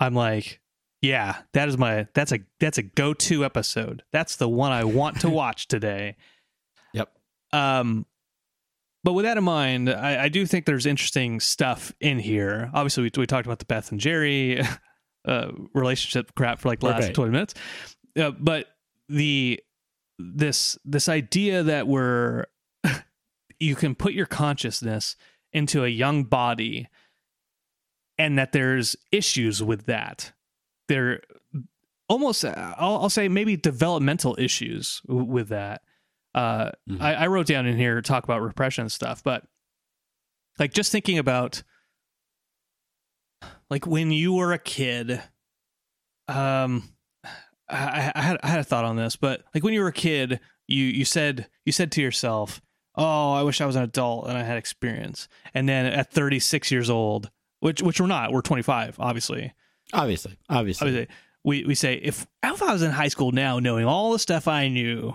I'm 0.00 0.14
like, 0.14 0.60
yeah, 1.02 1.42
that 1.52 1.68
is 1.68 1.78
my 1.78 2.08
that's 2.14 2.32
a 2.32 2.40
that's 2.60 2.78
a 2.78 2.82
go-to 2.82 3.44
episode. 3.44 4.02
That's 4.12 4.36
the 4.36 4.48
one 4.48 4.72
I 4.72 4.84
want 4.84 5.20
to 5.20 5.30
watch 5.30 5.68
today. 5.68 6.16
Yep. 6.92 7.10
Um 7.52 8.06
but 9.04 9.12
with 9.12 9.24
that 9.24 9.38
in 9.38 9.44
mind, 9.44 9.88
I, 9.88 10.24
I 10.24 10.28
do 10.28 10.44
think 10.46 10.66
there's 10.66 10.84
interesting 10.84 11.38
stuff 11.38 11.92
in 12.00 12.18
here. 12.18 12.72
Obviously, 12.74 13.04
we, 13.04 13.10
we 13.16 13.26
talked 13.26 13.46
about 13.46 13.60
the 13.60 13.64
Beth 13.64 13.92
and 13.92 14.00
Jerry 14.00 14.60
uh, 15.24 15.52
relationship 15.74 16.34
crap 16.34 16.58
for 16.58 16.68
like 16.68 16.82
last 16.82 17.04
Right. 17.04 17.14
20 17.14 17.30
minutes. 17.30 17.54
Uh, 18.18 18.32
but 18.32 18.66
the 19.08 19.60
this 20.18 20.76
this 20.84 21.08
idea 21.08 21.62
that 21.62 21.86
we're 21.86 22.46
you 23.60 23.76
can 23.76 23.94
put 23.94 24.12
your 24.12 24.26
consciousness 24.26 25.14
into 25.56 25.84
a 25.84 25.88
young 25.88 26.22
body 26.24 26.88
and 28.18 28.38
that 28.38 28.52
there's 28.52 28.94
issues 29.10 29.62
with 29.62 29.86
that 29.86 30.32
there 30.88 31.20
almost 32.08 32.44
I'll, 32.44 32.98
I'll 33.02 33.10
say 33.10 33.28
maybe 33.28 33.56
developmental 33.56 34.36
issues 34.38 35.00
with 35.08 35.48
that 35.48 35.82
uh 36.34 36.70
Mhm. 36.88 37.00
I, 37.00 37.14
I 37.14 37.26
wrote 37.28 37.46
down 37.46 37.66
in 37.66 37.76
here 37.76 38.00
talk 38.02 38.24
about 38.24 38.42
repression 38.42 38.88
stuff 38.88 39.22
but 39.24 39.44
like 40.58 40.72
just 40.72 40.92
thinking 40.92 41.18
about 41.18 41.62
like 43.70 43.86
when 43.86 44.10
you 44.10 44.34
were 44.34 44.52
a 44.52 44.58
kid 44.58 45.22
um 46.28 46.82
I, 47.68 48.12
I 48.14 48.20
had 48.20 48.38
I 48.42 48.46
had 48.48 48.60
a 48.60 48.64
thought 48.64 48.84
on 48.84 48.94
this, 48.94 49.16
but 49.16 49.42
like 49.52 49.64
when 49.64 49.74
you 49.74 49.80
were 49.80 49.88
a 49.88 49.92
kid, 49.92 50.38
you 50.68 50.84
you 50.84 51.04
said 51.04 51.48
you 51.64 51.72
said 51.72 51.90
to 51.92 52.00
yourself, 52.00 52.62
"Oh, 52.96 53.32
I 53.32 53.42
wish 53.42 53.60
I 53.60 53.66
was 53.66 53.76
an 53.76 53.82
adult 53.82 54.28
and 54.28 54.36
I 54.36 54.42
had 54.42 54.56
experience." 54.58 55.28
And 55.54 55.68
then 55.68 55.86
at 55.86 56.12
36 56.12 56.70
years 56.70 56.90
old, 56.90 57.30
which 57.60 57.82
which 57.82 58.00
we're 58.00 58.06
not, 58.06 58.32
we're 58.32 58.42
25, 58.42 58.96
obviously. 58.98 59.52
Obviously. 59.92 60.36
Obviously. 60.48 60.88
Obviously, 60.88 61.14
we 61.44 61.64
we 61.64 61.74
say 61.74 61.94
if 61.94 62.26
if 62.42 62.62
I 62.62 62.72
was 62.72 62.82
in 62.82 62.90
high 62.90 63.08
school 63.08 63.32
now, 63.32 63.58
knowing 63.58 63.84
all 63.86 64.12
the 64.12 64.18
stuff 64.18 64.48
I 64.48 64.68
knew, 64.68 65.14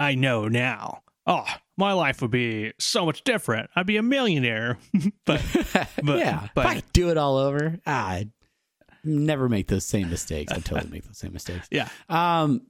I 0.00 0.14
know 0.14 0.48
now. 0.48 1.02
Oh, 1.26 1.44
my 1.76 1.92
life 1.92 2.22
would 2.22 2.30
be 2.30 2.72
so 2.78 3.04
much 3.04 3.22
different. 3.22 3.68
I'd 3.76 3.86
be 3.86 3.98
a 3.98 4.02
millionaire. 4.02 4.78
but 5.26 5.42
but- 6.02 6.18
yeah. 6.18 6.48
but- 6.54 6.64
if 6.66 6.72
I 6.72 6.82
do 6.92 7.10
it 7.10 7.18
all 7.18 7.36
over, 7.36 7.78
I'd 7.86 8.30
never 9.04 9.48
make 9.48 9.68
those 9.68 9.84
same 9.84 10.10
mistakes. 10.10 10.52
I 10.52 10.56
totally 10.60 10.90
make 10.90 11.04
those 11.04 11.18
same 11.18 11.32
mistakes. 11.32 11.68
yeah, 11.70 11.88
Um, 12.08 12.62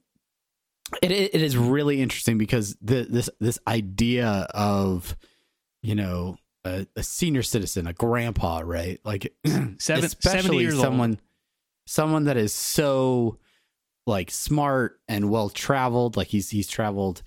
it 1.01 1.11
it 1.11 1.41
is 1.41 1.57
really 1.57 2.01
interesting 2.01 2.37
because 2.37 2.75
the, 2.81 3.07
this 3.09 3.29
this 3.39 3.59
idea 3.67 4.47
of 4.53 5.15
you 5.81 5.95
know 5.95 6.37
a, 6.65 6.87
a 6.95 7.03
senior 7.03 7.43
citizen, 7.43 7.87
a 7.87 7.93
grandpa, 7.93 8.61
right? 8.63 8.99
Like 9.03 9.33
Seven- 9.45 10.05
especially 10.05 10.63
years 10.63 10.75
old. 10.75 10.83
someone 10.83 11.19
someone 11.87 12.25
that 12.25 12.37
is 12.37 12.53
so 12.53 13.37
like 14.05 14.31
smart 14.31 14.99
and 15.07 15.29
well 15.29 15.49
traveled. 15.49 16.17
Like 16.17 16.27
he's 16.27 16.49
he's 16.49 16.67
traveled 16.67 17.21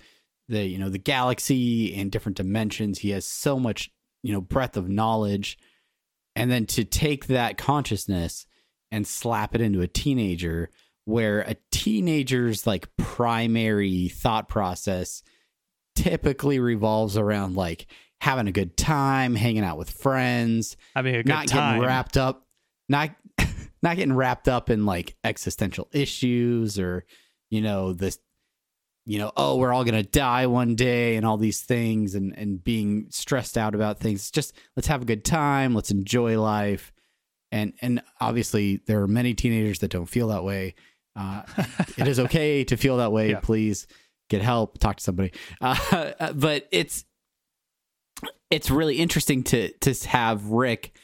the 0.49 0.63
you 0.63 0.77
know 0.77 0.89
the 0.89 0.97
galaxy 0.97 1.95
and 1.95 2.11
different 2.11 2.37
dimensions. 2.37 2.99
He 2.99 3.11
has 3.11 3.25
so 3.25 3.59
much 3.59 3.91
you 4.21 4.33
know 4.33 4.41
breadth 4.41 4.77
of 4.77 4.89
knowledge, 4.89 5.57
and 6.35 6.51
then 6.51 6.65
to 6.67 6.83
take 6.83 7.27
that 7.27 7.57
consciousness 7.57 8.45
and 8.91 9.07
slap 9.07 9.55
it 9.55 9.61
into 9.61 9.81
a 9.81 9.87
teenager 9.87 10.69
where 11.05 11.41
a 11.41 11.55
teenager's 11.71 12.65
like 12.65 12.95
primary 12.97 14.07
thought 14.07 14.47
process 14.47 15.23
typically 15.95 16.59
revolves 16.59 17.17
around 17.17 17.55
like 17.55 17.87
having 18.21 18.47
a 18.47 18.51
good 18.51 18.77
time, 18.77 19.35
hanging 19.35 19.63
out 19.63 19.77
with 19.77 19.89
friends, 19.89 20.77
having 20.95 21.15
a 21.15 21.23
good 21.23 21.27
not 21.27 21.47
time. 21.47 21.75
getting 21.75 21.87
wrapped 21.87 22.17
up, 22.17 22.47
not 22.87 23.11
not 23.81 23.97
getting 23.97 24.15
wrapped 24.15 24.47
up 24.47 24.69
in 24.69 24.85
like 24.85 25.15
existential 25.23 25.89
issues 25.91 26.79
or 26.79 27.05
you 27.49 27.61
know 27.61 27.93
this 27.93 28.17
you 29.05 29.19
know 29.19 29.31
oh 29.35 29.57
we're 29.57 29.73
all 29.73 29.83
gonna 29.83 30.01
die 30.01 30.47
one 30.47 30.75
day 30.75 31.17
and 31.17 31.25
all 31.25 31.35
these 31.35 31.61
things 31.61 32.15
and 32.15 32.33
and 32.37 32.63
being 32.63 33.07
stressed 33.09 33.57
out 33.57 33.75
about 33.75 33.99
things. 33.99 34.31
Just 34.31 34.53
let's 34.77 34.87
have 34.87 35.01
a 35.01 35.05
good 35.05 35.25
time 35.25 35.73
let's 35.75 35.91
enjoy 35.91 36.39
life. 36.39 36.93
And 37.51 37.73
and 37.81 38.01
obviously 38.21 38.81
there 38.87 39.01
are 39.01 39.07
many 39.07 39.33
teenagers 39.33 39.79
that 39.79 39.91
don't 39.91 40.07
feel 40.07 40.29
that 40.29 40.45
way 40.45 40.75
uh, 41.15 41.43
it 41.97 42.07
is 42.07 42.19
okay 42.19 42.63
to 42.65 42.77
feel 42.77 42.97
that 42.97 43.11
way. 43.11 43.31
Yeah. 43.31 43.39
please 43.39 43.87
get 44.29 44.41
help. 44.41 44.77
Talk 44.79 44.97
to 44.97 45.03
somebody. 45.03 45.31
Uh, 45.61 46.33
but 46.33 46.67
it's 46.71 47.05
it's 48.49 48.69
really 48.69 48.97
interesting 48.97 49.43
to 49.43 49.71
to 49.79 50.07
have 50.07 50.47
rick 50.47 50.95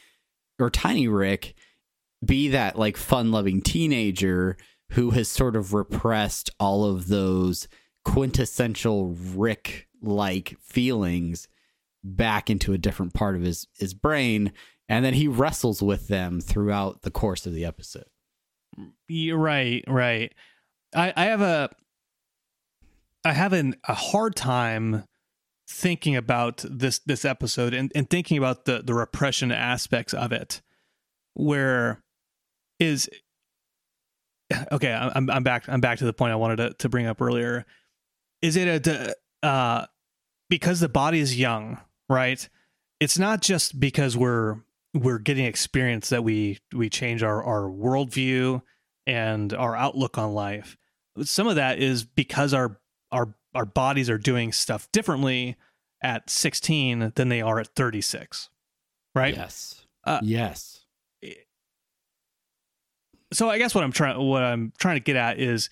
or 0.58 0.70
tiny 0.70 1.08
rick 1.08 1.54
be 2.24 2.48
that 2.48 2.78
like 2.78 2.96
fun 2.96 3.30
loving 3.30 3.60
teenager 3.60 4.56
who 4.92 5.10
has 5.10 5.28
sort 5.28 5.56
of 5.56 5.72
repressed 5.72 6.50
all 6.58 6.84
of 6.84 7.08
those 7.08 7.68
quintessential 8.04 9.16
rick 9.34 9.88
like 10.02 10.56
feelings 10.60 11.48
back 12.02 12.48
into 12.48 12.72
a 12.72 12.78
different 12.78 13.14
part 13.14 13.36
of 13.36 13.42
his 13.42 13.66
his 13.78 13.94
brain 13.94 14.52
and 14.88 15.04
then 15.04 15.14
he 15.14 15.28
wrestles 15.28 15.82
with 15.82 16.08
them 16.08 16.40
throughout 16.40 17.02
the 17.02 17.10
course 17.10 17.46
of 17.46 17.54
the 17.54 17.64
episode 17.64 18.06
You're 19.08 19.38
right, 19.38 19.84
right. 19.86 20.32
I, 20.94 21.12
I 21.16 21.24
have 21.24 21.40
a 21.40 21.70
I 23.24 23.32
have 23.32 23.52
an, 23.52 23.76
a 23.86 23.94
hard 23.94 24.34
time 24.34 25.04
thinking 25.68 26.16
about 26.16 26.64
this 26.68 27.00
this 27.00 27.24
episode 27.24 27.74
and, 27.74 27.92
and 27.94 28.08
thinking 28.08 28.38
about 28.38 28.64
the 28.64 28.82
the 28.84 28.94
repression 28.94 29.52
aspects 29.52 30.14
of 30.14 30.32
it. 30.32 30.62
Where 31.34 32.02
is 32.78 33.08
okay, 34.72 34.92
I'm 34.92 35.30
I'm 35.30 35.42
back 35.42 35.68
I'm 35.68 35.80
back 35.80 35.98
to 35.98 36.04
the 36.04 36.12
point 36.12 36.32
I 36.32 36.36
wanted 36.36 36.56
to, 36.56 36.74
to 36.74 36.88
bring 36.88 37.06
up 37.06 37.20
earlier. 37.20 37.66
Is 38.42 38.56
it 38.56 38.86
a 38.86 39.14
uh 39.42 39.86
because 40.48 40.80
the 40.80 40.88
body 40.88 41.20
is 41.20 41.38
young, 41.38 41.78
right? 42.08 42.48
It's 42.98 43.18
not 43.18 43.40
just 43.40 43.78
because 43.78 44.16
we're 44.16 44.56
we're 44.94 45.18
getting 45.18 45.44
experience 45.44 46.08
that 46.08 46.24
we 46.24 46.58
we 46.74 46.88
change 46.88 47.22
our 47.22 47.42
our 47.42 47.70
worldview 47.70 48.62
and 49.06 49.52
our 49.52 49.76
outlook 49.76 50.18
on 50.18 50.34
life. 50.34 50.76
Some 51.22 51.46
of 51.46 51.56
that 51.56 51.78
is 51.78 52.04
because 52.04 52.54
our 52.54 52.78
our 53.12 53.34
our 53.54 53.66
bodies 53.66 54.10
are 54.10 54.18
doing 54.18 54.52
stuff 54.52 54.90
differently 54.92 55.56
at 56.02 56.30
16 56.30 57.12
than 57.14 57.28
they 57.28 57.42
are 57.42 57.58
at 57.60 57.68
36. 57.74 58.48
Right? 59.14 59.34
yes 59.34 59.86
Uh, 60.04 60.20
yes 60.22 60.80
so 63.32 63.48
I 63.48 63.58
guess 63.58 63.74
what 63.74 63.84
I'm 63.84 63.92
trying 63.92 64.18
what 64.18 64.42
I'm 64.42 64.72
trying 64.78 64.96
to 64.96 65.00
get 65.00 65.16
at 65.16 65.38
is 65.38 65.70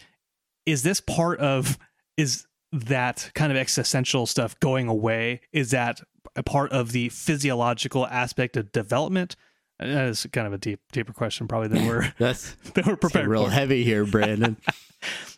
is 0.66 0.82
this 0.82 1.00
part 1.00 1.40
of 1.40 1.78
is 2.16 2.46
that 2.72 3.30
kind 3.34 3.50
of 3.50 3.58
existential 3.58 4.26
stuff 4.26 4.58
going 4.60 4.88
away? 4.88 5.40
Is 5.52 5.70
that 5.70 6.00
a 6.36 6.42
part 6.42 6.72
of 6.72 6.92
the 6.92 7.08
physiological 7.10 8.06
aspect 8.06 8.56
of 8.56 8.72
development? 8.72 9.36
That 9.78 10.06
is 10.08 10.26
kind 10.32 10.46
of 10.46 10.52
a 10.52 10.58
deep 10.58 10.80
deeper 10.92 11.12
question 11.12 11.46
probably 11.48 11.68
than 11.68 11.86
we're 11.86 12.12
That's 12.18 12.52
than 12.74 12.84
we're 12.86 12.96
Prepared 12.96 13.28
real 13.28 13.44
for. 13.44 13.50
heavy 13.50 13.84
here, 13.84 14.04
Brandon. 14.04 14.56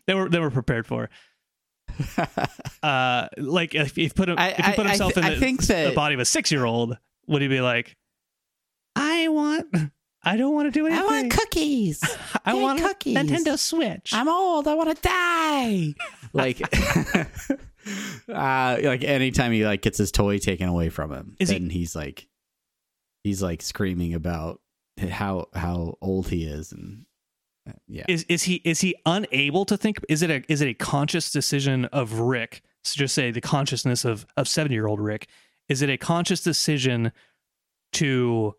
They 0.06 0.14
were 0.14 0.28
they 0.30 0.38
were 0.40 0.50
prepared 0.50 0.86
for. 0.86 1.10
Uh, 2.82 3.28
like 3.36 3.74
if 3.74 3.98
if 3.98 4.14
put 4.14 4.28
him 4.30 4.38
if 4.38 4.56
he 4.64 4.72
put 4.72 4.80
I- 4.80 4.84
I 4.84 4.88
himself 4.88 5.14
th- 5.14 5.26
in 5.26 5.32
the, 5.34 5.38
think 5.38 5.66
the 5.66 5.92
body 5.94 6.14
of 6.14 6.20
a 6.20 6.24
six 6.24 6.50
year 6.50 6.64
old, 6.64 6.96
would 7.28 7.42
he 7.42 7.48
be 7.48 7.60
like, 7.60 7.96
I 8.96 9.28
want, 9.28 9.66
I 10.24 10.36
don't 10.36 10.54
want 10.54 10.66
to 10.66 10.70
do 10.72 10.86
anything. 10.86 11.04
I 11.04 11.06
want 11.06 11.30
cookies. 11.30 12.02
I 12.44 12.54
want 12.54 12.80
cookies. 12.80 13.16
Nintendo 13.16 13.58
Switch. 13.58 14.12
I'm 14.14 14.28
old. 14.28 14.66
I 14.66 14.74
want 14.74 14.96
to 14.96 15.02
die. 15.02 15.94
like, 16.32 16.58
uh, 18.28 18.78
like 18.82 19.04
anytime 19.04 19.52
he 19.52 19.64
like 19.64 19.82
gets 19.82 19.98
his 19.98 20.12
toy 20.12 20.38
taken 20.38 20.68
away 20.68 20.88
from 20.88 21.12
him, 21.12 21.36
Is 21.38 21.50
he- 21.50 21.58
he's 21.68 21.94
like, 21.96 22.28
he's 23.24 23.42
like 23.42 23.62
screaming 23.62 24.14
about 24.14 24.60
how 25.10 25.46
how 25.54 25.96
old 26.00 26.28
he 26.28 26.44
is, 26.44 26.72
and 26.72 27.06
uh, 27.68 27.72
yeah, 27.88 28.04
is 28.08 28.24
is 28.28 28.42
he 28.44 28.56
is 28.64 28.80
he 28.80 28.94
unable 29.06 29.64
to 29.66 29.76
think? 29.76 29.98
Is 30.08 30.22
it 30.22 30.30
a 30.30 30.42
is 30.52 30.60
it 30.60 30.68
a 30.68 30.74
conscious 30.74 31.30
decision 31.30 31.86
of 31.86 32.20
Rick? 32.20 32.62
So 32.84 32.98
just 32.98 33.14
say 33.14 33.30
the 33.30 33.40
consciousness 33.40 34.04
of 34.04 34.26
of 34.36 34.48
seven 34.48 34.72
year 34.72 34.86
old 34.86 35.00
Rick. 35.00 35.28
Is 35.68 35.82
it 35.82 35.90
a 35.90 35.96
conscious 35.96 36.42
decision 36.42 37.12
to 37.94 38.54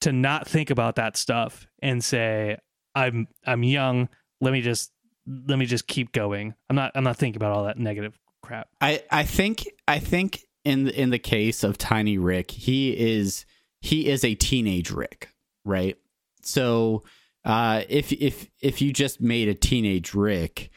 to 0.00 0.12
not 0.12 0.48
think 0.48 0.70
about 0.70 0.96
that 0.96 1.16
stuff 1.16 1.66
and 1.80 2.02
say 2.02 2.56
I'm 2.94 3.28
I'm 3.46 3.62
young. 3.62 4.08
Let 4.40 4.52
me 4.52 4.60
just 4.60 4.90
let 5.26 5.58
me 5.58 5.66
just 5.66 5.86
keep 5.86 6.12
going. 6.12 6.54
I'm 6.68 6.76
not 6.76 6.92
I'm 6.94 7.04
not 7.04 7.16
thinking 7.16 7.36
about 7.36 7.52
all 7.52 7.64
that 7.64 7.78
negative 7.78 8.18
crap. 8.42 8.68
I 8.80 9.02
I 9.10 9.24
think 9.24 9.68
I 9.88 9.98
think 9.98 10.44
in 10.64 10.88
in 10.88 11.10
the 11.10 11.18
case 11.18 11.64
of 11.64 11.78
Tiny 11.78 12.18
Rick, 12.18 12.50
he 12.50 12.90
is 12.90 13.46
he 13.80 14.08
is 14.08 14.24
a 14.24 14.34
teenage 14.34 14.90
Rick, 14.90 15.30
right? 15.64 15.96
So 16.42 17.02
uh, 17.44 17.82
if 17.88 18.12
if 18.12 18.48
if 18.60 18.82
you 18.82 18.92
just 18.92 19.20
made 19.20 19.48
a 19.48 19.54
teenage 19.54 20.14
Rick, 20.14 20.70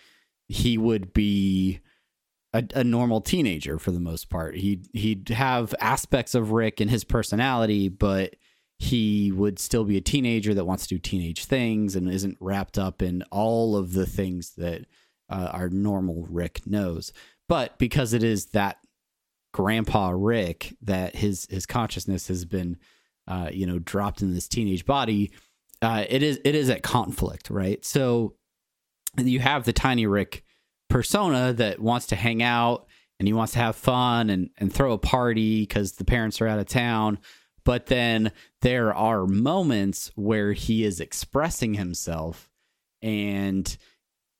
he 0.47 0.77
would 0.77 1.13
be 1.13 1.81
a, 2.53 2.63
a 2.73 2.83
normal 2.83 3.21
teenager 3.21 3.77
for 3.77 3.91
the 3.91 3.99
most 3.99 4.29
part. 4.29 4.55
He'd 4.55 4.87
he'd 4.93 5.29
have 5.29 5.75
aspects 5.79 6.33
of 6.35 6.51
Rick 6.51 6.81
in 6.81 6.87
his 6.87 7.03
personality, 7.03 7.89
but 7.89 8.35
he 8.77 9.31
would 9.31 9.59
still 9.59 9.85
be 9.85 9.97
a 9.97 10.01
teenager 10.01 10.53
that 10.53 10.65
wants 10.65 10.87
to 10.87 10.95
do 10.95 10.99
teenage 10.99 11.45
things 11.45 11.95
and 11.95 12.09
isn't 12.09 12.37
wrapped 12.39 12.77
up 12.77 13.01
in 13.01 13.23
all 13.31 13.75
of 13.77 13.93
the 13.93 14.05
things 14.05 14.51
that 14.57 14.85
uh, 15.29 15.49
our 15.51 15.69
normal 15.69 16.25
Rick 16.29 16.67
knows. 16.67 17.13
But 17.47 17.77
because 17.77 18.13
it 18.13 18.23
is 18.23 18.47
that 18.47 18.77
grandpa 19.53 20.09
Rick 20.09 20.75
that 20.81 21.15
his 21.15 21.47
his 21.49 21.65
consciousness 21.65 22.27
has 22.27 22.45
been 22.45 22.77
uh, 23.27 23.49
you 23.51 23.65
know 23.65 23.79
dropped 23.79 24.21
in 24.21 24.33
this 24.33 24.47
teenage 24.47 24.85
body, 24.85 25.31
uh, 25.81 26.05
it 26.09 26.23
is 26.23 26.39
it 26.43 26.55
is 26.55 26.69
at 26.69 26.83
conflict, 26.83 27.49
right? 27.49 27.83
So 27.85 28.35
you 29.17 29.39
have 29.39 29.63
the 29.63 29.73
tiny 29.73 30.07
Rick 30.07 30.43
persona 30.89 31.53
that 31.53 31.79
wants 31.79 32.07
to 32.07 32.15
hang 32.15 32.43
out 32.43 32.87
and 33.19 33.27
he 33.27 33.33
wants 33.33 33.53
to 33.53 33.59
have 33.59 33.75
fun 33.75 34.29
and 34.29 34.49
and 34.57 34.73
throw 34.73 34.93
a 34.93 34.97
party 34.97 35.61
because 35.61 35.93
the 35.93 36.05
parents 36.05 36.41
are 36.41 36.47
out 36.47 36.59
of 36.59 36.67
town. 36.67 37.19
But 37.63 37.87
then 37.87 38.31
there 38.61 38.93
are 38.93 39.25
moments 39.25 40.11
where 40.15 40.53
he 40.53 40.83
is 40.83 40.99
expressing 40.99 41.73
himself 41.73 42.49
and 43.01 43.75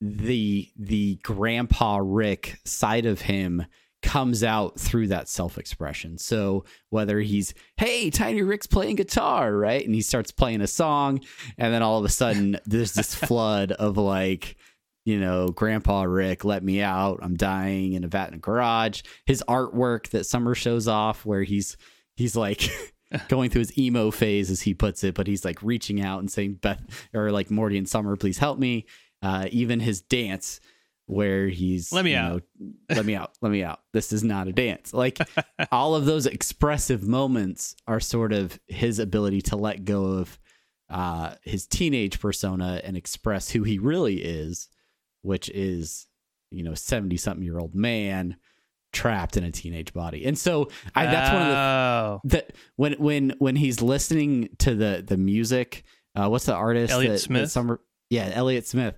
the 0.02 0.70
the 0.78 1.16
grandpa 1.24 2.00
Rick 2.02 2.60
side 2.66 3.06
of 3.06 3.22
him 3.22 3.66
comes 4.02 4.44
out 4.44 4.80
through 4.80 5.08
that 5.08 5.28
self-expression. 5.28 6.18
So 6.20 6.64
whether 6.90 7.20
he's 7.22 7.54
hey 7.78 8.12
tiny 8.12 8.44
Rick's 8.44 8.68
playing 8.68 8.98
guitar, 8.98 9.56
right? 9.56 9.84
And 9.84 9.96
he 9.96 10.02
starts 10.02 10.32
playing 10.32 10.62
a 10.62 10.68
song 10.68 11.22
and 11.58 11.74
then 11.74 11.82
all 11.82 11.98
of 11.98 12.06
a 12.06 12.10
sudden 12.10 12.58
there's 12.66 12.94
this 12.94 13.16
flood 13.16 13.72
of 13.72 13.98
like 13.98 14.58
you 15.06 15.20
know, 15.20 15.50
Grandpa 15.50 16.04
Rick, 16.04 16.44
let 16.44 16.64
me 16.64 16.82
out. 16.82 17.20
I'm 17.22 17.36
dying 17.36 17.94
in 17.94 18.04
a 18.04 18.08
vat 18.08 18.30
in 18.30 18.34
a 18.34 18.40
garage. 18.40 19.04
His 19.26 19.44
artwork 19.48 20.10
that 20.10 20.26
Summer 20.26 20.56
shows 20.56 20.88
off, 20.88 21.26
where 21.26 21.44
he's 21.44 21.78
he's 22.16 22.36
like 22.36 22.68
going 23.28 23.52
through 23.52 23.60
his 23.60 23.78
emo 23.78 24.10
phase, 24.10 24.50
as 24.50 24.64
he 24.64 24.74
puts 24.74 25.04
it, 25.04 25.14
but 25.14 25.28
he's 25.28 25.46
like 25.46 25.62
reaching 25.62 26.02
out 26.02 26.20
and 26.20 26.32
saying, 26.32 26.56
"Beth," 26.56 26.82
or 27.14 27.32
like 27.32 27.52
Morty 27.52 27.78
and 27.78 27.88
Summer, 27.88 28.16
please 28.16 28.40
help 28.40 28.58
me. 28.58 28.88
Uh, 29.26 29.48
even 29.52 29.80
his 29.80 30.02
dance, 30.02 30.60
where 31.08 31.48
he's 31.48 31.92
Let 31.92 32.06
me 32.06 32.12
you 32.12 32.18
out. 32.18 32.42
know, 32.60 32.70
let 32.96 33.06
me 33.06 33.16
out, 33.16 33.32
let 33.42 33.52
me 33.52 33.64
out. 33.64 33.80
This 33.94 34.12
is 34.14 34.24
not 34.24 34.48
a 34.48 34.52
dance. 34.54 34.94
Like 34.94 35.20
all 35.72 35.96
of 35.96 36.06
those 36.06 36.26
expressive 36.26 37.04
moments 37.08 37.76
are 37.88 38.00
sort 38.00 38.34
of 38.34 38.60
his 38.68 39.00
ability 39.00 39.42
to 39.44 39.56
let 39.56 39.86
go 39.86 40.06
of 40.06 40.40
uh, 40.90 41.36
his 41.44 41.66
teenage 41.68 42.20
persona 42.20 42.82
and 42.84 42.96
express 42.98 43.50
who 43.50 43.64
he 43.64 43.80
really 43.80 44.18
is, 44.24 44.68
which 45.22 45.50
is, 45.50 46.08
you 46.52 46.64
know, 46.64 46.74
70 46.76 47.18
something 47.18 47.44
year 47.44 47.60
old 47.60 47.74
man 47.76 48.38
trapped 48.94 49.38
in 49.38 49.44
a 49.44 49.52
teenage 49.52 49.94
body. 49.94 50.26
And 50.26 50.38
so 50.38 50.70
I, 50.96 51.06
that's 51.08 51.32
one 51.34 51.42
of 51.42 51.48
the 51.50 51.56
Oh. 51.58 52.22
that 52.26 52.54
when 52.78 52.94
when 52.94 53.34
when 53.40 53.56
he's 53.56 53.82
listening 53.82 54.50
to 54.60 54.74
the 54.76 55.04
the 55.06 55.18
music 55.18 55.84
uh 56.16 56.30
what's 56.30 56.46
the 56.46 56.54
artist 56.54 56.94
Elliott 56.94 57.14
that, 57.14 57.20
Smith? 57.20 57.42
that 57.44 57.50
summer 57.50 57.82
yeah 58.10 58.32
elliott 58.34 58.66
smith 58.68 58.96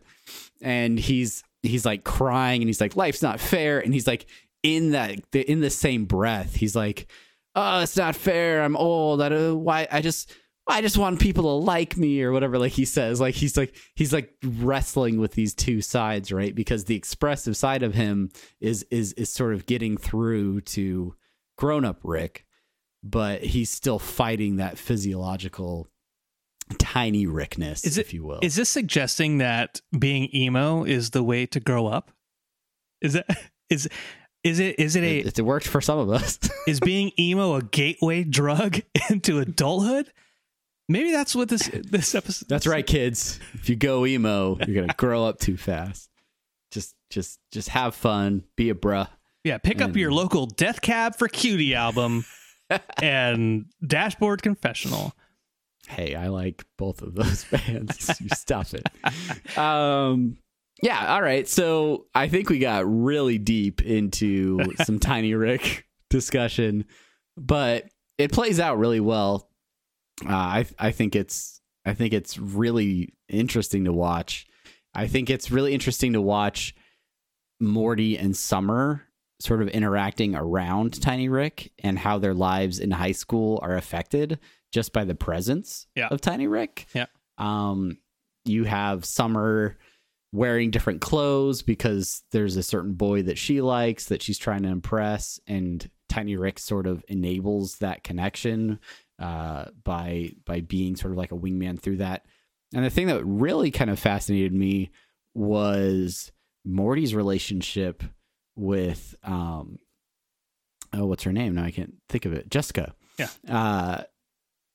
and 0.62 1.00
he's 1.00 1.44
he's 1.64 1.86
like 1.86 2.04
crying 2.04 2.62
and 2.62 2.70
he's 2.70 2.82
like 2.82 2.96
life's 2.96 3.22
not 3.22 3.40
fair 3.40 3.80
and 3.80 3.94
he's 3.94 4.08
like 4.08 4.26
in 4.64 4.92
that 4.92 5.20
in 5.34 5.60
the 5.60 5.70
same 5.70 6.06
breath 6.06 6.56
he's 6.56 6.76
like 6.76 7.08
oh 7.56 7.82
it's 7.82 7.98
not 7.98 8.16
fair 8.16 8.62
i'm 8.62 8.76
old 8.76 9.22
i 9.22 9.30
don't 9.30 9.64
why 9.64 9.88
i 9.92 10.02
just 10.02 10.32
I 10.70 10.82
just 10.82 10.98
want 10.98 11.22
people 11.22 11.44
to 11.44 11.66
like 11.66 11.96
me 11.96 12.22
or 12.22 12.34
whatever 12.34 12.60
like 12.60 12.74
he 12.74 12.84
says 12.84 13.22
like 13.22 13.36
he's 13.36 13.56
like 13.56 13.74
he's 13.96 14.12
like 14.12 14.34
wrestling 14.44 15.18
with 15.18 15.32
these 15.32 15.54
two 15.54 15.82
sides 15.82 16.32
right? 16.32 16.54
Because 16.54 16.84
the 16.84 16.96
expressive 16.96 17.56
side 17.56 17.84
of 17.84 17.94
him 17.94 18.32
is 18.60 18.84
is 18.92 19.14
is 19.14 19.30
sort 19.30 19.54
of 19.54 19.66
getting 19.66 19.96
through 19.96 20.62
to 20.62 21.16
grown 21.58 21.86
up 21.86 22.00
Rick 22.04 22.46
but 23.02 23.44
he's 23.44 23.70
still 23.70 24.00
fighting 24.00 24.58
that 24.58 24.78
physiological 24.78 25.88
tiny 26.78 27.26
Rickness 27.26 27.86
Is 27.86 27.98
it- 27.98 28.02
if 28.02 28.14
you 28.14 28.24
will 28.24 28.40
Is 28.42 28.56
this 28.56 28.70
suggesting 28.70 29.38
that 29.40 29.82
being 29.98 30.30
emo 30.36 30.84
is 30.84 31.12
the 31.12 31.24
way 31.24 31.46
to 31.48 31.60
grow 31.60 31.88
up? 31.88 32.12
Is 33.02 33.16
it 33.16 33.26
is 33.70 33.88
is 34.44 34.60
it 34.60 34.80
is 34.80 34.96
it 34.96 35.04
a 35.04 35.20
it, 35.20 35.40
it 35.40 35.42
worked 35.42 35.68
for 35.68 35.82
some 35.82 36.00
of 36.00 36.10
us 36.10 36.40
is 36.68 36.80
being 36.80 37.12
emo 37.20 37.56
a 37.56 37.62
gateway 37.62 38.24
drug 38.24 38.80
into 39.10 39.40
adulthood? 39.40 40.12
Maybe 40.90 41.12
that's 41.12 41.36
what 41.36 41.50
this 41.50 41.70
this 41.74 42.16
episode. 42.16 42.48
that's 42.48 42.66
right 42.66 42.86
kids 42.88 43.40
if 43.56 43.68
you 43.70 43.76
go 43.76 44.06
emo 44.06 44.58
you're 44.66 44.82
gonna 44.82 44.94
grow 44.96 45.26
up 45.26 45.38
too 45.38 45.58
fast 45.58 46.10
just 46.72 46.96
just 47.10 47.40
just 47.52 47.68
have 47.70 47.94
fun 47.94 48.44
be 48.56 48.70
a 48.70 48.74
bruh 48.76 49.10
Yeah, 49.44 49.58
pick 49.58 49.82
up 49.82 49.96
your 49.98 50.12
local 50.14 50.46
Death 50.46 50.80
Cab 50.82 51.16
for 51.18 51.28
Cutie 51.28 51.76
album 51.76 52.24
and 53.02 53.66
Dashboard 53.86 54.42
Confessional. 54.42 55.14
Hey 55.88 56.16
i 56.16 56.28
like 56.28 56.66
both 56.78 57.02
of 57.02 57.16
those 57.16 57.44
bands. 57.52 58.12
You 58.22 58.30
stop 58.36 58.68
it. 58.74 59.58
Um 59.58 60.38
yeah 60.84 61.14
all 61.14 61.22
right. 61.22 61.48
So 61.48 62.06
i 62.14 62.28
think 62.28 62.50
we 62.50 62.60
got 62.60 62.84
really 62.86 63.38
deep 63.38 63.82
into 63.82 64.60
some 64.84 65.00
tiny 65.00 65.34
rick 65.34 65.86
discussion 66.10 66.86
but 67.36 67.86
it 68.18 68.32
plays 68.32 68.60
out 68.60 68.78
really 68.78 69.00
well. 69.00 69.50
Uh, 70.26 70.34
i 70.34 70.66
i 70.80 70.92
think 70.92 71.16
it's 71.16 71.62
i 71.86 71.94
think 71.94 72.14
it's 72.14 72.38
really 72.38 73.14
interesting 73.30 73.86
to 73.86 73.94
watch. 73.94 74.46
I 74.94 75.08
think 75.08 75.30
it's 75.30 75.52
really 75.52 75.74
interesting 75.74 76.14
to 76.14 76.22
watch 76.22 76.74
morty 77.60 78.18
and 78.18 78.36
summer 78.36 79.04
sort 79.40 79.62
of 79.62 79.68
interacting 79.68 80.36
around 80.36 81.00
tiny 81.02 81.30
rick 81.30 81.72
and 81.84 82.00
how 82.00 82.18
their 82.18 82.34
lives 82.34 82.80
in 82.80 82.90
high 82.92 83.12
school 83.12 83.60
are 83.62 83.76
affected 83.76 84.40
just 84.74 84.94
by 84.94 85.04
the 85.06 85.16
presence 85.16 85.88
Yeah. 85.96 86.08
of 86.10 86.22
tiny 86.22 86.48
rick 86.48 86.88
Yeah. 86.94 87.06
um 87.38 87.98
you 88.46 88.64
have 88.64 89.04
summer 89.06 89.78
wearing 90.34 90.72
different 90.72 91.02
clothes 91.02 91.62
because 91.62 92.24
there's 92.32 92.58
a 92.58 92.64
certain 92.64 92.94
boy 92.94 93.22
that 93.24 93.38
she 93.38 93.62
likes 93.62 94.06
that 94.06 94.22
she's 94.22 94.38
trying 94.38 94.64
to 94.64 94.70
impress 94.70 95.40
and 95.48 95.90
tiny 96.10 96.36
rick 96.36 96.60
sort 96.60 96.86
of 96.88 97.04
enables 97.08 97.78
that 97.80 98.04
connection 98.04 98.80
uh, 99.20 99.66
by 99.84 100.32
by 100.46 100.62
being 100.62 100.96
sort 100.96 101.12
of 101.12 101.18
like 101.18 101.32
a 101.32 101.38
wingman 101.38 101.80
through 101.82 101.98
that 101.98 102.26
and 102.74 102.86
the 102.86 102.90
thing 102.90 103.08
that 103.08 103.24
really 103.26 103.72
kind 103.72 103.90
of 103.90 103.98
fascinated 103.98 104.54
me 104.54 104.92
was 105.34 106.32
morty's 106.66 107.16
relationship 107.16 108.04
with 108.56 109.16
um 109.24 109.78
oh 110.94 111.06
what's 111.06 111.24
her 111.24 111.32
name 111.34 111.56
now 111.56 111.64
i 111.64 111.72
can't 111.72 111.94
think 112.10 112.26
of 112.26 112.34
it 112.34 112.50
jessica 112.50 112.94
Yeah. 113.18 113.30
uh 113.50 114.04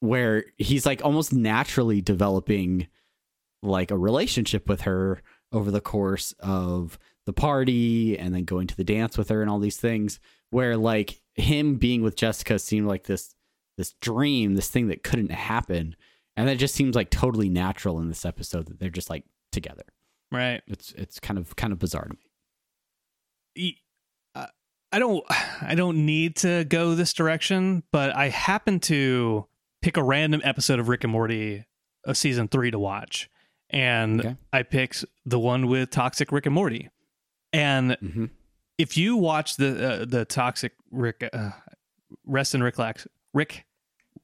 where 0.03 0.44
he's 0.59 0.84
like 0.84 1.00
almost 1.05 1.32
naturally 1.32 2.00
developing 2.00 2.88
like 3.62 3.92
a 3.92 3.96
relationship 3.96 4.68
with 4.68 4.80
her 4.80 5.22
over 5.53 5.70
the 5.70 5.80
course 5.80 6.34
of 6.40 6.98
the 7.24 7.32
party 7.32 8.18
and 8.18 8.34
then 8.34 8.42
going 8.42 8.66
to 8.66 8.76
the 8.76 8.82
dance 8.82 9.16
with 9.16 9.28
her 9.28 9.42
and 9.42 9.48
all 9.48 9.61
these 9.61 9.76
things 9.76 10.18
where 10.50 10.76
like 10.76 11.20
him 11.34 11.76
being 11.76 12.03
with 12.03 12.16
Jessica 12.16 12.59
seemed 12.59 12.88
like 12.88 13.05
this 13.05 13.36
this 13.78 13.92
dream, 14.00 14.57
this 14.57 14.68
thing 14.68 14.88
that 14.88 15.05
couldn't 15.05 15.30
happen. 15.30 15.94
And 16.36 16.48
that 16.48 16.59
just 16.59 16.74
seems 16.74 16.96
like 16.96 17.11
totally 17.11 17.48
natural 17.48 18.00
in 18.00 18.09
this 18.09 18.24
episode 18.24 18.66
that 18.66 18.80
they're 18.80 18.90
just 18.90 19.09
like 19.09 19.24
together. 19.53 19.84
Right. 20.32 20.62
It's 20.66 20.90
it's 20.92 21.20
kind 21.20 21.38
of 21.38 21.55
kind 21.55 21.72
of 21.72 21.78
bizarre 21.78 22.09
to 22.09 22.16
me. 23.57 23.78
Uh, 24.34 24.46
I 24.90 24.98
don't 24.98 25.24
I 25.62 25.76
don't 25.76 26.05
need 26.05 26.34
to 26.38 26.64
go 26.64 26.96
this 26.96 27.12
direction, 27.12 27.84
but 27.92 28.16
I 28.16 28.30
happen 28.30 28.80
to 28.80 29.46
pick 29.82 29.96
a 29.96 30.02
random 30.02 30.40
episode 30.44 30.78
of 30.78 30.88
Rick 30.88 31.04
and 31.04 31.12
Morty 31.12 31.64
of 32.04 32.16
season 32.16 32.48
3 32.48 32.70
to 32.70 32.78
watch. 32.78 33.28
And 33.70 34.20
Okay. 34.20 34.36
I 34.52 34.62
picked 34.62 35.04
the 35.26 35.38
one 35.38 35.66
with 35.66 35.90
Toxic 35.90 36.30
Rick 36.32 36.46
and 36.46 36.54
Morty. 36.54 36.88
And 37.52 37.92
Mm-hmm. 38.02 38.26
if 38.78 38.96
you 38.96 39.16
watch 39.16 39.56
the 39.56 40.02
uh, 40.02 40.04
the 40.04 40.24
Toxic 40.24 40.72
Rick 40.90 41.28
uh, 41.32 41.50
Rest 42.26 42.54
and 42.54 42.62
Rick 42.64 42.78
Lax, 42.78 43.06
Rick 43.34 43.64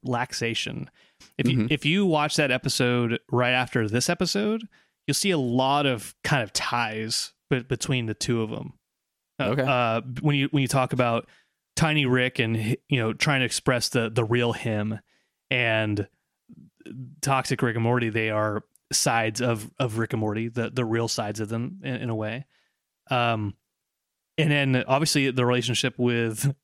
Laxation, 0.06 0.88
if 1.36 1.48
you 1.48 1.58
Mhm. 1.58 1.72
if 1.72 1.84
you 1.84 2.06
watch 2.06 2.36
that 2.36 2.50
episode 2.50 3.18
right 3.30 3.52
after 3.52 3.88
this 3.88 4.08
episode, 4.08 4.68
you'll 5.06 5.14
see 5.14 5.30
a 5.30 5.38
lot 5.38 5.86
of 5.86 6.14
kind 6.24 6.42
of 6.42 6.52
ties 6.52 7.32
be- 7.50 7.62
between 7.62 8.06
the 8.06 8.14
two 8.14 8.42
of 8.42 8.50
them. 8.50 8.74
Uh, 9.38 9.44
Okay. 9.50 9.62
Uh, 9.62 10.00
when 10.20 10.36
you 10.36 10.48
when 10.50 10.62
you 10.62 10.68
talk 10.68 10.92
about 10.92 11.28
Tiny 11.76 12.06
Rick 12.06 12.38
and 12.38 12.56
you 12.88 12.98
know 12.98 13.12
trying 13.12 13.40
to 13.40 13.46
express 13.46 13.88
the 13.88 14.08
the 14.10 14.24
real 14.24 14.52
him 14.52 15.00
and 15.50 16.08
Toxic 17.20 17.60
Rick 17.62 17.76
and 17.76 17.82
Morty, 17.82 18.08
they 18.10 18.30
are 18.30 18.64
sides 18.92 19.40
of 19.42 19.70
of 19.78 19.98
Rick 19.98 20.12
and 20.14 20.20
Morty, 20.20 20.48
the 20.48 20.70
the 20.70 20.84
real 20.84 21.08
sides 21.08 21.40
of 21.40 21.48
them 21.48 21.80
in, 21.82 21.94
in 21.96 22.10
a 22.10 22.14
way. 22.14 22.46
Um, 23.10 23.54
and 24.36 24.50
then 24.50 24.84
obviously 24.86 25.30
the 25.30 25.44
relationship 25.46 25.94
with 25.98 26.54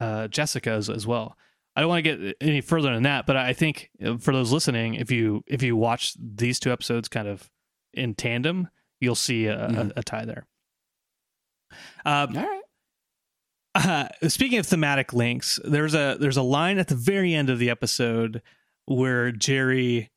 uh, 0.00 0.28
Jessica 0.28 0.70
as, 0.70 0.88
as 0.90 1.06
well. 1.06 1.36
I 1.76 1.80
don't 1.80 1.88
want 1.88 2.04
to 2.04 2.16
get 2.16 2.36
any 2.40 2.60
further 2.60 2.92
than 2.94 3.02
that, 3.02 3.26
but 3.26 3.36
I 3.36 3.52
think 3.52 3.90
uh, 4.04 4.16
for 4.18 4.32
those 4.32 4.52
listening, 4.52 4.94
if 4.94 5.10
you 5.10 5.42
if 5.46 5.62
you 5.62 5.76
watch 5.76 6.14
these 6.18 6.60
two 6.60 6.70
episodes 6.72 7.08
kind 7.08 7.26
of 7.26 7.50
in 7.92 8.14
tandem, 8.14 8.68
you'll 9.00 9.14
see 9.16 9.46
a, 9.46 9.56
Mhm. 9.68 9.90
a, 9.96 10.00
a 10.00 10.02
tie 10.02 10.24
there. 10.24 10.46
Um, 12.04 12.36
All 12.36 12.42
right. 12.46 12.60
Uh, 13.74 14.08
speaking 14.28 14.58
of 14.58 14.66
thematic 14.66 15.12
links, 15.12 15.58
there's 15.64 15.94
a 15.94 16.16
there's 16.20 16.36
a 16.36 16.42
line 16.42 16.78
at 16.78 16.88
the 16.88 16.94
very 16.94 17.34
end 17.34 17.50
of 17.50 17.58
the 17.58 17.70
episode 17.70 18.42
where 18.86 19.32
Jerry 19.32 20.10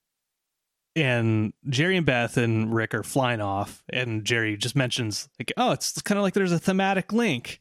and 0.96 1.54
Jerry 1.70 1.98
and 1.98 2.06
Beth 2.06 2.38
and 2.38 2.74
Rick 2.74 2.94
are 2.94 3.04
flying 3.04 3.42
off, 3.42 3.84
and 3.92 4.26
Jerry 4.26 4.58
just 4.58 4.76
mentions 4.76 5.30
like, 5.40 5.52
"Oh, 5.58 5.72
it's 5.72 6.02
kind 6.02 6.18
of 6.18 6.24
like 6.24 6.34
there's 6.34 6.52
a 6.52 6.60
thematic 6.60 7.12
link," 7.12 7.60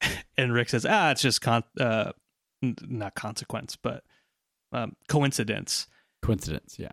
and 0.38 0.52
Rick 0.52 0.70
says, 0.70 0.86
"Ah, 0.88 1.10
it's 1.10 1.22
just 1.22 1.40
con- 1.40 1.64
uh, 1.80 2.12
not 2.62 3.14
consequence, 3.14 3.76
but 3.76 4.04
um, 4.72 4.96
coincidence." 5.08 5.88
Coincidence, 6.22 6.76
yeah. 6.78 6.92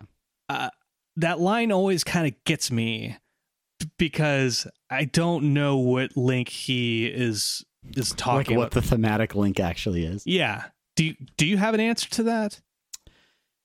uh, 0.50 0.70
that 1.16 1.40
line 1.40 1.72
always 1.72 2.04
kind 2.04 2.28
of 2.28 2.34
gets 2.44 2.70
me 2.70 3.18
because 3.98 4.68
I 4.90 5.06
don't 5.06 5.54
know 5.54 5.78
what 5.78 6.18
link 6.18 6.50
he 6.50 7.06
is 7.08 7.64
is 7.96 8.12
Like 8.12 8.18
talking 8.18 8.58
what 8.58 8.74
about. 8.74 8.82
the 8.82 8.88
thematic 8.88 9.36
link 9.36 9.60
actually 9.60 10.06
is. 10.06 10.26
yeah. 10.26 10.66
Do 10.96 11.06
you 11.06 11.16
do 11.38 11.46
you 11.46 11.58
have 11.58 11.74
an 11.74 11.80
answer 11.80 12.10
to 12.12 12.24
that? 12.24 12.60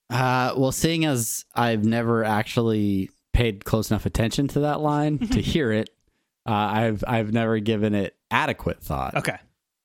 Uh, 0.09 0.55
well, 0.57 0.71
seeing 0.73 1.05
as 1.05 1.45
I've 1.55 1.85
never 1.85 2.23
actually 2.25 3.11
paid 3.33 3.65
close 3.65 3.91
enough 3.91 4.07
attention 4.07 4.47
to 4.49 4.61
that 4.61 4.81
line 4.81 5.19
to 5.19 5.41
hear 5.43 5.73
it, 5.73 5.91
uh, 6.47 6.53
I've 6.53 7.05
I've 7.07 7.33
never 7.33 7.59
given 7.59 7.95
it 7.95 8.17
adequate 8.31 8.81
thought. 8.83 9.17
Okay. 9.17 9.37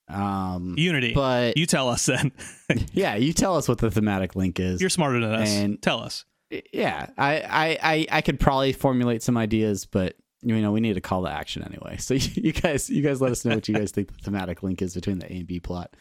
Um, 0.07 0.75
Unity. 0.77 1.13
but 1.13 1.57
you 1.57 1.65
tell 1.65 1.89
us 1.89 2.05
then. 2.05 2.31
yeah, 2.93 3.15
you 3.15 3.33
tell 3.33 3.55
us 3.55 3.67
what 3.67 3.79
the 3.79 3.89
thematic 3.89 4.35
link 4.35 4.59
is. 4.59 4.79
You're 4.81 4.89
smarter 4.89 5.19
than 5.21 5.33
us. 5.33 5.49
And- 5.49 5.81
tell 5.81 5.99
us. 6.01 6.25
yeah, 6.73 7.07
I, 7.17 7.39
I, 7.41 7.77
I, 7.81 8.07
I 8.11 8.21
could 8.21 8.37
probably 8.39 8.73
formulate 8.73 9.23
some 9.23 9.37
ideas, 9.37 9.85
but 9.85 10.15
you 10.43 10.61
know, 10.61 10.71
we 10.71 10.79
need 10.81 10.93
to 10.93 11.01
call 11.01 11.23
to 11.23 11.29
action 11.31 11.63
anyway. 11.63 11.97
So 11.97 12.13
you 12.17 12.51
guys, 12.51 12.89
you 12.89 13.01
guys, 13.01 13.21
let 13.21 13.31
us 13.31 13.45
know 13.45 13.55
what 13.55 13.67
you 13.67 13.75
guys 13.75 13.91
think 13.91 14.07
the 14.15 14.21
thematic 14.23 14.63
link 14.63 14.81
is 14.81 14.93
between 14.95 15.19
the 15.19 15.31
A 15.31 15.37
and 15.37 15.47
B 15.47 15.59
plot. 15.59 15.95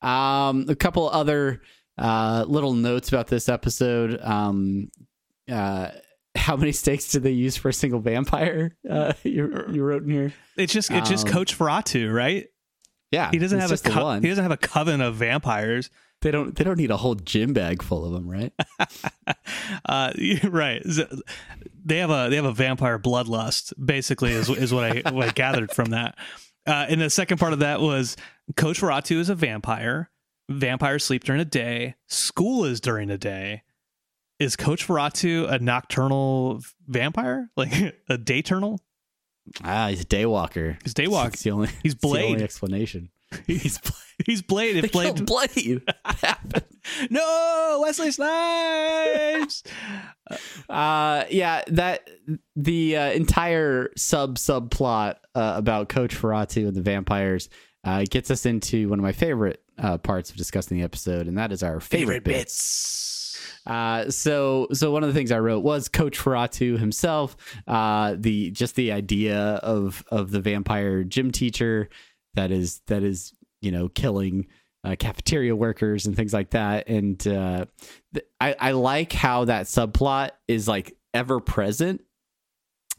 Um, 0.00 0.66
a 0.68 0.74
couple 0.74 1.08
other 1.08 1.62
uh, 1.98 2.44
little 2.48 2.74
notes 2.74 3.08
about 3.08 3.28
this 3.28 3.48
episode. 3.48 4.20
Um, 4.20 4.90
uh, 5.50 5.90
how 6.34 6.56
many 6.56 6.72
stakes 6.72 7.10
did 7.10 7.22
they 7.22 7.30
use 7.32 7.56
for 7.56 7.68
a 7.68 7.72
single 7.72 8.00
vampire? 8.00 8.76
Uh, 8.88 9.12
you, 9.22 9.64
you 9.70 9.82
wrote 9.84 10.02
in 10.04 10.10
here. 10.10 10.32
It's 10.56 10.72
just 10.72 10.90
it's 10.90 11.08
just 11.08 11.26
Um, 11.26 11.32
Coach 11.32 11.56
Feratu, 11.58 12.12
right? 12.12 12.46
Yeah, 13.10 13.30
He 13.30 13.38
doesn't 13.38 13.60
have 13.60 13.70
a 13.70 13.76
co- 13.76 14.20
he 14.20 14.28
doesn't 14.28 14.42
have 14.42 14.52
a 14.52 14.56
coven 14.56 15.00
of 15.02 15.16
vampires. 15.16 15.90
They 16.22 16.30
don't. 16.30 16.54
They 16.54 16.64
don't 16.64 16.78
need 16.78 16.90
a 16.90 16.96
whole 16.96 17.16
gym 17.16 17.52
bag 17.52 17.82
full 17.82 18.04
of 18.04 18.12
them, 18.12 18.28
right? 18.28 18.52
uh, 19.86 20.12
right. 20.44 20.82
They 21.84 21.98
have 21.98 22.10
a 22.10 22.28
they 22.30 22.36
have 22.36 22.44
a 22.44 22.52
vampire 22.52 22.98
bloodlust. 22.98 23.72
Basically, 23.84 24.32
is 24.32 24.48
is 24.48 24.72
what 24.72 24.84
I 24.84 25.10
what 25.10 25.28
I 25.28 25.32
gathered 25.32 25.72
from 25.72 25.90
that. 25.90 26.16
Uh, 26.66 26.86
and 26.88 27.00
the 27.00 27.10
second 27.10 27.38
part 27.38 27.52
of 27.52 27.58
that 27.58 27.80
was 27.80 28.16
Coach 28.56 28.80
Feratu 28.80 29.16
is 29.16 29.28
a 29.28 29.34
vampire. 29.34 30.10
Vampires 30.48 31.04
sleep 31.04 31.24
during 31.24 31.40
the 31.40 31.44
day. 31.44 31.96
School 32.08 32.64
is 32.64 32.80
during 32.80 33.08
the 33.08 33.18
day. 33.18 33.62
Is 34.38 34.54
Coach 34.54 34.86
Feratu 34.86 35.50
a 35.50 35.58
nocturnal 35.58 36.60
vampire, 36.86 37.50
like 37.56 37.72
a 38.08 38.16
dayternal? 38.16 38.80
Ah, 39.64 39.88
he's 39.88 40.02
a 40.02 40.04
daywalker. 40.04 40.80
He's 40.84 40.94
daywalk. 40.94 41.34
It's 41.34 41.42
the 41.42 41.50
only. 41.50 41.68
He's 41.82 41.94
it's 41.94 42.02
the 42.02 42.08
only 42.08 42.42
explanation. 42.42 43.10
He's 43.46 43.80
he's 44.26 44.42
Blade. 44.42 44.76
If 44.76 44.82
They 44.82 44.88
Blade, 44.88 45.16
killed 45.16 45.26
Blade. 45.26 45.82
no 47.10 47.78
Wesley 47.82 48.10
Snipes. 48.10 49.62
uh, 50.68 51.24
yeah, 51.30 51.62
that 51.68 52.08
the 52.56 52.96
uh, 52.96 53.10
entire 53.12 53.90
sub 53.96 54.36
subplot 54.36 55.16
uh, 55.34 55.54
about 55.56 55.88
Coach 55.88 56.14
Feratu 56.14 56.68
and 56.68 56.76
the 56.76 56.82
vampires 56.82 57.48
uh, 57.84 58.04
gets 58.08 58.30
us 58.30 58.46
into 58.46 58.88
one 58.88 58.98
of 58.98 59.02
my 59.02 59.12
favorite 59.12 59.62
uh, 59.78 59.98
parts 59.98 60.30
of 60.30 60.36
discussing 60.36 60.78
the 60.78 60.84
episode, 60.84 61.26
and 61.26 61.36
that 61.38 61.52
is 61.52 61.62
our 61.62 61.80
favorite, 61.80 62.24
bits. 62.24 63.38
Uh, 63.66 64.10
so 64.10 64.66
so 64.72 64.90
one 64.90 65.02
of 65.02 65.08
the 65.08 65.14
things 65.14 65.30
I 65.30 65.38
wrote 65.38 65.60
was 65.60 65.88
Coach 65.88 66.18
Feratu 66.18 66.78
himself. 66.78 67.36
Uh, 67.66 68.16
the 68.18 68.50
just 68.50 68.74
the 68.76 68.92
idea 68.92 69.36
of 69.62 70.04
of 70.10 70.30
the 70.30 70.40
vampire 70.40 71.04
gym 71.04 71.30
teacher 71.30 71.88
that 72.34 72.50
is 72.50 72.80
that 72.86 73.02
is 73.02 73.32
you 73.60 73.70
know 73.70 73.88
killing 73.88 74.46
uh, 74.84 74.96
cafeteria 74.98 75.54
workers 75.54 76.06
and 76.06 76.16
things 76.16 76.32
like 76.32 76.50
that. 76.50 76.88
And 76.88 77.24
uh, 77.26 77.66
th- 78.14 78.26
I 78.40 78.56
I 78.58 78.72
like 78.72 79.12
how 79.12 79.44
that 79.44 79.66
subplot 79.66 80.30
is 80.48 80.66
like 80.66 80.96
ever 81.14 81.40
present, 81.40 82.02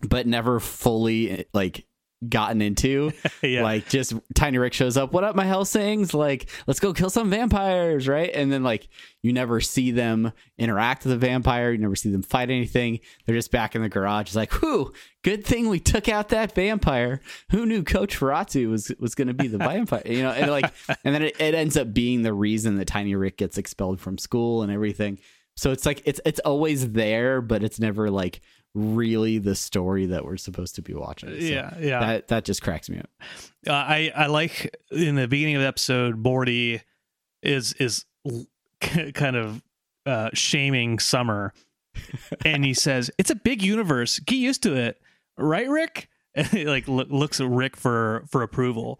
but 0.01 0.27
never 0.27 0.59
fully 0.59 1.45
like 1.53 1.85
gotten 2.29 2.61
into. 2.61 3.11
Yeah. 3.41 3.63
Like 3.63 3.89
just 3.89 4.13
Tiny 4.35 4.57
Rick 4.57 4.71
shows 4.71 4.95
up. 4.95 5.11
What 5.11 5.25
up, 5.25 5.35
my 5.35 5.43
hell 5.43 5.63
Helsings? 5.63 6.13
Like, 6.13 6.49
let's 6.67 6.79
go 6.79 6.93
kill 6.93 7.09
some 7.09 7.29
vampires, 7.29 8.07
right? 8.07 8.29
And 8.33 8.51
then 8.51 8.63
like 8.63 8.87
you 9.21 9.31
never 9.31 9.61
see 9.61 9.91
them 9.91 10.33
interact 10.57 11.05
with 11.05 11.13
a 11.13 11.17
vampire. 11.17 11.71
You 11.71 11.77
never 11.77 11.95
see 11.95 12.11
them 12.11 12.21
fight 12.21 12.49
anything. 12.49 12.99
They're 13.25 13.35
just 13.35 13.51
back 13.51 13.75
in 13.75 13.81
the 13.81 13.89
garage. 13.89 14.27
It's 14.27 14.35
like, 14.35 14.51
whew, 14.61 14.93
good 15.23 15.45
thing 15.45 15.69
we 15.69 15.79
took 15.79 16.09
out 16.09 16.29
that 16.29 16.53
vampire. 16.53 17.21
Who 17.51 17.65
knew 17.65 17.83
Coach 17.83 18.19
Feratu 18.19 18.69
was 18.69 18.91
was 18.99 19.15
going 19.15 19.29
to 19.29 19.33
be 19.33 19.47
the 19.47 19.57
vampire? 19.69 20.03
You 20.05 20.23
know, 20.23 20.31
and 20.31 20.51
like, 20.51 20.71
and 21.03 21.15
then 21.15 21.21
it, 21.21 21.39
it 21.39 21.55
ends 21.55 21.77
up 21.77 21.93
being 21.93 22.23
the 22.23 22.33
reason 22.33 22.75
that 22.77 22.85
Tiny 22.85 23.15
Rick 23.15 23.37
gets 23.37 23.57
expelled 23.57 24.01
from 24.01 24.17
school 24.17 24.63
and 24.63 24.71
everything. 24.71 25.19
So 25.55 25.71
it's 25.71 25.85
like 25.85 26.01
it's 26.05 26.19
it's 26.25 26.39
always 26.41 26.91
there, 26.91 27.41
but 27.41 27.63
it's 27.63 27.79
never 27.79 28.09
like 28.09 28.41
really 28.75 29.37
the 29.37 29.53
story 29.55 30.07
that 30.07 30.25
we're 30.25 30.37
supposed 30.37 30.75
to 30.75 30.81
be 30.81 30.93
watching. 30.93 31.29
So 31.29 31.35
yeah, 31.35 31.77
yeah. 31.79 31.99
that 31.99 32.27
that 32.29 32.45
just 32.45 32.61
cracks 32.63 32.89
me 32.89 32.99
up. 32.99 33.09
uh, 33.67 33.71
I 33.73 34.11
I 34.15 34.25
like 34.27 34.75
in 34.91 35.15
the 35.15 35.27
beginning 35.27 35.55
of 35.55 35.61
the 35.61 35.67
episode, 35.67 36.17
Morty 36.17 36.81
is 37.43 37.73
is 37.73 38.05
kind 38.81 39.35
of 39.35 39.61
uh, 40.05 40.29
shaming 40.33 40.99
Summer, 40.99 41.53
and 42.43 42.65
he 42.65 42.73
says 42.73 43.11
it's 43.17 43.29
a 43.29 43.35
big 43.35 43.61
universe. 43.61 44.19
Get 44.19 44.35
used 44.37 44.63
to 44.63 44.73
it, 44.75 44.99
right, 45.37 45.69
Rick? 45.69 46.09
And 46.35 46.47
he 46.47 46.65
like 46.65 46.87
loo- 46.87 47.05
looks 47.11 47.39
at 47.39 47.47
Rick 47.47 47.77
for 47.77 48.23
for 48.27 48.41
approval, 48.41 48.99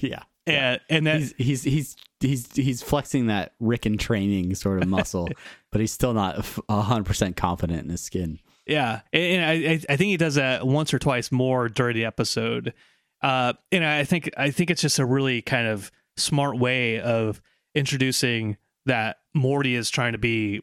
Yeah. 0.00 0.24
and 0.48 0.80
and 0.90 1.06
that 1.06 1.20
He's 1.20 1.32
he's 1.38 1.62
he's 1.62 1.96
he's 2.18 2.52
he's 2.56 2.82
flexing 2.82 3.28
that 3.28 3.52
Rick 3.60 3.86
and 3.86 4.00
training 4.00 4.56
sort 4.56 4.82
of 4.82 4.88
muscle, 4.88 5.28
but 5.72 5.80
he's 5.80 5.90
still 5.92 6.14
not 6.14 6.46
a 6.68 6.82
hundred 6.82 7.06
percent 7.06 7.36
confident 7.36 7.82
in 7.82 7.88
his 7.90 8.00
skin. 8.00 8.38
Yeah, 8.66 9.00
and 9.12 9.44
I 9.44 9.52
I- 9.72 9.80
I 9.88 9.96
think 9.96 10.10
he 10.10 10.16
does 10.16 10.36
that 10.36 10.64
once 10.66 10.94
or 10.94 11.00
twice 11.00 11.32
more 11.32 11.68
during 11.68 11.96
the 11.96 12.04
episode. 12.04 12.72
Uh, 13.20 13.54
and 13.72 13.84
I 13.84 14.04
think 14.04 14.30
I 14.36 14.50
think 14.52 14.70
it's 14.70 14.82
just 14.82 14.98
a 15.00 15.04
really 15.06 15.42
kind 15.42 15.66
of 15.66 15.90
smart 16.16 16.58
way 16.58 17.00
of 17.00 17.40
introducing 17.74 18.56
that 18.86 19.16
Morty 19.34 19.74
is 19.74 19.90
trying 19.90 20.12
to 20.12 20.18
be 20.18 20.60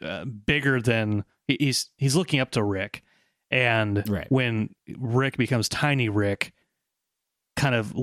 uh, 0.00 0.24
bigger 0.24 0.80
than 0.80 1.24
he's 1.46 1.90
he's 1.98 2.14
looking 2.16 2.40
up 2.40 2.50
to 2.52 2.62
Rick, 2.62 3.02
and 3.50 4.02
Right. 4.08 4.26
when 4.30 4.74
Rick 4.98 5.36
becomes 5.36 5.68
Tiny 5.68 6.08
Rick, 6.08 6.52
kind 7.56 7.74
of 7.74 7.94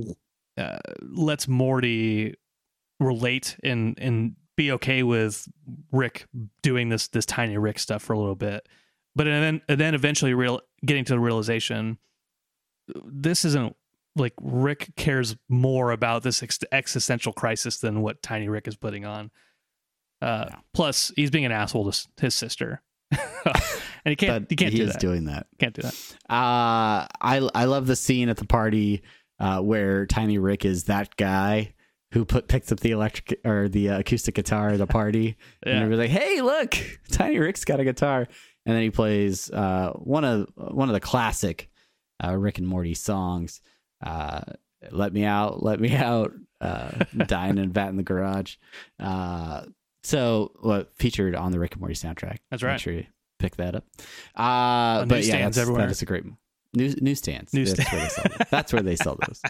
uh, 0.57 0.80
lets 1.01 1.47
Morty 1.47 2.36
relate 2.99 3.57
and 3.64 3.97
and 3.99 4.36
be 4.60 4.74
okay 4.74 5.03
with 5.03 5.47
Rick 5.93 6.26
doing 6.62 6.89
this 6.89 7.07
this 7.07 7.26
Tiny 7.26 7.57
Rick 7.57 7.80
stuff 7.80 8.03
for 8.03 8.12
a 8.14 8.20
little 8.20 8.36
bit, 8.36 8.68
but 9.16 9.24
then 9.24 9.62
and 9.70 9.80
then 9.80 9.95
eventually 9.95 10.34
real 10.34 10.60
getting 10.86 11.05
to 11.05 11.14
the 11.14 11.20
realization 11.20 11.97
this 13.05 13.45
isn't 13.45 13.76
like 14.18 14.34
Rick 14.41 14.89
cares 14.97 15.38
more 15.47 15.91
about 15.91 16.24
this 16.24 16.43
ex- 16.43 16.60
existential 16.72 17.32
crisis 17.32 17.78
than 17.78 18.01
what 18.01 18.22
Tiny 18.22 18.49
Rick 18.49 18.68
is 18.68 18.76
putting 18.76 19.05
on. 19.05 19.32
Uh, 20.22 20.45
Yeah. 20.49 20.55
Plus, 20.74 21.12
he's 21.16 21.32
being 21.32 21.45
an 21.45 21.51
asshole 21.53 21.89
to 21.89 22.07
his 22.20 22.36
sister, 22.36 22.82
and 23.12 23.22
he 24.05 24.16
can't. 24.18 24.43
But 24.43 24.51
he 24.51 24.55
can't 24.57 24.74
he 24.74 24.80
do 24.80 24.86
is 24.86 24.93
that. 24.93 24.99
doing 24.99 25.26
that. 25.26 25.47
can't 25.57 25.74
do 25.74 25.84
that. 25.84 25.93
Uh, 26.30 27.07
I 27.22 27.49
I 27.55 27.64
love 27.66 27.88
the 27.88 27.95
scene 27.95 28.28
at 28.28 28.36
the 28.38 28.45
party 28.45 29.03
uh, 29.39 29.62
where 29.62 30.05
Tiny 30.05 30.38
Rick 30.38 30.66
is 30.66 30.86
that 30.86 31.16
guy 31.16 31.74
who 32.12 32.26
put 32.26 32.47
picks 32.47 32.72
up 32.72 32.80
the 32.80 32.91
electric 32.91 33.39
or 33.45 33.70
the 33.70 33.89
uh, 33.89 33.99
acoustic 33.99 34.36
guitar 34.36 34.70
at 34.70 34.78
the 34.80 34.88
party, 34.99 35.38
and 35.64 35.74
Yeah. 35.82 35.88
they're 35.88 35.97
like, 35.97 36.10
"Hey, 36.10 36.41
look, 36.41 36.76
Tiny 37.12 37.39
Rick's 37.39 37.66
got 37.66 37.80
a 37.80 37.84
guitar," 37.84 38.28
and 38.66 38.76
then 38.76 38.82
he 38.84 38.89
plays 38.89 39.49
uh, 39.51 39.91
one 39.93 40.24
of 40.26 40.49
one 40.55 40.89
of 40.89 40.93
the 40.93 40.99
classic 40.99 41.70
uh, 42.24 42.36
Rick 42.36 42.57
and 42.57 42.68
Morty 42.68 42.93
songs. 42.93 43.62
Uh, 44.05 44.41
let 44.91 45.12
me 45.14 45.24
out, 45.26 45.62
let 45.64 45.80
me 45.80 45.95
out. 45.95 46.32
Uh, 46.62 46.91
dying 47.28 47.57
and 47.57 47.72
bat 47.74 47.89
in 47.89 47.95
the 47.97 48.03
garage. 48.03 48.55
Uh, 48.99 49.64
so 50.03 50.51
what 50.62 50.93
featured 50.95 51.36
on 51.36 51.51
the 51.51 51.60
Rick 51.60 51.74
and 51.74 51.82
Morty 51.82 51.95
soundtrack. 51.95 52.38
That's 52.51 52.64
right. 52.64 52.74
Make 52.74 52.82
sure 52.82 52.93
you 52.93 53.05
pick 53.39 53.55
that 53.57 53.76
up. 53.76 53.86
Uh, 54.36 55.05
but 55.05 55.24
yeah, 55.26 55.39
that's, 55.43 55.57
everywhere. 55.57 55.84
that 55.86 55.91
is 55.91 56.01
a 56.01 56.05
great 56.05 56.24
news 56.74 57.01
newsstands. 57.01 57.53
Newsstand- 57.53 57.88
That's 57.88 57.91
where 57.93 58.01
they 58.01 58.10
sell. 58.10 58.26
Those. 58.38 58.47
That's 58.49 58.74
where 58.74 58.82
they 58.82 58.95
sell 58.97 59.18
those. 59.28 59.41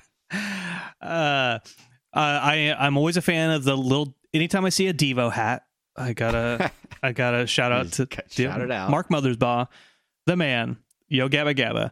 Uh, 2.14 2.20
I 2.41 2.76
I'm 2.78 2.97
always 2.97 3.18
a 3.18 3.22
fan 3.22 3.51
of 3.51 3.64
the 3.64 3.76
little. 3.78 4.16
Anytime 4.34 4.66
I 4.66 4.70
see 4.70 4.88
a 4.88 4.93
Devo 4.93 5.32
hat, 5.32 5.64
I 5.95 6.14
gotta 6.14 6.72
I 7.03 7.12
gotta 7.12 7.45
shout 7.47 7.72
out 7.72 7.91
to 7.93 8.07
shout 8.30 8.62
it 8.62 8.72
out. 8.72 8.89
Mark 8.89 9.10
Mothersbaugh, 9.10 9.68
the 10.26 10.36
man. 10.36 10.78
Yo 11.07 11.28
Gabba 11.30 11.55
Gabba. 11.55 11.91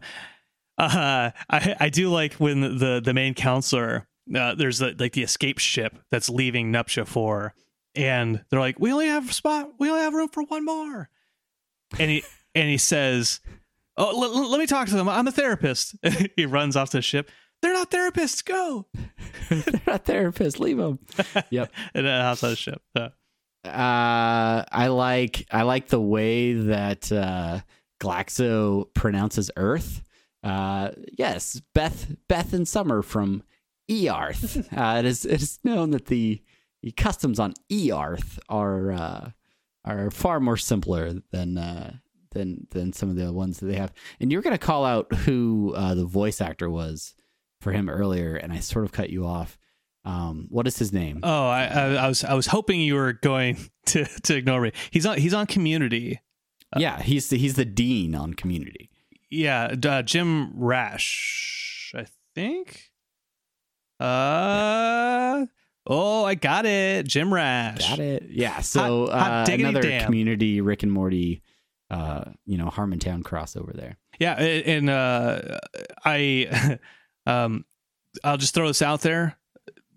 Uh, 0.77 1.31
I 1.49 1.75
I 1.79 1.89
do 1.89 2.09
like 2.09 2.33
when 2.35 2.77
the 2.77 3.01
the 3.03 3.13
main 3.13 3.33
counselor. 3.33 4.07
Uh, 4.35 4.55
there's 4.55 4.79
the, 4.79 4.93
like 4.99 5.13
the 5.13 5.23
escape 5.23 5.57
ship 5.57 5.97
that's 6.11 6.29
leaving 6.29 6.71
Nuptia 6.71 7.07
Four, 7.07 7.53
and 7.95 8.43
they're 8.49 8.59
like, 8.59 8.77
"We 8.79 8.91
only 8.91 9.07
have 9.07 9.33
spot. 9.33 9.69
We 9.79 9.89
only 9.89 10.01
have 10.01 10.13
room 10.13 10.27
for 10.29 10.43
one 10.43 10.65
more." 10.65 11.09
And 11.97 12.11
he 12.11 12.23
and 12.53 12.69
he 12.69 12.77
says, 12.77 13.39
"Oh, 13.95 14.09
l- 14.09 14.35
l- 14.37 14.51
let 14.51 14.59
me 14.59 14.67
talk 14.67 14.89
to 14.89 14.95
them. 14.95 15.07
I'm 15.07 15.27
a 15.27 15.31
therapist." 15.31 15.95
he 16.35 16.45
runs 16.45 16.75
off 16.75 16.91
the 16.91 17.01
ship. 17.01 17.31
They're 17.61 17.73
not 17.73 17.89
therapists. 17.91 18.43
Go. 18.45 18.85
They're 19.49 19.81
not 19.87 20.05
therapists. 20.05 20.59
Leave 20.59 20.77
them. 20.77 20.99
Yep. 21.49 21.71
and 21.93 22.05
then 22.05 22.21
on 22.25 22.35
the 22.41 22.55
ship. 22.55 22.81
Uh, 22.95 23.09
Uh, 23.65 24.63
I 24.71 24.87
like 24.87 25.45
I 25.51 25.63
like 25.63 25.87
the 25.87 25.99
way 26.01 26.53
that 26.53 27.11
uh, 27.11 27.59
Glexo 27.99 28.93
pronounces 28.93 29.51
Earth. 29.57 30.01
Uh, 30.43 30.91
yes, 31.17 31.61
Beth 31.73 32.15
Beth 32.29 32.53
and 32.53 32.67
Summer 32.67 33.01
from 33.01 33.43
Earth. 33.91 34.67
Uh, 34.77 34.97
it 34.99 35.05
is 35.05 35.25
it 35.25 35.41
is 35.41 35.59
known 35.63 35.91
that 35.91 36.05
the, 36.05 36.41
the 36.83 36.91
customs 36.91 37.39
on 37.39 37.53
Earth 37.91 38.39
are 38.47 38.91
uh, 38.91 39.29
are 39.83 40.11
far 40.11 40.39
more 40.39 40.57
simpler 40.57 41.13
than 41.31 41.57
uh, 41.57 41.93
than 42.31 42.67
than 42.71 42.93
some 42.93 43.09
of 43.09 43.15
the 43.17 43.33
ones 43.33 43.59
that 43.59 43.65
they 43.65 43.75
have. 43.77 43.91
And 44.21 44.31
you're 44.31 44.41
gonna 44.43 44.57
call 44.57 44.85
out 44.85 45.11
who 45.13 45.73
uh, 45.75 45.93
the 45.95 46.05
voice 46.05 46.39
actor 46.39 46.69
was 46.69 47.15
for 47.67 47.73
him 47.73 47.89
earlier, 47.89 48.35
and 48.37 48.53
I 48.53 48.59
sort 48.59 48.85
of 48.85 48.93
cut 48.93 49.09
you 49.09 49.25
off. 49.25 49.57
Um, 50.05 50.47
what 50.49 50.67
is 50.67 50.77
his 50.79 50.93
name? 50.93 51.19
oh, 51.21 51.47
I, 51.47 51.65
I, 51.65 51.83
I 51.95 52.07
was 52.07 52.23
I 52.23 52.33
was 52.33 52.47
hoping 52.47 52.79
you 52.79 52.95
were 52.95 53.11
going 53.11 53.57
to 53.87 54.05
to 54.23 54.35
ignore 54.37 54.61
me. 54.61 54.71
He's 54.91 55.05
on 55.05 55.17
he's 55.17 55.33
on 55.33 55.47
Community. 55.47 56.21
yeah, 56.77 57.01
he's 57.01 57.27
the, 57.27 57.37
he's 57.37 57.55
the 57.55 57.65
dean 57.65 58.15
on 58.15 58.33
Community. 58.35 58.89
Yeah, 59.29 59.75
uh, 59.85 60.01
Jim 60.01 60.53
Rash, 60.57 61.91
I 61.93 62.05
think. 62.35 62.89
Uh 63.99 65.45
oh, 65.85 66.23
I 66.23 66.35
got 66.35 66.65
it. 66.65 67.05
Jim 67.05 67.33
Rash. 67.33 67.89
Got 67.89 67.99
it. 67.99 68.27
Yeah. 68.29 68.61
So 68.61 69.07
Hot- 69.07 69.19
hot 69.19 69.49
uh, 69.49 69.53
another 69.53 69.81
damn. 69.81 70.05
Community 70.05 70.61
Rick 70.61 70.83
and 70.83 70.91
Morty, 70.93 71.41
uh, 71.89 72.25
you 72.45 72.57
know, 72.57 72.67
Harmontown 72.67 73.23
crossover 73.23 73.75
there. 73.75 73.97
Yeah, 74.19 74.33
and 74.33 74.89
uh, 74.89 75.59
I, 76.05 76.79
um, 77.27 77.65
I'll 78.23 78.37
just 78.37 78.53
throw 78.53 78.67
this 78.67 78.81
out 78.81 79.01
there. 79.01 79.37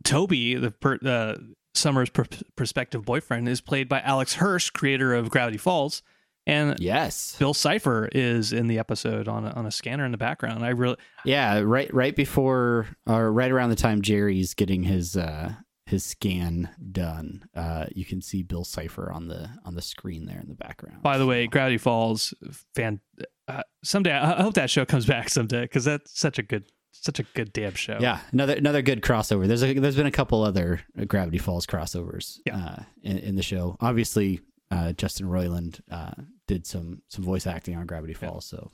Toby, 0.05 0.55
the 0.55 0.71
per, 0.71 0.99
uh, 1.05 1.37
Summer's 1.75 2.11
per- 2.11 2.25
prospective 2.57 3.05
boyfriend, 3.05 3.49
is 3.49 3.61
played 3.61 3.89
by 3.89 4.01
Alex 4.01 4.35
Hirsch, 4.35 4.71
creator 4.71 5.15
of 5.15 5.31
Gravity 5.31 5.59
Falls, 5.59 6.03
and 6.47 6.79
Yes. 6.81 7.37
Bill 7.39 7.55
Cipher 7.55 8.09
is 8.13 8.53
in 8.53 8.67
the 8.67 8.79
episode 8.79 9.29
on 9.29 9.45
a, 9.47 9.51
on 9.51 9.67
a 9.67 9.71
scanner 9.71 10.05
in 10.05 10.11
the 10.11 10.19
background. 10.19 10.65
I 10.65 10.71
really, 10.71 10.97
Yeah. 11.25 11.61
Right. 11.61 11.93
Right 11.95 12.17
before, 12.17 12.89
or 13.07 13.31
right 13.33 13.51
around 13.51 13.71
the 13.71 13.77
time 13.77 14.03
Jerry's 14.03 14.55
getting 14.55 14.83
his 14.83 15.17
uh, 15.17 15.53
his 15.87 16.05
scan 16.05 16.71
done, 16.93 17.45
uh, 17.55 17.87
you 17.95 18.05
can 18.05 18.23
see 18.23 18.43
Bill 18.43 18.65
Cipher 18.65 19.13
on 19.13 19.29
the 19.29 19.51
on 19.65 19.75
the 19.75 19.83
screen 19.83 20.25
there 20.27 20.41
in 20.41 20.49
the 20.49 20.55
background. 20.55 21.03
by 21.03 21.19
the 21.19 21.27
way, 21.27 21.47
Gravity 21.47 21.79
Falls, 21.79 22.33
fan. 22.75 23.01
Uh, 23.47 23.63
someday, 23.85 24.13
I 24.13 24.39
I 24.39 24.43
hope 24.43 24.55
that 24.55 24.71
show 24.71 24.85
comes 24.85 25.05
back 25.07 25.29
someday 25.29 25.63
because 25.63 25.85
that's 25.85 26.19
such 26.19 26.39
a 26.39 26.43
good, 26.43 26.71
such 26.93 27.19
a 27.19 27.23
good 27.35 27.53
damn 27.53 27.75
show. 27.75 27.99
Yeah, 28.01 28.21
another 28.33 28.55
another 28.55 28.83
good 28.83 29.03
crossover. 29.03 29.47
There's 29.47 29.63
a, 29.63 29.75
there's 29.75 29.97
been 29.97 30.07
a 30.07 30.11
couple 30.11 30.43
other 30.43 30.81
Gravity 31.07 31.39
Falls 31.39 31.67
crossovers 31.67 32.39
Yeah. 32.47 32.57
uh, 32.57 32.83
in, 33.03 33.19
in 33.19 33.37
the 33.37 33.43
show. 33.43 33.77
Obviously, 33.81 34.41
uh, 34.71 34.93
Justin 34.93 35.27
Roiland 35.27 35.81
uh, 35.91 36.13
did 36.47 36.67
some 36.67 37.03
some 37.09 37.25
voice 37.25 37.47
acting 37.47 37.77
on 37.77 37.87
Gravity 37.87 38.15
Falls. 38.15 38.45
So 38.47 38.71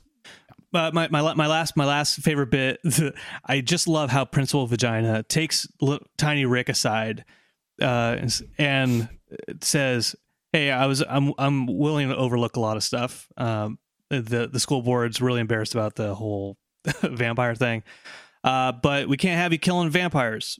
But 0.71 0.93
my, 0.93 1.07
my 1.09 1.33
my 1.33 1.47
last 1.47 1.77
my 1.77 1.85
last 1.85 2.19
favorite 2.21 2.51
bit, 2.51 2.79
I 3.45 3.61
just 3.61 3.87
love 3.87 4.09
how 4.09 4.25
Principal 4.25 4.67
Vagina 4.67 5.23
takes 5.23 5.67
Tiny 6.17 6.45
Rick 6.45 6.69
aside, 6.69 7.23
uh, 7.81 8.17
and 8.19 8.41
and 8.57 9.09
says, 9.63 10.15
"Hey, 10.51 10.71
I 10.71 10.85
was 10.87 11.03
I'm 11.07 11.33
I'm 11.37 11.65
willing 11.67 12.09
to 12.09 12.17
overlook 12.17 12.55
a 12.57 12.59
lot 12.59 12.77
of 12.77 12.83
stuff. 12.83 13.27
Um, 13.37 13.79
the 14.09 14.49
the 14.51 14.59
school 14.59 14.81
board's 14.81 15.21
really 15.21 15.39
embarrassed 15.41 15.73
about 15.75 15.95
the 15.95 16.13
whole 16.15 16.57
vampire 17.01 17.55
thing, 17.55 17.83
uh, 18.43 18.71
but 18.71 19.07
we 19.07 19.17
can't 19.17 19.39
have 19.39 19.51
you 19.51 19.59
killing 19.59 19.89
vampires. 19.89 20.59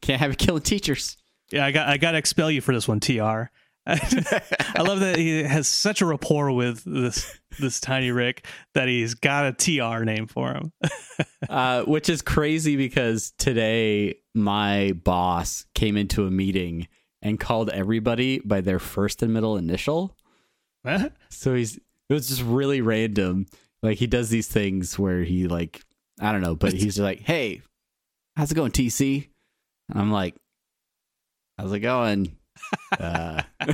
can't 0.00 0.20
have 0.20 0.30
you 0.30 0.36
killing 0.36 0.62
teachers. 0.62 1.16
Yeah, 1.52 1.66
I 1.66 1.72
got 1.72 1.88
I 1.88 1.96
got 1.96 2.12
to 2.12 2.18
expel 2.18 2.50
you 2.50 2.60
for 2.60 2.74
this 2.74 2.86
one, 2.86 3.00
Tr. 3.00 3.50
I 3.86 4.82
love 4.82 5.00
that 5.00 5.16
he 5.16 5.42
has 5.42 5.66
such 5.66 6.00
a 6.00 6.06
rapport 6.06 6.52
with 6.52 6.84
this 6.84 7.38
this 7.58 7.80
tiny 7.80 8.10
Rick 8.10 8.46
that 8.74 8.88
he's 8.88 9.14
got 9.14 9.46
a 9.46 9.52
TR 9.52 10.04
name 10.04 10.26
for 10.26 10.52
him. 10.52 10.72
uh, 11.48 11.82
which 11.84 12.08
is 12.08 12.22
crazy 12.22 12.76
because 12.76 13.32
today 13.38 14.16
my 14.34 14.92
boss 14.92 15.64
came 15.74 15.96
into 15.96 16.26
a 16.26 16.30
meeting 16.30 16.88
and 17.22 17.40
called 17.40 17.70
everybody 17.70 18.40
by 18.40 18.60
their 18.60 18.78
first 18.78 19.22
and 19.22 19.32
middle 19.32 19.56
initial. 19.56 20.16
So 21.30 21.54
he's 21.54 21.76
it 21.76 22.14
was 22.14 22.28
just 22.28 22.42
really 22.42 22.80
random. 22.80 23.46
Like 23.82 23.98
he 23.98 24.06
does 24.06 24.28
these 24.28 24.48
things 24.48 24.98
where 24.98 25.22
he 25.22 25.46
like 25.48 25.82
I 26.20 26.32
don't 26.32 26.42
know, 26.42 26.54
but 26.54 26.72
he's 26.72 26.98
like, 26.98 27.20
"Hey, 27.20 27.62
how's 28.36 28.52
it 28.52 28.54
going, 28.54 28.72
TC?" 28.72 29.28
And 29.90 30.00
I'm 30.00 30.10
like, 30.12 30.36
"How's 31.58 31.72
it 31.72 31.80
going?" 31.80 32.36
uh, 33.00 33.42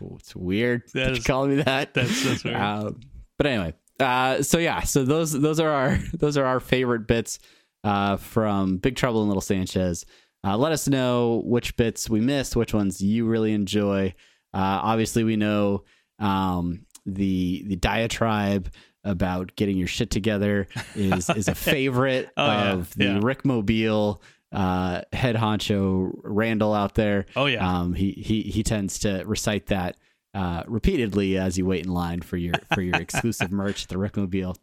it's 0.00 0.36
weird. 0.36 0.82
That 0.94 1.12
is- 1.12 1.24
calling 1.24 1.56
me 1.56 1.62
that. 1.62 1.94
that's- 1.94 2.24
that's 2.24 2.44
weird. 2.44 2.56
Um, 2.56 3.00
but 3.38 3.46
anyway, 3.46 3.74
uh, 3.98 4.42
so 4.42 4.58
yeah, 4.58 4.80
so 4.82 5.04
those 5.04 5.32
those 5.32 5.60
are 5.60 5.70
our 5.70 5.98
those 6.14 6.36
are 6.36 6.44
our 6.44 6.60
favorite 6.60 7.06
bits 7.06 7.38
uh, 7.84 8.16
from 8.18 8.76
Big 8.78 8.96
Trouble 8.96 9.22
in 9.22 9.28
Little 9.28 9.40
Sanchez. 9.40 10.04
Uh, 10.46 10.56
let 10.56 10.72
us 10.72 10.88
know 10.88 11.42
which 11.44 11.76
bits 11.76 12.08
we 12.08 12.20
missed, 12.20 12.56
which 12.56 12.72
ones 12.72 13.00
you 13.02 13.26
really 13.26 13.52
enjoy. 13.52 14.14
Uh, 14.54 14.80
obviously, 14.82 15.22
we 15.24 15.36
know 15.36 15.84
um, 16.18 16.86
the 17.10 17.64
the 17.66 17.76
diatribe 17.76 18.70
about 19.04 19.54
getting 19.56 19.76
your 19.78 19.86
shit 19.88 20.10
together 20.10 20.66
is 20.94 21.28
is 21.30 21.48
a 21.48 21.54
favorite 21.70 22.28
Oh, 22.36 22.46
yeah, 22.46 22.72
of 22.72 22.94
the 22.96 23.04
yeah. 23.04 23.20
Rickmobile 23.20 24.20
uh, 24.52 25.02
head 25.12 25.36
honcho 25.36 26.10
Randall 26.22 26.74
out 26.74 26.94
there. 26.94 27.26
Oh 27.36 27.46
yeah, 27.46 27.66
Um, 27.80 27.94
he 27.94 28.12
he 28.12 28.42
he 28.42 28.62
tends 28.62 28.98
to 29.00 29.22
recite 29.26 29.66
that 29.66 29.96
uh, 30.34 30.62
repeatedly 30.66 31.38
as 31.38 31.56
you 31.56 31.64
wait 31.66 31.84
in 31.84 31.92
line 31.92 32.20
for 32.20 32.36
your 32.36 32.54
for 32.74 32.82
your 32.82 32.96
exclusive 32.96 33.50
merch 33.52 33.84
at 33.84 33.88
the 33.88 33.96
Rickmobile. 33.96 34.56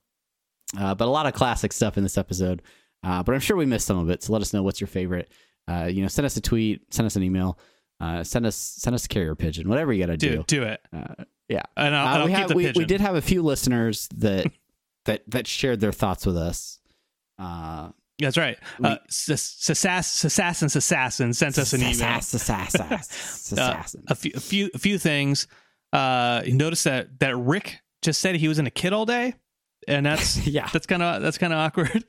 Uh, 0.78 0.94
but 0.94 1.08
a 1.08 1.12
lot 1.12 1.26
of 1.26 1.34
classic 1.34 1.72
stuff 1.74 1.98
in 1.98 2.04
this 2.04 2.18
episode. 2.18 2.62
Uh, 3.04 3.24
but 3.24 3.34
I'm 3.34 3.40
sure 3.42 3.56
we 3.56 3.66
missed 3.66 3.88
some 3.88 4.00
of 4.00 4.10
it. 4.10 4.24
So 4.24 4.34
let 4.34 4.42
us 4.42 4.54
know 4.54 4.64
what's 4.64 4.82
your 4.82 4.88
favorite. 4.88 5.32
Uh, 5.68 5.86
you 5.86 6.02
know, 6.02 6.08
send 6.10 6.26
us 6.26 6.36
a 6.36 6.42
tweet, 6.42 6.82
send 6.94 7.06
us 7.06 7.16
an 7.16 7.24
email, 7.24 7.58
uh, 8.02 8.24
send 8.24 8.46
us 8.46 8.56
send 8.56 8.94
us 8.94 9.06
a 9.06 9.08
carrier 9.08 9.36
pigeon, 9.36 9.70
whatever 9.70 9.94
you 9.94 10.06
got 10.06 10.12
to 10.12 10.18
do 10.18 10.38
do. 10.38 10.44
do 10.48 10.64
it. 10.64 10.82
Yeah. 11.50 11.64
and 11.76 11.96
I'll, 11.96 12.24
Uh, 12.24 12.26
we, 12.26 12.32
keep 12.32 12.38
have, 12.40 12.50
the 12.50 12.56
we, 12.56 12.72
we 12.76 12.86
did 12.86 13.02
have 13.02 13.16
a 13.16 13.22
few 13.22 13.42
listeners 13.42 14.08
that 14.18 14.52
that 15.06 15.24
that 15.28 15.48
shared 15.48 15.80
their 15.80 15.92
thoughts 15.94 16.26
with 16.26 16.38
us. 16.38 16.80
Uh, 17.40 17.90
That's 18.20 18.38
right. 18.38 18.58
we- 18.80 18.90
Uh, 18.90 18.98
Assassin 19.08 20.68
Assassin 20.68 21.34
sent 21.34 21.58
us 21.58 21.74
an 21.74 21.82
email. 21.82 22.18
Assassin. 22.18 22.86
Uh, 23.58 23.84
a 24.10 24.16
few, 24.16 24.32
a 24.36 24.40
few, 24.40 24.70
a 24.74 24.78
few 24.78 24.98
things. 24.98 25.48
Uh, 25.94 26.42
you 26.46 26.54
notice 26.54 26.84
that 26.84 27.20
that 27.20 27.36
Rick 27.38 27.80
just 28.02 28.20
said 28.20 28.36
he 28.36 28.48
was 28.50 28.60
in 28.60 28.68
a 28.68 28.72
kid 28.72 28.92
all 28.92 29.06
day, 29.06 29.34
and 29.88 30.06
that's 30.06 30.46
yeah. 30.48 30.68
that's 30.74 30.86
kind 30.86 31.02
of 31.02 31.22
that's 31.22 31.38
kind 31.38 31.54
of 31.54 31.60
awkward. 31.60 32.04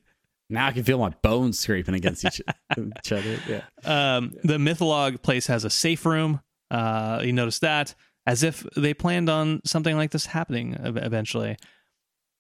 Now 0.51 0.67
I 0.67 0.73
can 0.73 0.83
feel 0.83 0.99
my 0.99 1.11
bones 1.23 1.59
scraping 1.59 1.95
against 1.95 2.25
each, 2.25 2.41
each 2.77 3.13
other. 3.13 3.39
Yeah. 3.47 3.63
Um, 3.85 4.33
the 4.43 4.57
Mytholog 4.57 5.23
place 5.23 5.47
has 5.47 5.65
a 5.65 5.71
safe 5.71 6.05
room. 6.07 6.41
Uh, 6.71 7.21
you 7.23 7.33
notice 7.35 7.59
that 7.61 7.95
as 8.29 8.43
if 8.43 8.65
they 8.77 8.93
planned 8.95 9.29
on 9.31 9.61
something 9.65 9.97
like 9.97 10.11
this 10.11 10.27
happening 10.27 10.75
eventually. 10.81 11.57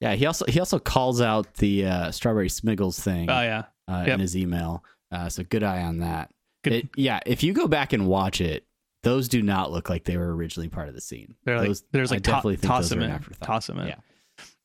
Yeah. 0.00 0.14
He 0.14 0.26
also 0.26 0.44
he 0.46 0.60
also 0.60 0.78
calls 0.78 1.20
out 1.20 1.54
the 1.54 1.86
uh, 1.86 2.10
strawberry 2.12 2.48
smiggles 2.48 3.00
thing 3.00 3.28
Oh 3.30 3.40
yeah, 3.42 3.64
uh, 3.88 4.04
yep. 4.06 4.14
in 4.14 4.20
his 4.20 4.36
email. 4.36 4.84
Uh, 5.10 5.28
so 5.28 5.42
good 5.42 5.62
eye 5.62 5.82
on 5.82 5.98
that. 5.98 6.30
It- 6.64 6.88
yeah. 6.96 7.20
If 7.26 7.42
you 7.42 7.52
go 7.52 7.66
back 7.66 7.92
and 7.92 8.06
watch 8.06 8.40
it, 8.40 8.64
those 9.02 9.28
do 9.28 9.42
not 9.42 9.72
look 9.72 9.88
like 9.88 10.04
they 10.04 10.16
were 10.16 10.34
originally 10.36 10.68
part 10.68 10.88
of 10.88 10.94
the 10.94 11.00
scene. 11.00 11.34
they're 11.44 11.56
like 11.58 11.68
Those- 11.68 11.84
there's 11.92 12.12
I 12.12 12.16
like 12.16 12.24
to- 12.24 12.30
definitely 12.30 12.56
think 12.56 12.70
toss 12.70 12.90
those 12.90 13.02
an 13.02 13.10
in, 13.10 13.20
toss 13.40 13.66
them 13.66 13.78
in. 13.78 13.88
Yeah. 13.88 13.96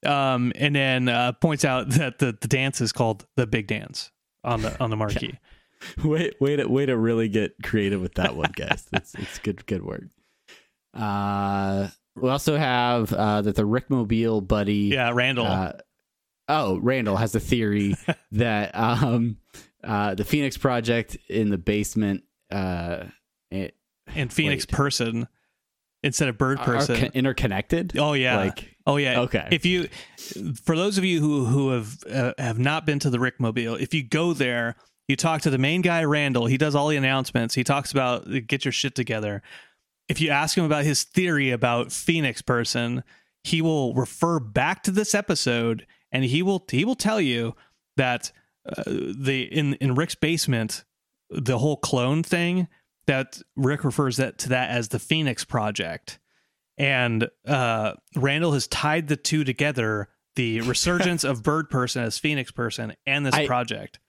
Um, 0.06 0.52
and 0.56 0.76
then 0.76 1.08
uh, 1.08 1.32
points 1.32 1.64
out 1.64 1.90
that 1.92 2.20
the, 2.20 2.38
the 2.40 2.48
dance 2.48 2.82
is 2.82 2.92
called 2.92 3.26
the 3.38 3.48
big 3.48 3.68
dance 3.68 4.12
on 4.44 4.62
the 4.62 4.78
on 4.84 4.90
the 4.90 4.98
marquee. 4.98 5.40
Wait, 6.04 6.40
way 6.42 6.56
to 6.58 6.66
way 6.68 6.86
to 6.86 6.96
really 6.98 7.28
get 7.30 7.56
creative 7.64 8.02
with 8.02 8.16
that 8.16 8.36
one, 8.36 8.52
guys. 8.56 8.86
it's 8.94 9.16
it's 9.16 9.40
good 9.40 9.66
good 9.66 9.84
work. 9.84 10.04
Uh, 10.94 11.90
we 12.16 12.30
also 12.30 12.58
have 12.58 13.12
uh, 13.14 13.42
that 13.42 13.56
the 13.56 13.64
Rickmobile 13.64 14.48
buddy. 14.48 14.92
Yeah, 14.94 15.12
Randall. 15.14 15.48
Uh, 15.48 15.74
oh, 16.48 16.78
Randall 16.78 17.18
has 17.18 17.34
a 17.36 17.40
theory 17.40 17.96
that 18.32 18.72
um, 18.76 19.38
uh, 19.84 20.16
the 20.16 20.24
Phoenix 20.24 20.58
Project 20.58 21.18
in 21.30 21.50
the 21.50 21.58
basement 21.58 22.24
uh, 22.52 23.06
it, 23.52 23.76
and 24.08 24.32
Phoenix 24.32 24.64
wait. 24.64 24.72
person 24.72 25.28
instead 26.04 26.30
of 26.30 26.38
bird 26.38 26.60
person. 26.60 26.98
con- 26.98 27.12
interconnected. 27.14 27.98
oh 27.98 28.14
yeah. 28.14 28.38
Like 28.38 28.76
oh 28.86 28.98
yeah. 28.98 29.22
okay, 29.22 29.48
If 29.52 29.66
you, 29.66 29.88
for 30.64 30.76
those 30.76 30.98
of 30.98 31.06
you 31.06 31.20
who 31.20 31.46
who 31.46 31.70
have 31.70 31.98
uh, 32.12 32.34
have 32.38 32.60
not 32.60 32.86
been 32.86 33.00
to 33.00 33.10
the 33.10 33.18
Rickmobile, 33.18 33.80
if 33.80 33.94
you 33.94 34.04
go 34.04 34.34
there, 34.34 34.76
you 35.08 35.16
talk 35.16 35.42
to 35.42 35.50
the 35.50 35.58
main 35.58 35.82
guy 35.82 36.04
Randall. 36.04 36.46
He 36.46 36.58
does 36.58 36.76
all 36.76 36.90
the 36.90 36.98
announcements. 36.98 37.56
He 37.56 37.64
talks 37.64 37.92
about 37.92 38.28
uh, 38.28 38.40
get 38.46 38.66
your 38.66 38.72
shit 38.72 38.96
together. 38.96 39.42
If 40.10 40.20
you 40.20 40.30
ask 40.30 40.58
him 40.58 40.66
about 40.66 40.84
his 40.84 41.04
theory 41.04 41.52
about 41.52 41.92
Phoenix 41.92 42.42
person, 42.42 43.04
he 43.44 43.62
will 43.62 43.94
refer 43.94 44.40
back 44.40 44.84
to 44.84 44.92
this 44.92 45.14
episode, 45.16 45.86
and 46.12 46.24
he 46.24 46.42
will 46.42 46.66
he 46.70 46.86
will 46.86 46.96
tell 46.96 47.20
you 47.22 47.56
that 47.98 48.32
uh, 48.68 48.84
the 48.86 49.44
in 49.44 49.76
in 49.76 49.96
Rick's 49.96 50.16
basement, 50.16 50.84
the 51.30 51.58
whole 51.58 51.78
clone 51.78 52.24
thing 52.24 52.68
that 53.08 53.42
Rick 53.56 53.84
refers 53.84 54.18
that 54.18 54.38
to 54.40 54.50
that 54.50 54.70
as 54.70 54.90
the 54.90 55.00
Phoenix 55.00 55.44
Project, 55.44 56.20
and 56.78 57.30
uh, 57.46 57.94
Randall 58.16 58.54
has 58.54 58.68
tied 58.68 59.08
the 59.08 59.18
two 59.18 59.44
together: 59.44 60.10
the 60.36 60.62
resurgence 60.62 61.24
of 61.24 61.44
Bird 61.44 61.70
Person 61.70 62.04
as 62.04 62.18
Phoenix 62.18 62.52
Person 62.52 62.94
and 63.06 63.26
this 63.26 63.36
I- 63.36 63.48
project. 63.48 64.00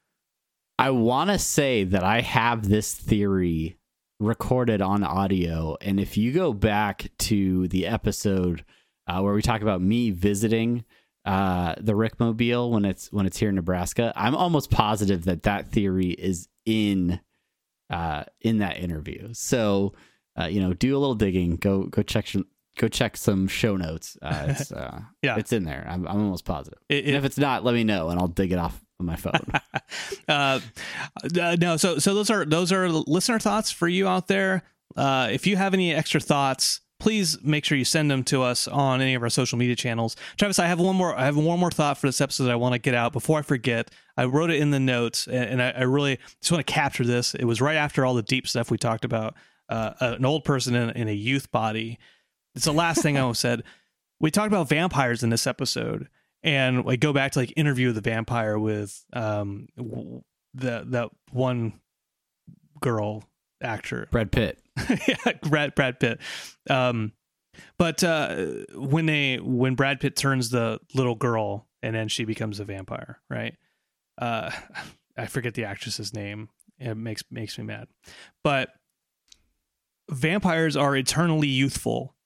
I 0.77 0.91
want 0.91 1.31
to 1.31 1.39
say 1.39 1.85
that 1.85 2.03
I 2.03 2.21
have 2.21 2.69
this 2.69 2.93
theory 2.93 3.77
recorded 4.21 4.81
on 4.81 5.03
audio, 5.03 5.77
and 5.81 5.99
if 6.01 6.17
you 6.17 6.33
go 6.33 6.53
back 6.53 7.11
to 7.19 7.69
the 7.69 7.87
episode 7.87 8.65
uh, 9.07 9.21
where 9.21 9.35
we 9.35 9.43
talk 9.43 9.61
about 9.63 9.81
me 9.83 10.11
visiting 10.11 10.85
uh, 11.25 11.75
the 11.79 11.93
Rickmobile 11.93 12.71
when 12.71 12.85
it's 12.85 13.11
when 13.13 13.27
it's 13.27 13.39
here 13.39 13.49
in 13.49 13.55
Nebraska, 13.55 14.13
I'm 14.17 14.35
almost 14.37 14.71
positive 14.71 15.25
that 15.25 15.43
that 15.45 15.69
theory 15.71 16.11
is 16.11 16.49
in 16.65 17.21
uh, 17.91 18.25
in 18.41 18.59
that 18.59 18.79
interview. 18.79 19.31
So 19.33 19.95
uh, 20.41 20.47
you 20.47 20.61
know, 20.61 20.73
do 20.73 20.97
a 20.97 20.99
little 20.99 21.15
digging. 21.15 21.57
Go 21.57 21.85
go 21.85 22.03
check 22.03 22.27
some 22.27 22.47
go 22.77 22.89
check 22.89 23.17
some 23.17 23.47
show 23.47 23.77
notes. 23.77 24.19
Uh, 24.21 24.47
it's 24.49 24.73
uh, 24.73 25.01
Yeah. 25.23 25.37
it's 25.37 25.53
in 25.53 25.65
there. 25.65 25.87
I'm, 25.89 26.07
I'm 26.09 26.21
almost 26.23 26.45
positive. 26.45 26.79
It- 26.89 27.05
and 27.05 27.15
it- 27.15 27.19
if 27.19 27.25
it's 27.25 27.39
not, 27.39 27.65
let 27.65 27.75
me 27.75 27.85
know, 27.85 28.09
and 28.11 28.19
I'll 28.21 28.27
dig 28.29 28.53
it 28.53 28.59
off 28.59 28.84
on 29.01 29.07
my 29.07 29.17
phone. 29.17 29.47
uh, 30.29 30.61
uh, 31.41 31.57
no, 31.61 31.77
so 31.77 31.99
so 31.99 32.15
those 32.15 32.31
are 32.31 32.45
those 32.45 32.73
are 32.73 32.89
listener 32.89 33.39
thoughts 33.39 33.71
for 33.71 33.89
you 33.89 34.09
out 34.09 34.29
there. 34.29 34.63
Uh, 34.97 35.29
if 35.31 35.47
you 35.47 35.57
have 35.57 35.75
any 35.75 35.93
extra 35.93 36.21
thoughts, 36.21 36.81
please 37.01 37.43
make 37.43 37.65
sure 37.65 37.77
you 37.77 37.85
send 37.85 38.11
them 38.11 38.25
to 38.25 38.43
us 38.43 38.69
on 38.69 39.01
any 39.01 39.15
of 39.15 39.23
our 39.23 39.31
social 39.31 39.59
media 39.59 39.77
channels. 39.77 40.17
Travis, 40.37 40.59
I 40.59 40.67
have 40.67 40.81
one 40.81 40.97
more. 40.97 41.15
I 41.15 41.25
have 41.25 41.37
one 41.37 41.59
more 41.59 41.71
thought 41.71 41.99
for 41.99 42.07
this 42.07 42.21
episode 42.21 42.51
I 42.51 42.57
want 42.57 42.75
to 42.75 42.79
get 42.79 42.95
out 42.95 43.13
before 43.13 43.39
I 43.39 43.43
forget. 43.43 43.91
I 44.17 44.25
wrote 44.25 44.51
it 44.51 44.61
in 44.61 44.71
the 44.71 44.81
notes, 44.81 45.27
and, 45.27 45.61
and 45.61 45.63
I, 45.63 45.71
I 45.71 45.83
really 45.83 46.19
just 46.41 46.53
want 46.53 46.65
to 46.67 46.73
capture 46.73 47.05
this. 47.05 47.35
It 47.35 47.45
was 47.45 47.61
right 47.61 47.77
after 47.77 48.07
all 48.07 48.15
the 48.15 48.23
deep 48.23 48.47
stuff 48.47 48.71
we 48.71 48.79
talked 48.79 49.05
about. 49.05 49.35
Uh, 49.69 49.93
an 50.01 50.25
old 50.25 50.45
person 50.45 50.75
in, 50.75 50.91
in 50.91 51.09
a 51.09 51.15
youth 51.15 51.51
body. 51.51 51.99
It's 52.55 52.67
the 52.67 52.73
last 52.73 53.03
thing 53.03 53.19
I 53.19 53.33
said. 53.33 53.65
We 54.21 54.31
talked 54.31 54.49
about 54.49 54.69
vampires 54.69 55.23
in 55.23 55.31
this 55.31 55.47
episode, 55.47 56.09
and 56.45 56.85
like 56.85 57.01
go 57.01 57.13
back 57.13 57.33
to 57.33 57.41
like 57.41 57.53
interview 57.57 57.91
the 57.91 58.01
vampire 58.01 58.59
with 58.59 59.05
um 59.13 59.67
the 60.55 60.85
that 60.87 61.09
one 61.33 61.81
girl 62.81 63.25
actor 63.61 64.07
Brad 64.13 64.31
Pitt. 64.31 64.61
yeah, 65.09 65.33
Brad 65.43 65.75
Brad 65.75 65.99
Pitt. 65.99 66.21
Um, 66.71 67.13
but 67.79 68.05
uh, 68.05 68.37
when 68.75 69.07
they 69.07 69.37
when 69.37 69.75
Brad 69.75 69.99
Pitt 70.01 70.15
turns 70.17 70.51
the 70.51 70.79
little 70.95 71.15
girl 71.15 71.67
and 71.83 71.95
then 71.95 72.09
she 72.09 72.25
becomes 72.25 72.61
a 72.61 72.65
vampire, 72.65 73.21
right? 73.29 73.57
Uh, 74.19 74.51
I 75.17 75.27
forget 75.27 75.55
the 75.55 75.65
actress's 75.65 76.13
name. 76.13 76.49
It 76.79 76.97
makes 76.97 77.23
makes 77.31 77.57
me 77.57 77.65
mad. 77.65 77.89
But 78.43 78.71
vampires 80.11 80.77
are 80.77 80.97
eternally 80.97 81.49
youthful, 81.49 82.17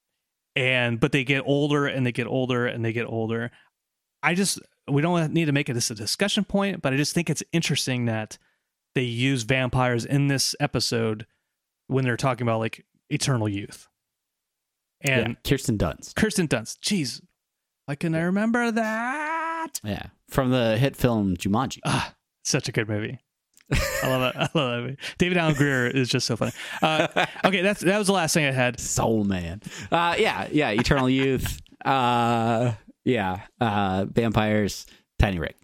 and 0.57 0.99
but 0.99 1.13
they 1.13 1.23
get 1.23 1.43
older 1.45 1.87
and 1.87 2.07
they 2.07 2.13
get 2.13 2.27
older 2.27 2.67
and 2.67 2.85
they 2.85 2.93
get 2.93 3.07
older. 3.07 3.51
I 4.23 4.35
just 4.35 4.61
we 4.89 5.03
don't 5.03 5.33
need 5.33 5.47
to 5.47 5.53
make 5.53 5.69
it 5.69 5.75
this 5.75 5.91
a 5.91 5.95
discussion 5.95 6.45
point, 6.45 6.83
but 6.83 6.93
I 6.93 6.97
just 6.97 7.15
think 7.15 7.29
it's 7.31 7.43
interesting 7.53 8.07
that 8.07 8.39
they 8.95 9.03
use 9.03 9.43
vampires 9.43 10.05
in 10.05 10.29
this 10.29 10.55
episode 10.61 11.27
when 11.87 12.05
they're 12.05 12.17
talking 12.17 12.47
about 12.47 12.61
like 12.61 12.85
eternal 13.11 13.49
youth. 13.49 13.89
And 15.01 15.29
yeah, 15.29 15.51
Kirsten 15.51 15.79
Dunst. 15.79 16.17
Kirsten 16.17 16.49
Dunst, 16.49 16.79
jeez, 16.81 17.21
why 17.87 17.95
can 17.95 18.15
I 18.15 18.21
remember 18.21 18.71
that? 18.73 19.81
Yeah, 19.85 20.07
from 20.29 20.51
the 20.51 20.77
hit 20.77 20.97
film 20.97 21.37
Jumanji. 21.37 21.79
Ah, 21.85 22.15
such 22.45 22.69
a 22.69 22.73
good 22.73 22.89
movie. 22.89 23.19
I 24.03 24.09
love 24.09 24.23
it. 24.23 24.37
I 24.37 24.41
love 24.41 24.51
that 24.55 24.81
movie. 24.83 24.97
David 25.19 25.39
Alan 25.39 25.55
Grier 25.55 25.87
is 25.87 26.09
just 26.09 26.27
so 26.27 26.37
funny. 26.37 26.53
Uh, 26.83 27.07
okay, 27.45 27.61
that's 27.61 27.81
that 27.83 27.99
was 27.99 28.07
the 28.07 28.13
last 28.13 28.35
thing 28.35 28.47
I 28.47 28.53
had. 28.53 28.81
Soul 28.81 29.25
Man. 29.25 29.63
Uh, 29.93 30.17
yeah, 30.19 30.49
yeah. 30.51 30.71
Eternal 30.71 31.09
Youth. 31.09 31.61
Uh, 31.85 32.73
yeah. 33.09 33.41
Uh, 33.61 34.07
vampires. 34.09 34.87
Tiny 35.19 35.39
Rick. 35.39 35.57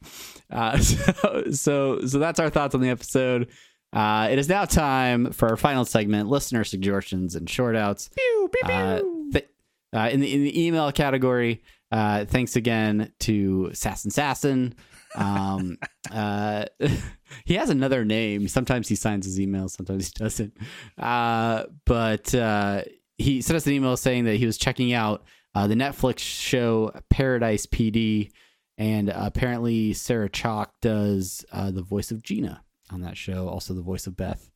Uh, 0.51 0.79
so, 0.79 1.45
so, 1.53 2.07
so 2.07 2.19
that's 2.19 2.41
our 2.41 2.51
thoughts 2.51 2.75
on 2.75 2.81
the 2.81 2.89
episode. 2.89 3.49
Uh, 3.93 4.29
it 4.31 4.39
is 4.39 4.49
now 4.49 4.65
time 4.65 5.31
for 5.31 5.49
our 5.51 5.57
final 5.57 5.85
segment: 5.85 6.29
listener 6.29 6.65
suggestions 6.65 7.37
and 7.37 7.49
short 7.49 7.77
outs. 7.77 8.09
Pew, 8.09 8.51
pew, 8.53 8.69
pew. 8.69 8.75
Uh, 8.75 9.03
th- 9.33 9.49
uh, 9.95 10.09
in 10.11 10.19
the 10.21 10.35
in 10.35 10.43
the 10.43 10.67
email 10.67 10.91
category, 10.91 11.63
uh, 11.93 12.25
thanks 12.25 12.57
again 12.57 13.13
to 13.21 13.71
Sassin 13.73 14.11
Sassin. 14.11 14.73
Um, 15.15 15.79
uh, 16.11 16.65
he 17.45 17.55
has 17.55 17.71
another 17.71 18.05
name. 18.05 18.49
Sometimes 18.49 18.89
he 18.89 18.97
signs 18.97 19.27
his 19.27 19.39
emails, 19.39 19.71
sometimes 19.71 20.09
he 20.09 20.13
doesn't. 20.17 20.57
Uh, 20.99 21.65
but 21.85 22.35
uh, 22.35 22.83
he 23.17 23.43
sent 23.43 23.57
us 23.57 23.67
an 23.67 23.75
email 23.75 23.97
saying 23.97 24.25
that 24.25 24.37
he 24.37 24.47
was 24.47 24.59
checking 24.59 24.93
out 24.93 25.23
uh, 25.55 25.67
the 25.67 25.75
Netflix 25.75 26.21
show 26.21 26.93
Paradise 27.11 27.67
PD, 27.67 28.31
and 28.77 29.09
apparently 29.09 29.93
Sarah 29.93 30.29
Chalke 30.29 30.71
does 30.81 31.45
uh, 31.53 31.71
the 31.71 31.83
voice 31.83 32.11
of 32.11 32.23
Gina 32.23 32.63
on 32.91 33.01
that 33.03 33.17
show, 33.17 33.49
also 33.49 33.75
the 33.75 33.83
voice 33.83 34.07
of 34.07 34.17
Beth 34.17 34.51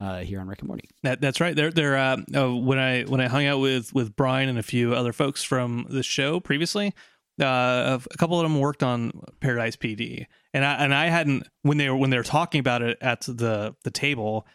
uh, 0.00 0.18
here 0.18 0.40
on 0.40 0.48
Rick 0.48 0.60
and 0.60 0.68
Morty. 0.68 0.88
That, 1.02 1.20
that's 1.20 1.40
right. 1.40 1.54
They're, 1.54 1.70
they're 1.70 1.96
uh, 1.96 2.16
uh, 2.34 2.54
when 2.54 2.78
I 2.78 3.02
when 3.04 3.20
I 3.20 3.28
hung 3.28 3.46
out 3.46 3.60
with 3.60 3.94
with 3.94 4.16
Brian 4.16 4.48
and 4.48 4.58
a 4.58 4.62
few 4.62 4.94
other 4.94 5.12
folks 5.12 5.42
from 5.42 5.86
the 5.88 6.02
show 6.02 6.40
previously, 6.40 6.92
uh, 7.40 7.98
a 8.10 8.16
couple 8.18 8.38
of 8.38 8.42
them 8.42 8.58
worked 8.58 8.82
on 8.82 9.12
Paradise 9.40 9.76
PD, 9.76 10.26
and 10.52 10.64
I 10.64 10.74
and 10.84 10.94
I 10.94 11.06
hadn't 11.06 11.48
when 11.62 11.78
they 11.78 11.88
were 11.88 11.96
when 11.96 12.10
they 12.10 12.16
were 12.16 12.24
talking 12.24 12.58
about 12.58 12.82
it 12.82 12.98
at 13.00 13.22
the 13.22 13.74
the 13.84 13.90
table, 13.90 14.46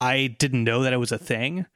I 0.00 0.34
didn't 0.38 0.64
know 0.64 0.82
that 0.82 0.92
it 0.92 0.98
was 0.98 1.12
a 1.12 1.18
thing. 1.18 1.66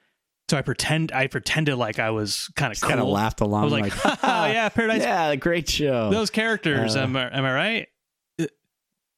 So 0.51 0.57
I 0.57 0.63
pretend 0.63 1.13
I 1.13 1.29
pretended 1.29 1.77
like 1.77 2.01
I 2.01 2.11
was 2.11 2.51
kind 2.57 2.73
of 2.73 2.77
Just 2.77 2.83
kind 2.89 2.99
of 2.99 3.07
laughed 3.07 3.41
along, 3.41 3.61
I 3.61 3.65
was 3.67 3.73
like, 3.73 4.05
like, 4.05 4.19
oh 4.25 4.47
yeah, 4.47 4.69
Paradise. 4.69 5.03
yeah, 5.05 5.37
great 5.37 5.69
show. 5.69 6.11
Those 6.11 6.29
characters. 6.31 6.97
Uh, 6.97 7.03
am 7.03 7.17
I 7.17 7.29
am 7.39 7.45
I 7.45 7.55
right? 7.55 7.89
Uh, 8.37 8.47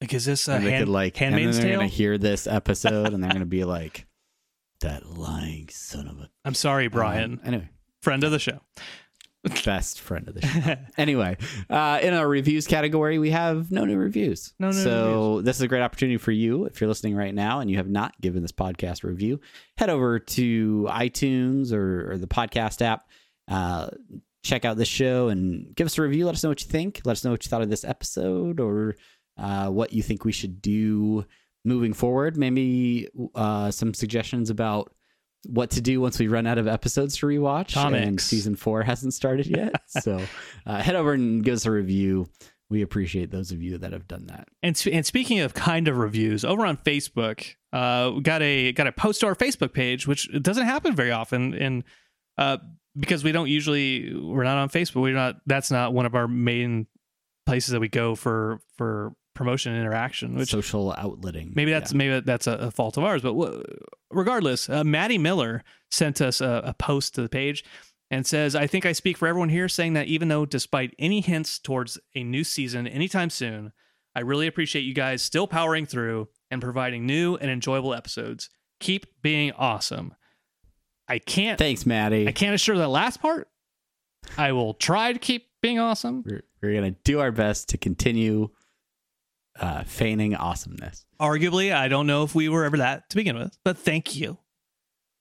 Like, 0.02 0.12
is 0.12 0.26
this 0.26 0.46
a 0.46 0.52
and 0.56 0.64
hand, 0.64 0.82
could 0.84 0.88
like, 0.90 1.18
and 1.22 1.34
Handmaid's 1.34 1.56
they're 1.56 1.68
Tale? 1.70 1.76
gonna 1.78 1.88
hear 1.88 2.18
this 2.18 2.46
episode, 2.46 3.14
and 3.14 3.24
they're 3.24 3.32
gonna 3.32 3.46
be 3.46 3.64
like, 3.78 4.04
"That 4.82 5.06
lying 5.06 5.70
son 5.70 6.06
of 6.06 6.18
a." 6.18 6.28
I'm 6.44 6.52
sorry, 6.52 6.88
Brian, 6.88 7.32
Um, 7.32 7.40
anyway, 7.46 7.70
friend 8.02 8.22
of 8.24 8.30
the 8.30 8.38
show. 8.38 8.60
best 9.64 10.01
friend 10.01 10.28
of 10.28 10.34
the 10.34 10.47
show. 10.47 10.76
anyway, 10.97 11.36
uh, 11.68 11.99
in 12.01 12.14
our 12.14 12.28
reviews 12.28 12.66
category, 12.66 13.18
we 13.18 13.30
have 13.30 13.72
no 13.72 13.84
new 13.84 13.97
reviews. 13.97 14.55
No 14.59 14.68
new 14.68 14.82
so 14.82 15.40
this 15.43 15.57
is 15.57 15.62
a 15.62 15.68
great 15.68 15.82
opportunity 15.82 16.16
for 16.16 16.30
you 16.30 16.66
if 16.66 16.80
you're 16.80 16.88
listening 16.88 17.16
right 17.16 17.34
now 17.34 17.61
and 17.61 17.70
you 17.70 17.76
have 17.76 17.88
not 17.88 18.18
given 18.20 18.43
this 18.43 18.53
podcast 18.53 19.03
a 19.03 19.09
review. 19.09 19.40
Head 19.76 19.90
over 19.90 20.18
to 20.20 20.86
iTunes 20.90 21.72
or, 21.72 22.12
or 22.12 22.18
the 22.18 22.28
podcast 22.28 22.82
app. 22.82 23.09
Uh, 23.49 23.88
check 24.45 24.64
out 24.64 24.76
the 24.76 24.84
show 24.84 25.28
and 25.28 25.74
give 25.74 25.86
us 25.86 25.99
a 25.99 26.03
review. 26.03 26.24
Let 26.26 26.36
us 26.36 26.43
know 26.45 26.51
what 26.51 26.62
you 26.62 26.68
think. 26.68 27.01
Let 27.05 27.12
us 27.12 27.24
know 27.24 27.32
what 27.32 27.45
you 27.45 27.49
thought 27.49 27.62
of 27.62 27.70
this 27.70 27.84
episode 27.84 28.61
or 28.61 28.97
uh, 29.38 29.68
what 29.68 29.93
you 29.93 30.03
think 30.03 30.24
we 30.24 30.32
should 30.32 30.62
do 30.62 31.24
moving 31.64 31.93
forward. 31.93 32.36
Maybe 32.36 33.09
uh, 33.34 33.70
some 33.72 33.95
suggestions 33.95 34.51
about 34.51 34.93
what 35.47 35.70
to 35.70 35.80
do 35.80 36.01
once 36.01 36.18
we 36.18 36.28
run 36.28 36.47
out 36.47 36.59
of 36.59 36.68
episodes 36.68 37.16
to 37.18 37.26
rewatch 37.26 37.76
and 37.76 38.20
season 38.20 38.57
four 38.57 38.82
hasn't 38.82 39.14
started 39.14 39.47
yet. 39.47 39.74
so 39.86 40.20
uh, 40.66 40.80
head 40.80 40.95
over 40.95 41.12
and 41.12 41.45
give 41.45 41.55
us 41.55 41.66
a 41.66 41.70
review. 41.70 42.28
We 42.70 42.82
appreciate 42.82 43.30
those 43.30 43.53
of 43.53 43.61
you 43.61 43.78
that 43.78 43.93
have 43.93 44.09
done 44.09 44.26
that. 44.28 44.49
And 44.62 44.80
and 44.90 45.05
speaking 45.05 45.40
of 45.40 45.53
kind 45.53 45.88
of 45.88 45.99
reviews, 45.99 46.45
over 46.45 46.64
on 46.64 46.78
Facebook, 46.78 47.55
uh, 47.72 48.12
we 48.14 48.22
got 48.22 48.40
a 48.40 48.72
got 48.72 48.86
a 48.86 48.93
post 48.93 49.20
to 49.20 49.26
our 49.26 49.34
Facebook 49.34 49.72
page, 49.74 50.07
which 50.07 50.28
doesn't 50.40 50.64
happen 50.64 50.95
very 50.97 51.11
often, 51.11 51.55
and 51.55 51.84
uh, 52.38 52.59
because 52.99 53.24
we 53.24 53.32
don't 53.32 53.49
usually 53.49 54.14
we're 54.14 54.45
not 54.45 54.57
on 54.57 54.70
Facebook, 54.70 55.03
we're 55.03 55.14
not. 55.14 55.36
That's 55.45 55.70
not 55.70 55.93
one 55.93 56.07
of 56.07 56.14
our 56.14 56.26
main 56.26 56.86
places 57.45 57.72
that 57.72 57.80
we 57.80 57.88
go 57.88 58.14
for 58.14 58.61
for 58.78 59.12
promotion 59.34 59.72
and 59.72 59.80
interaction. 59.80 60.34
Which 60.34 60.50
Social 60.50 60.94
outletting. 60.98 61.54
maybe 61.54 61.70
that's 61.70 61.92
Yeah. 61.92 61.98
maybe 61.98 62.20
that's 62.20 62.46
a, 62.46 62.52
a 62.54 62.70
fault 62.70 62.96
of 62.96 63.04
ours, 63.04 63.22
but 63.22 63.34
wh- 63.34 63.62
regardless, 64.10 64.68
uh, 64.68 64.84
Maddie 64.84 65.18
Miller 65.18 65.62
sent 65.90 66.20
us 66.20 66.40
a, 66.40 66.62
a 66.66 66.74
post 66.74 67.14
to 67.14 67.22
the 67.22 67.28
page 67.28 67.64
and 68.10 68.26
says, 68.26 68.54
"I 68.54 68.66
think 68.66 68.84
I 68.86 68.92
speak 68.92 69.16
for 69.16 69.26
everyone 69.28 69.48
here 69.48 69.68
saying 69.68 69.94
that 69.94 70.06
even 70.06 70.28
though, 70.28 70.44
despite 70.44 70.94
any 70.98 71.20
hints 71.20 71.58
towards 71.58 71.98
a 72.14 72.22
new 72.22 72.44
season 72.44 72.86
anytime 72.86 73.30
soon, 73.30 73.72
I 74.14 74.20
really 74.20 74.46
appreciate 74.46 74.82
you 74.82 74.92
guys 74.94 75.22
still 75.22 75.46
powering 75.46 75.86
through 75.86 76.28
and 76.50 76.60
providing 76.60 77.06
new 77.06 77.36
and 77.36 77.50
enjoyable 77.50 77.94
episodes. 77.94 78.50
Keep 78.80 79.06
being 79.22 79.52
awesome. 79.52 80.14
I 81.08 81.18
can't 81.18 81.58
Thanks, 81.58 81.86
Maddie. 81.86 82.28
I 82.28 82.32
can't 82.32 82.54
assure 82.54 82.76
that 82.78 82.88
last 82.88 83.20
part. 83.22 83.48
I 84.36 84.52
will 84.52 84.74
try 84.74 85.12
to 85.12 85.18
keep 85.18 85.46
being 85.62 85.78
awesome. 85.78 86.22
We're, 86.26 86.42
we're 86.60 86.74
gonna 86.74 86.94
do 87.04 87.20
our 87.20 87.32
best 87.32 87.70
to 87.70 87.78
continue 87.78 88.50
uh, 89.61 89.84
feigning 89.84 90.34
awesomeness. 90.34 91.05
arguably 91.20 91.74
i 91.74 91.88
don't 91.88 92.07
know 92.07 92.22
if 92.24 92.34
we 92.34 92.48
were 92.48 92.64
ever 92.64 92.78
that 92.78 93.09
to 93.11 93.16
begin 93.16 93.36
with 93.36 93.57
but 93.64 93.76
thank 93.78 94.16
you 94.16 94.38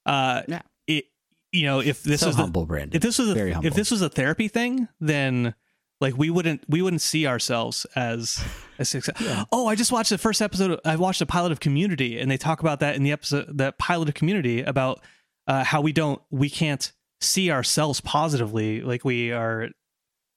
uh 0.06 0.42
Yeah. 0.48 0.62
it 0.88 1.06
you 1.52 1.66
know 1.66 1.80
if 1.80 2.02
this 2.04 2.22
so 2.22 2.28
was 2.28 2.36
the, 2.38 2.42
humble, 2.44 2.66
Brandon. 2.66 2.96
if 2.96 3.02
this 3.02 3.20
was 3.20 3.34
Very 3.34 3.52
a, 3.52 3.60
if 3.62 3.74
this 3.74 3.92
was 3.92 4.02
a 4.02 4.10
therapy 4.10 4.48
thing 4.48 4.88
then 5.00 5.54
like 6.00 6.18
we 6.18 6.30
wouldn't 6.30 6.64
we 6.68 6.82
wouldn't 6.82 7.02
see 7.02 7.28
ourselves 7.28 7.86
as 7.96 8.44
a 8.80 8.86
success 8.86 9.16
oh 9.52 9.68
i 9.68 9.76
just 9.76 9.92
watched 9.92 10.10
the 10.10 10.18
first 10.18 10.42
episode 10.42 10.72
of, 10.72 10.80
i 10.86 10.96
watched 10.96 11.20
the 11.20 11.26
pilot 11.26 11.52
of 11.52 11.60
community 11.60 12.20
and 12.20 12.32
they 12.32 12.38
talk 12.38 12.62
about 12.62 12.80
that 12.80 12.96
in 12.96 13.04
the 13.04 13.12
episode 13.12 13.58
that 13.58 13.78
pilot 13.78 14.08
of 14.08 14.16
community 14.16 14.62
about 14.62 15.02
uh, 15.48 15.64
how 15.64 15.82
we 15.82 15.92
don't 15.92 16.22
we 16.32 16.50
can't 16.50 16.94
see 17.20 17.52
ourselves 17.52 18.00
positively 18.02 18.82
like 18.82 19.04
we 19.06 19.32
are 19.32 19.68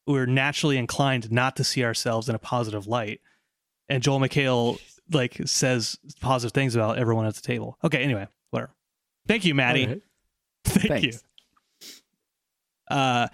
we're 0.07 0.27
naturally 0.27 0.77
inclined 0.77 1.33
not 1.33 1.57
to 1.57 1.65
see 1.65 1.83
ourselves 1.85 2.29
in 2.29 2.35
a 2.35 2.39
positive 2.39 2.87
light 2.87 3.21
and 3.89 4.03
joel 4.03 4.21
mchale 4.21 4.79
like 5.13 5.39
says 5.45 5.99
positive 6.21 6.53
things 6.53 6.75
about 6.75 6.99
everyone 6.99 7.27
at 7.27 7.35
the 7.35 7.43
table 7.43 7.79
okay 7.85 8.03
anyway 8.03 8.27
whatever 8.51 8.73
thank 9.27 9.45
you 9.45 9.55
maddie 9.55 9.87
right. 9.87 10.03
Thank 10.65 11.03
Thanks. 11.03 11.23
you. 11.81 12.97
Uh, 12.97 13.29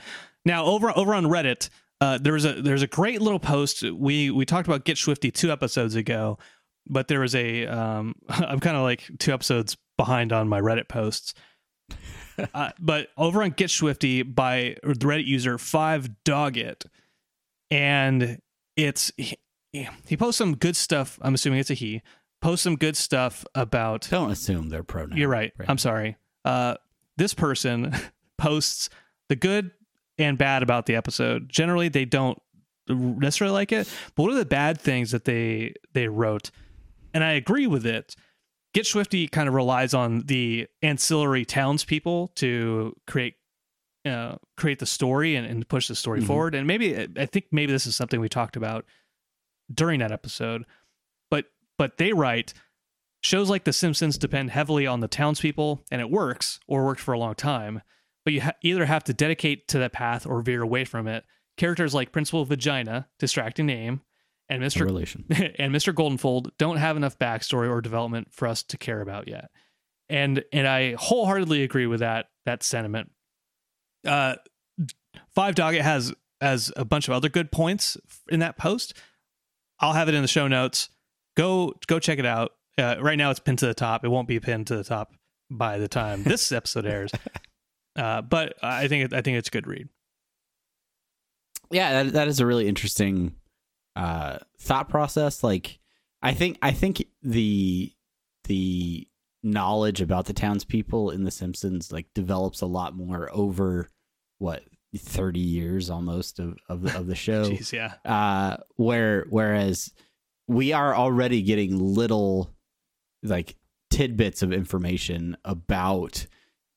now 0.45 0.65
over 0.65 0.97
over 0.97 1.15
on 1.15 1.25
Reddit, 1.25 1.71
uh, 2.01 2.19
there 2.19 2.33
was 2.33 2.45
a 2.45 2.61
there's 2.61 2.83
a 2.83 2.87
great 2.87 3.23
little 3.23 3.39
post. 3.39 3.83
We 3.83 4.31
we 4.31 4.45
talked 4.45 4.67
about 4.67 4.85
Get 4.85 4.97
Schwifty 4.97 5.33
two 5.33 5.53
episodes 5.53 5.95
ago, 5.95 6.39
but 6.87 7.09
there 7.09 7.21
was 7.21 7.35
a 7.35 7.67
um, 7.67 8.15
I'm 8.29 8.61
kind 8.61 8.77
of 8.77 8.83
like 8.83 9.11
two 9.19 9.33
episodes 9.33 9.77
behind 9.97 10.33
on 10.33 10.49
my 10.49 10.61
Reddit 10.61 10.89
posts. 10.89 11.35
uh, 12.55 12.71
but 12.81 13.09
over 13.17 13.43
on 13.43 13.51
Get 13.51 13.69
Schwifty 13.69 14.23
by 14.23 14.77
the 14.83 14.95
Reddit 14.95 15.27
user 15.27 15.57
Five 15.57 16.25
Dog 16.25 16.57
It, 16.57 16.85
and 17.71 18.41
it's 18.77 19.13
he, 19.73 19.89
he 20.07 20.17
posts 20.17 20.39
some 20.39 20.57
good 20.57 20.77
stuff. 20.77 21.19
I'm 21.23 21.35
assuming 21.35 21.61
it's 21.61 21.71
a 21.71 21.75
he. 21.75 22.03
Posts 22.41 22.63
some 22.65 22.77
good 22.77 22.97
stuff 22.97 23.45
about 23.55 24.09
Don't 24.11 24.31
assume 24.31 24.71
they're 24.71 24.83
pronoun. 24.83 25.19
you're 25.19 25.29
right. 25.29 25.53
I'm 25.69 25.79
sorry. 25.79 26.17
Uh, 26.45 26.77
this 27.19 27.35
person 27.35 27.95
posts 28.39 28.89
the 29.29 29.37
good 29.37 29.71
and 30.19 30.39
bad 30.39 30.63
about 30.63 30.87
the 30.87 30.95
episode. 30.97 31.49
Generally, 31.51 31.91
they 31.91 32.05
don't 32.07 32.39
necessarily 32.89 33.53
like 33.53 33.73
it, 33.73 33.89
but 34.17 34.23
what 34.23 34.33
are 34.33 34.37
the 34.39 34.45
bad 34.47 34.81
things 34.81 35.11
that 35.13 35.25
they 35.27 35.75
they 35.93 36.09
wrote? 36.09 36.51
And 37.13 37.23
I 37.23 37.33
agree 37.33 37.67
with 37.67 37.85
it. 37.87 38.17
Get 38.73 38.85
Schwifty 38.87 39.31
kind 39.31 39.49
of 39.49 39.55
relies 39.55 39.93
on 39.95 40.21
the 40.27 40.67
ancillary 40.81 41.45
townspeople 41.45 42.29
to 42.37 42.97
create 43.07 43.35
uh, 44.07 44.37
create 44.57 44.79
the 44.79 44.87
story 44.87 45.37
and, 45.37 45.47
and 45.47 45.69
push 45.69 45.89
the 45.89 45.95
story 45.95 46.21
Mhm. 46.23 46.27
forward. 46.27 46.55
And 46.55 46.67
maybe 46.67 46.97
I 47.19 47.27
think 47.27 47.47
maybe 47.53 47.71
this 47.73 47.87
is 47.87 47.95
something 47.97 48.19
we 48.19 48.29
talked 48.31 48.57
about 48.57 48.87
during 49.73 50.01
that 50.01 50.13
episode. 50.13 50.65
But 51.31 51.47
but 51.79 51.97
they 51.99 52.13
write 52.13 52.53
shows 53.23 53.51
like 53.51 53.65
The 53.65 53.73
Simpsons 53.73 54.19
depend 54.19 54.51
heavily 54.51 54.87
on 54.87 55.01
the 55.01 55.09
townspeople, 55.09 55.85
and 55.91 56.01
it 56.01 56.11
works 56.11 56.61
or 56.67 56.85
worked 56.85 57.01
for 57.01 57.13
a 57.13 57.19
long 57.19 57.35
time. 57.35 57.83
But 58.25 58.35
you 58.35 58.41
ha- 58.43 58.53
either 58.63 58.85
have 58.85 59.05
to 59.05 59.15
dedicate 59.15 59.69
to 59.69 59.79
that 59.79 59.93
path 59.93 60.27
or 60.27 60.43
veer 60.43 60.63
away 60.63 60.85
from 60.85 61.07
it. 61.07 61.25
Characters 61.57 61.95
like 61.95 62.13
Principal 62.13 62.45
Vagina, 62.45 63.09
distracting 63.19 63.67
name, 63.67 64.03
and 64.49 64.63
Mr. 64.63 64.85
relation. 64.85 65.25
and 65.59 65.75
Mr. 65.75 65.95
Goldenfold 65.95 66.51
don't 66.59 66.77
have 66.77 66.97
enough 66.97 67.19
backstory 67.19 67.71
or 67.71 67.81
development 67.81 68.29
for 68.33 68.49
us 68.49 68.63
to 68.65 68.77
care 68.77 69.01
about 69.01 69.29
yet. 69.29 69.51
And 70.09 70.45
and 70.53 70.67
I 70.67 70.95
wholeheartedly 70.95 71.63
agree 71.63 71.87
with 71.87 72.01
that 72.01 72.27
that 72.47 72.63
sentiment. 72.63 73.13
Uh, 74.05 74.37
Five 75.35 75.55
Dog 75.55 75.75
it 75.75 75.83
has 75.83 76.13
has 76.41 76.73
a 76.77 76.85
bunch 76.85 77.07
of 77.07 77.15
other 77.15 77.29
good 77.29 77.53
points 77.53 77.97
in 78.29 78.41
that 78.41 78.57
post. 78.57 78.95
I'll 79.81 79.93
have 79.95 80.09
it 80.09 80.15
in 80.15 80.23
the 80.23 80.29
show 80.29 80.47
notes. 80.49 80.91
Go 81.37 81.75
go 81.87 81.99
check 81.99 82.19
it 82.19 82.27
out. 82.27 82.53
Uh, 82.79 82.97
right 83.01 83.17
now 83.17 83.31
it's 83.31 83.41
pinned 83.41 83.59
to 83.61 83.67
the 83.67 83.75
top. 83.75 84.05
It 84.05 84.09
won't 84.09 84.29
be 84.29 84.41
pinned 84.41 84.67
to 84.69 84.77
the 84.77 84.85
top 84.85 85.13
by 85.51 85.79
the 85.79 85.89
time 85.89 86.23
this 86.23 86.51
episode 86.61 86.87
airs. 86.87 87.11
Uh, 87.97 88.23
but 88.23 88.55
I 88.63 88.89
think 88.89 89.07
it, 89.07 89.13
I 89.17 89.21
think 89.21 89.37
it's 89.39 89.49
a 89.49 89.53
good 89.53 89.67
read. 89.67 89.89
yeah 91.71 92.03
that, 92.05 92.13
that 92.13 92.29
is 92.29 92.41
a 92.41 92.47
really 92.47 92.69
interesting 92.69 93.35
uh 93.97 94.39
thought 94.61 94.89
process 94.89 95.43
like 95.43 95.79
i 96.23 96.33
think 96.33 96.57
i 96.63 96.71
think 96.71 97.05
the 97.23 97.93
the 98.45 99.07
knowledge 99.43 100.01
about 100.01 100.27
the 100.27 100.33
townspeople 100.33 101.11
in 101.11 101.25
the 101.25 101.31
simpsons 101.31 101.91
like 101.93 102.07
develops 102.15 102.61
a 102.61 102.67
lot 102.67 102.95
more 102.95 103.29
over 103.33 103.89
what 104.39 104.63
30 104.97 105.41
years 105.41 105.91
almost 105.91 106.39
of 106.39 106.57
of 106.69 106.83
the, 106.83 106.97
of 106.97 107.07
the 107.07 107.15
show 107.27 107.45
Jeez, 107.45 107.73
yeah. 107.73 107.95
uh 108.05 108.57
where 108.77 109.27
whereas 109.31 109.93
we 110.49 110.73
are 110.73 110.95
already 110.95 111.43
getting 111.43 111.79
little 111.79 112.51
like 113.23 113.57
tidbits 113.91 114.43
of 114.43 114.53
information 114.53 115.37
about 115.45 116.27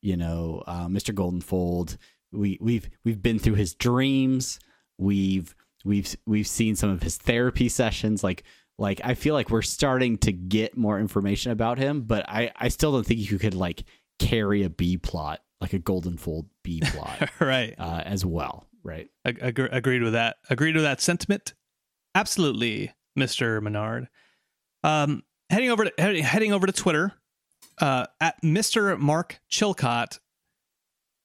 you 0.01 0.17
know 0.17 0.63
uh, 0.67 0.87
Mr. 0.87 1.13
Goldenfold 1.13 1.97
we 2.31 2.57
we've 2.61 2.89
we've 3.05 3.21
been 3.21 3.39
through 3.39 3.55
his 3.55 3.73
dreams 3.73 4.59
we've 4.97 5.55
we've 5.85 6.15
we've 6.25 6.47
seen 6.47 6.75
some 6.75 6.89
of 6.89 7.01
his 7.01 7.17
therapy 7.17 7.69
sessions 7.69 8.23
like 8.23 8.43
like 8.77 9.01
I 9.03 9.13
feel 9.13 9.33
like 9.33 9.49
we're 9.49 9.61
starting 9.61 10.17
to 10.19 10.31
get 10.31 10.75
more 10.75 10.99
information 10.99 11.51
about 11.51 11.77
him 11.77 12.01
but 12.01 12.27
I 12.27 12.51
I 12.55 12.67
still 12.69 12.91
don't 12.91 13.05
think 13.05 13.31
you 13.31 13.37
could 13.37 13.53
like 13.53 13.83
carry 14.19 14.63
a 14.63 14.69
B 14.69 14.97
plot 14.97 15.41
like 15.63 15.73
a 15.73 15.79
Goldenfold 15.79 16.45
B 16.63 16.81
plot 16.85 17.29
right. 17.39 17.73
uh, 17.79 18.03
as 18.05 18.23
well 18.25 18.67
right 18.83 19.09
Ag- 19.25 19.39
agre- 19.39 19.69
agreed 19.71 20.03
with 20.03 20.13
that. 20.13 20.35
Agreed 20.49 20.75
with 20.75 20.83
that 20.83 21.01
sentiment. 21.01 21.53
Absolutely, 22.13 22.91
Mister 23.15 23.59
Menard. 23.61 24.07
Um, 24.83 25.23
heading 25.49 25.71
over 25.71 25.85
to 25.85 25.93
heading, 25.97 26.23
heading 26.23 26.51
over 26.51 26.67
to 26.67 26.73
Twitter, 26.73 27.13
uh, 27.79 28.05
at 28.21 28.43
Mister 28.43 28.95
Mark 28.97 29.39
Chilcott. 29.49 30.19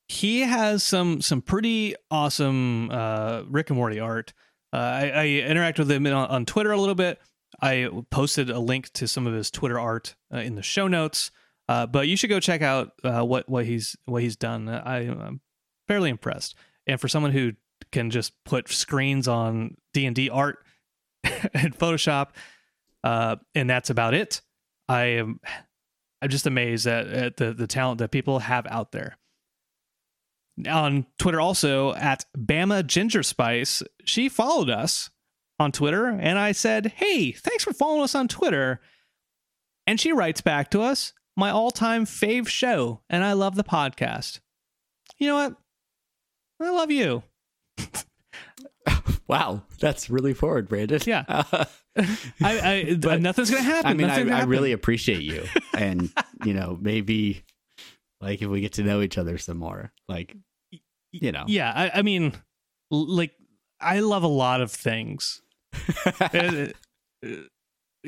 He 0.09 0.41
has 0.41 0.83
some 0.83 1.21
some 1.21 1.43
pretty 1.43 1.95
awesome 2.11 2.91
uh, 2.91 3.43
Rick 3.49 3.69
and 3.71 3.77
Morty 3.77 4.01
art. 4.01 4.33
Uh, 4.73 4.77
I, 4.77 5.11
I 5.11 5.27
interact 5.27 5.79
with 5.79 5.91
him 5.91 6.07
on, 6.07 6.13
on 6.13 6.47
Twitter 6.47 6.73
a 6.73 6.79
little 6.79 6.95
bit. 6.95 7.19
I 7.61 7.89
posted 8.11 8.51
a 8.51 8.59
link 8.61 8.93
to 8.95 9.09
some 9.09 9.27
of 9.27 9.35
his 9.35 9.51
Twitter 9.51 9.79
art 9.79 10.15
uh, 10.33 10.39
in 10.39 10.55
the 10.55 10.63
show 10.63 10.87
notes. 10.89 11.31
Uh, 11.69 11.87
but 11.87 12.09
you 12.09 12.17
should 12.17 12.31
go 12.31 12.41
check 12.41 12.63
out 12.63 12.93
uh, 13.05 13.23
what 13.23 13.49
what 13.49 13.67
he's 13.67 13.97
what 14.07 14.23
he's 14.23 14.37
done. 14.37 14.69
I, 14.69 15.01
I'm 15.01 15.41
fairly 15.87 16.11
impressed. 16.11 16.55
And 16.87 17.01
for 17.01 17.09
someone 17.09 17.33
who 17.33 17.53
can 17.93 18.11
just 18.11 18.33
put 18.45 18.69
screens 18.69 19.29
on 19.29 19.77
D 19.93 20.07
and 20.07 20.17
D 20.17 20.31
art 20.31 20.59
and 21.25 21.77
Photoshop, 21.77 22.29
uh, 23.05 23.37
and 23.55 23.69
that's 23.69 23.91
about 23.91 24.15
it. 24.15 24.41
I 24.89 25.05
am 25.05 25.41
I'm 26.23 26.31
just 26.31 26.47
amazed 26.47 26.87
at, 26.87 27.07
at 27.09 27.37
the 27.37 27.53
the 27.53 27.67
talent 27.67 27.99
that 27.99 28.11
people 28.11 28.39
have 28.39 28.67
out 28.67 28.93
there. 28.93 29.19
on 30.67 31.07
Twitter 31.19 31.41
also 31.41 31.95
at 31.95 32.25
Bama 32.37 32.87
Ginger 32.87 33.23
Spice. 33.23 33.83
She 34.05 34.31
followed 34.31 34.71
us 34.71 35.11
on 35.59 35.73
Twitter, 35.73 36.07
and 36.07 36.39
I 36.39 36.53
said, 36.53 36.95
"Hey, 36.97 37.33
thanks 37.33 37.65
for 37.65 37.75
following 37.75 38.03
us 38.05 38.15
on 38.15 38.27
Twitter." 38.27 38.81
And 39.87 40.01
she 40.01 40.13
writes 40.13 40.41
back 40.41 40.71
to 40.71 40.83
us, 40.83 41.13
"My 41.39 41.51
all-time 41.51 42.05
fave 42.05 42.49
show, 42.49 43.01
and 43.09 43.25
I 43.25 43.33
love 43.33 43.55
the 43.55 43.65
podcast." 43.65 44.41
You 45.19 45.29
know 45.29 45.37
what? 45.37 45.57
I 46.61 46.71
love 46.71 46.91
you. 46.91 47.23
Wow, 49.29 49.63
that's 49.79 50.09
really 50.09 50.33
forward, 50.33 50.69
Brandon. 50.69 51.01
Yeah. 51.05 51.25
Uh, 51.29 51.67
I, 51.99 52.07
I 52.43 52.97
But, 52.99 53.21
nothing's 53.21 53.51
gonna 53.51 53.63
happen. 53.63 53.91
I 53.91 53.95
mean, 53.95 54.09
I, 54.09 54.41
I 54.41 54.45
really 54.45 54.73
appreciate 54.73 55.21
you, 55.21 55.45
and 55.75 56.11
you 56.47 56.55
know, 56.55 56.79
maybe 56.81 57.45
like 58.23 58.41
if 58.41 58.49
we 58.49 58.63
get 58.63 58.73
to 58.75 58.83
know 58.83 59.03
each 59.03 59.19
other 59.19 59.37
some 59.37 59.59
more, 59.59 59.93
like 60.09 60.35
you 61.13 61.31
know, 61.31 61.45
Yeah, 61.47 61.71
I, 61.75 61.99
I 61.99 62.03
mean, 62.03 62.33
like 62.91 63.33
I 63.81 64.01
love 64.01 64.23
a 64.23 64.29
lot 64.29 64.63
of 64.63 64.73
things. 64.73 65.43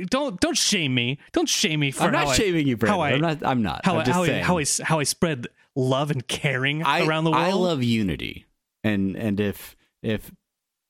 Don't 0.06 0.40
don't 0.40 0.56
shame 0.56 0.94
me. 0.94 1.18
Don't 1.32 1.48
shame 1.48 1.80
me 1.80 1.90
for 1.90 2.04
I'm 2.04 2.14
how 2.14 2.24
not 2.24 2.28
I, 2.32 2.36
shaming 2.36 2.66
you, 2.66 2.76
Brandon. 2.76 2.98
how 2.98 3.02
I- 3.04 3.10
I'm 3.12 3.20
not. 3.20 3.44
I'm 3.44 3.62
not. 3.62 3.84
how 3.84 3.98
I'm 3.98 4.08
I, 4.08 4.12
how, 4.12 4.22
I, 4.24 4.40
how 4.42 4.58
I 4.58 4.64
how 4.82 4.98
I 5.00 5.02
spread 5.04 5.46
love 5.76 6.10
and 6.10 6.26
caring 6.26 6.82
I, 6.82 7.06
around 7.06 7.24
the 7.24 7.30
world. 7.30 7.42
I 7.42 7.52
love 7.52 7.82
unity, 7.82 8.46
and 8.84 9.16
and 9.16 9.40
if 9.40 9.76
if 10.02 10.30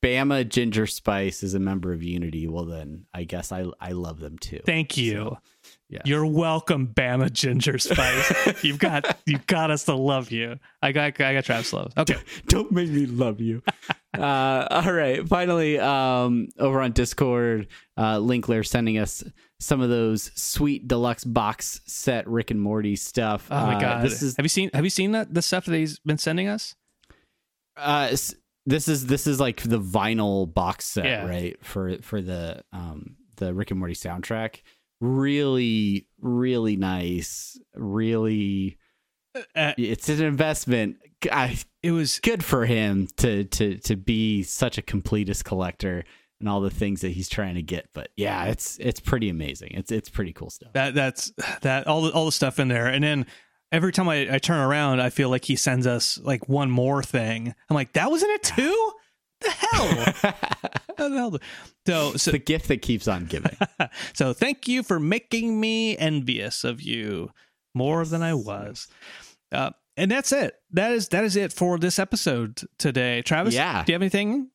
Bama 0.03 0.47
Ginger 0.47 0.87
Spice 0.87 1.43
is 1.43 1.53
a 1.53 1.59
member 1.59 1.93
of 1.93 2.01
Unity, 2.01 2.47
well 2.47 2.65
then 2.65 3.05
I 3.13 3.23
guess 3.23 3.51
I 3.51 3.65
I 3.79 3.91
love 3.91 4.19
them 4.19 4.37
too. 4.39 4.59
Thank 4.65 4.97
you. 4.97 5.37
yes. 5.89 6.01
You're 6.05 6.25
welcome, 6.25 6.87
Bama 6.87 7.31
Ginger 7.31 7.77
Spice. 7.77 8.63
you've 8.63 8.79
got 8.79 9.19
you've 9.27 9.45
got 9.45 9.69
us 9.69 9.83
to 9.85 9.93
love 9.93 10.31
you. 10.31 10.57
I 10.81 10.91
got 10.91 11.21
I 11.21 11.33
got 11.33 11.45
Travis 11.45 11.71
love. 11.73 11.93
Okay. 11.97 12.15
Don't 12.47 12.71
make 12.71 12.89
me 12.89 13.05
love 13.05 13.39
you. 13.39 13.61
Uh, 14.17 14.67
all 14.69 14.91
right. 14.93 15.27
Finally, 15.27 15.79
um, 15.79 16.47
over 16.59 16.81
on 16.81 16.91
Discord, 16.91 17.67
uh, 17.97 18.17
Linkler 18.17 18.65
sending 18.65 18.97
us 18.97 19.23
some 19.59 19.79
of 19.81 19.89
those 19.89 20.31
sweet 20.35 20.87
deluxe 20.87 21.23
box 21.23 21.81
set 21.85 22.27
Rick 22.27 22.51
and 22.51 22.61
Morty 22.61 22.95
stuff. 22.95 23.47
Oh 23.51 23.65
my 23.65 23.75
Uh, 23.75 23.79
god. 23.79 24.03
This 24.05 24.21
is 24.21 24.35
have 24.37 24.45
you 24.45 24.49
seen 24.49 24.69
have 24.73 24.83
you 24.83 24.89
seen 24.89 25.11
that 25.11 25.33
the 25.33 25.41
stuff 25.41 25.65
that 25.65 25.75
he's 25.75 25.99
been 25.99 26.17
sending 26.17 26.47
us? 26.47 26.75
uh, 27.77 28.09
this 28.65 28.87
is 28.87 29.07
this 29.07 29.25
is 29.27 29.39
like 29.39 29.61
the 29.61 29.79
vinyl 29.79 30.51
box 30.51 30.85
set, 30.85 31.05
Yeah. 31.05 31.25
right? 31.25 31.63
For 31.65 31.97
for 32.01 32.21
the 32.21 32.63
um 32.73 33.15
the 33.37 33.53
Rick 33.53 33.71
and 33.71 33.79
Morty 33.79 33.95
soundtrack. 33.95 34.61
Really, 34.99 36.07
really 36.19 36.75
nice. 36.75 37.59
Really, 37.73 38.77
Uh, 39.55 39.73
it's 39.77 40.09
an 40.09 40.21
investment. 40.23 40.97
I, 41.31 41.57
it 41.83 41.91
was 41.91 42.19
good 42.19 42.43
for 42.43 42.65
him 42.65 43.07
to 43.17 43.43
to 43.45 43.77
to 43.77 43.95
be 43.95 44.43
such 44.43 44.77
a 44.77 44.81
completist 44.81 45.43
collector 45.43 46.03
and 46.39 46.49
all 46.49 46.61
the 46.61 46.69
things 46.71 47.01
that 47.01 47.11
he's 47.11 47.29
trying 47.29 47.55
to 47.55 47.61
get. 47.61 47.89
But 47.93 48.09
yeah, 48.15 48.45
it's 48.45 48.77
it's 48.79 48.99
pretty 48.99 49.29
amazing. 49.29 49.71
It's 49.73 49.91
it's 49.91 50.09
pretty 50.09 50.33
cool 50.33 50.49
stuff. 50.49 50.73
that 50.73 50.93
that's 50.93 51.31
that 51.61 51.87
all 51.87 52.01
the 52.01 52.11
all 52.11 52.25
the 52.25 52.31
stuff 52.31 52.59
in 52.59 52.67
there 52.67 52.87
and 52.87 53.03
then 53.03 53.25
every 53.71 53.91
time 53.91 54.09
I, 54.09 54.35
I 54.35 54.37
turn 54.37 54.59
around 54.59 54.99
i 54.99 55.09
feel 55.09 55.29
like 55.29 55.45
he 55.45 55.55
sends 55.55 55.87
us 55.87 56.17
like 56.21 56.49
one 56.49 56.69
more 56.69 57.01
thing 57.01 57.55
i'm 57.69 57.73
like 57.73 57.93
that 57.93 58.11
was 58.11 58.21
in 58.21 58.29
it 58.31 58.43
too 58.43 58.91
the 59.39 59.49
hell 59.49 60.33
the 61.09 61.15
hell? 61.15 61.37
so 61.87 62.17
so 62.17 62.31
the 62.31 62.37
gift 62.37 62.67
that 62.67 62.81
keeps 62.81 63.07
on 63.07 63.25
giving. 63.25 63.55
so 64.13 64.33
thank 64.33 64.67
you 64.67 64.83
for 64.83 64.99
making 64.99 65.59
me 65.59 65.97
envious 65.97 66.63
of 66.65 66.81
you 66.81 67.31
more 67.73 68.03
than 68.05 68.21
i 68.21 68.33
was 68.33 68.87
uh, 69.53 69.71
and 69.97 70.09
that's 70.11 70.31
it 70.31 70.55
that 70.71 70.91
is 70.91 71.09
that 71.09 71.23
is 71.23 71.35
it 71.35 71.51
for 71.53 71.77
this 71.77 71.99
episode 71.99 72.61
today 72.77 73.21
travis 73.21 73.53
Yeah. 73.53 73.83
do 73.83 73.91
you 73.91 73.95
have 73.95 74.01
anything 74.01 74.49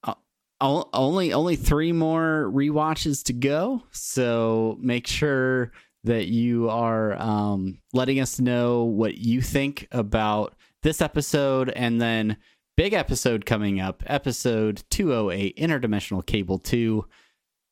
O- 0.59 0.89
only 0.95 1.35
only 1.35 1.55
three 1.55 1.93
more 1.93 2.51
rewatches 2.51 3.23
to 3.25 3.35
go, 3.35 3.83
so 3.91 4.79
make 4.81 5.07
sure 5.07 5.71
that 6.05 6.29
you 6.29 6.71
are 6.71 7.21
um, 7.21 7.79
letting 7.93 8.21
us 8.21 8.41
know 8.41 8.85
what 8.85 9.19
you 9.19 9.43
think 9.43 9.87
about 9.93 10.55
this 10.83 11.03
episode, 11.03 11.69
and 11.77 12.01
then 12.01 12.39
big 12.75 12.95
episode 12.95 13.45
coming 13.45 13.81
up, 13.81 14.03
episode 14.07 14.83
two 14.91 15.11
hundred 15.13 15.33
eight, 15.33 15.57
interdimensional 15.59 16.25
cable 16.25 16.59
two, 16.59 17.05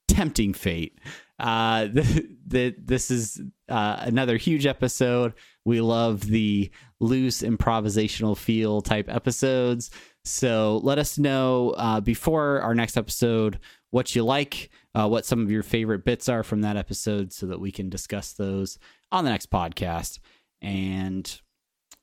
tempting 0.06 0.52
fate. 0.52 0.98
Uh, 1.38 1.86
the, 1.92 2.36
the, 2.46 2.74
this 2.78 3.10
is 3.10 3.40
uh, 3.70 3.96
another 4.00 4.36
huge 4.36 4.66
episode. 4.66 5.32
We 5.64 5.80
love 5.80 6.20
the 6.26 6.70
loose 7.04 7.42
improvisational 7.42 8.36
feel 8.36 8.80
type 8.82 9.08
episodes. 9.08 9.90
So 10.24 10.80
let 10.82 10.98
us 10.98 11.18
know 11.18 11.70
uh, 11.76 12.00
before 12.00 12.60
our 12.62 12.74
next 12.74 12.96
episode 12.96 13.58
what 13.90 14.16
you 14.16 14.24
like, 14.24 14.70
uh, 14.94 15.06
what 15.08 15.24
some 15.26 15.40
of 15.42 15.50
your 15.50 15.62
favorite 15.62 16.04
bits 16.04 16.28
are 16.28 16.42
from 16.42 16.62
that 16.62 16.76
episode, 16.76 17.32
so 17.32 17.46
that 17.46 17.60
we 17.60 17.70
can 17.70 17.88
discuss 17.88 18.32
those 18.32 18.78
on 19.12 19.24
the 19.24 19.30
next 19.30 19.50
podcast. 19.50 20.18
And 20.62 21.40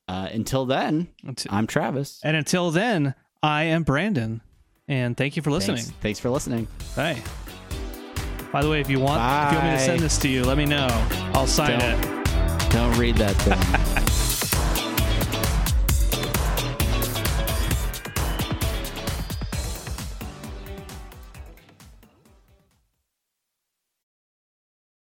uh, 0.07 0.29
until 0.31 0.65
then, 0.65 1.07
Until- 1.23 1.53
I'm 1.53 1.67
Travis. 1.67 2.19
and 2.23 2.35
until 2.37 2.69
then 2.71 3.15
i 3.43 3.63
am 3.63 3.81
brandon 3.83 4.39
and 4.87 5.17
thank 5.17 5.35
you 5.35 5.41
for 5.41 5.49
listening 5.51 5.77
Thanks, 5.77 5.91
thanks 6.01 6.19
for 6.19 6.29
listening. 6.29 6.67
Hey. 6.95 7.17
By 8.51 8.61
the 8.61 8.69
way, 8.69 8.81
if 8.81 8.89
you 8.89 8.99
want, 8.99 9.21
if 9.47 9.53
you 9.53 9.57
want 9.59 9.71
me 9.71 9.77
to 9.77 9.83
send 9.85 9.99
this 10.01 10.17
to 10.19 10.27
you, 10.27 10.43
let 10.43 10.57
me 10.57 10.65
know. 10.65 10.87
I'll 11.33 11.47
sign 11.47 11.79
Don't. 11.79 12.03
it. 12.03 12.69
Don't 12.71 12.97
read 12.99 13.15
that 13.15 13.35
thing. 13.37 13.77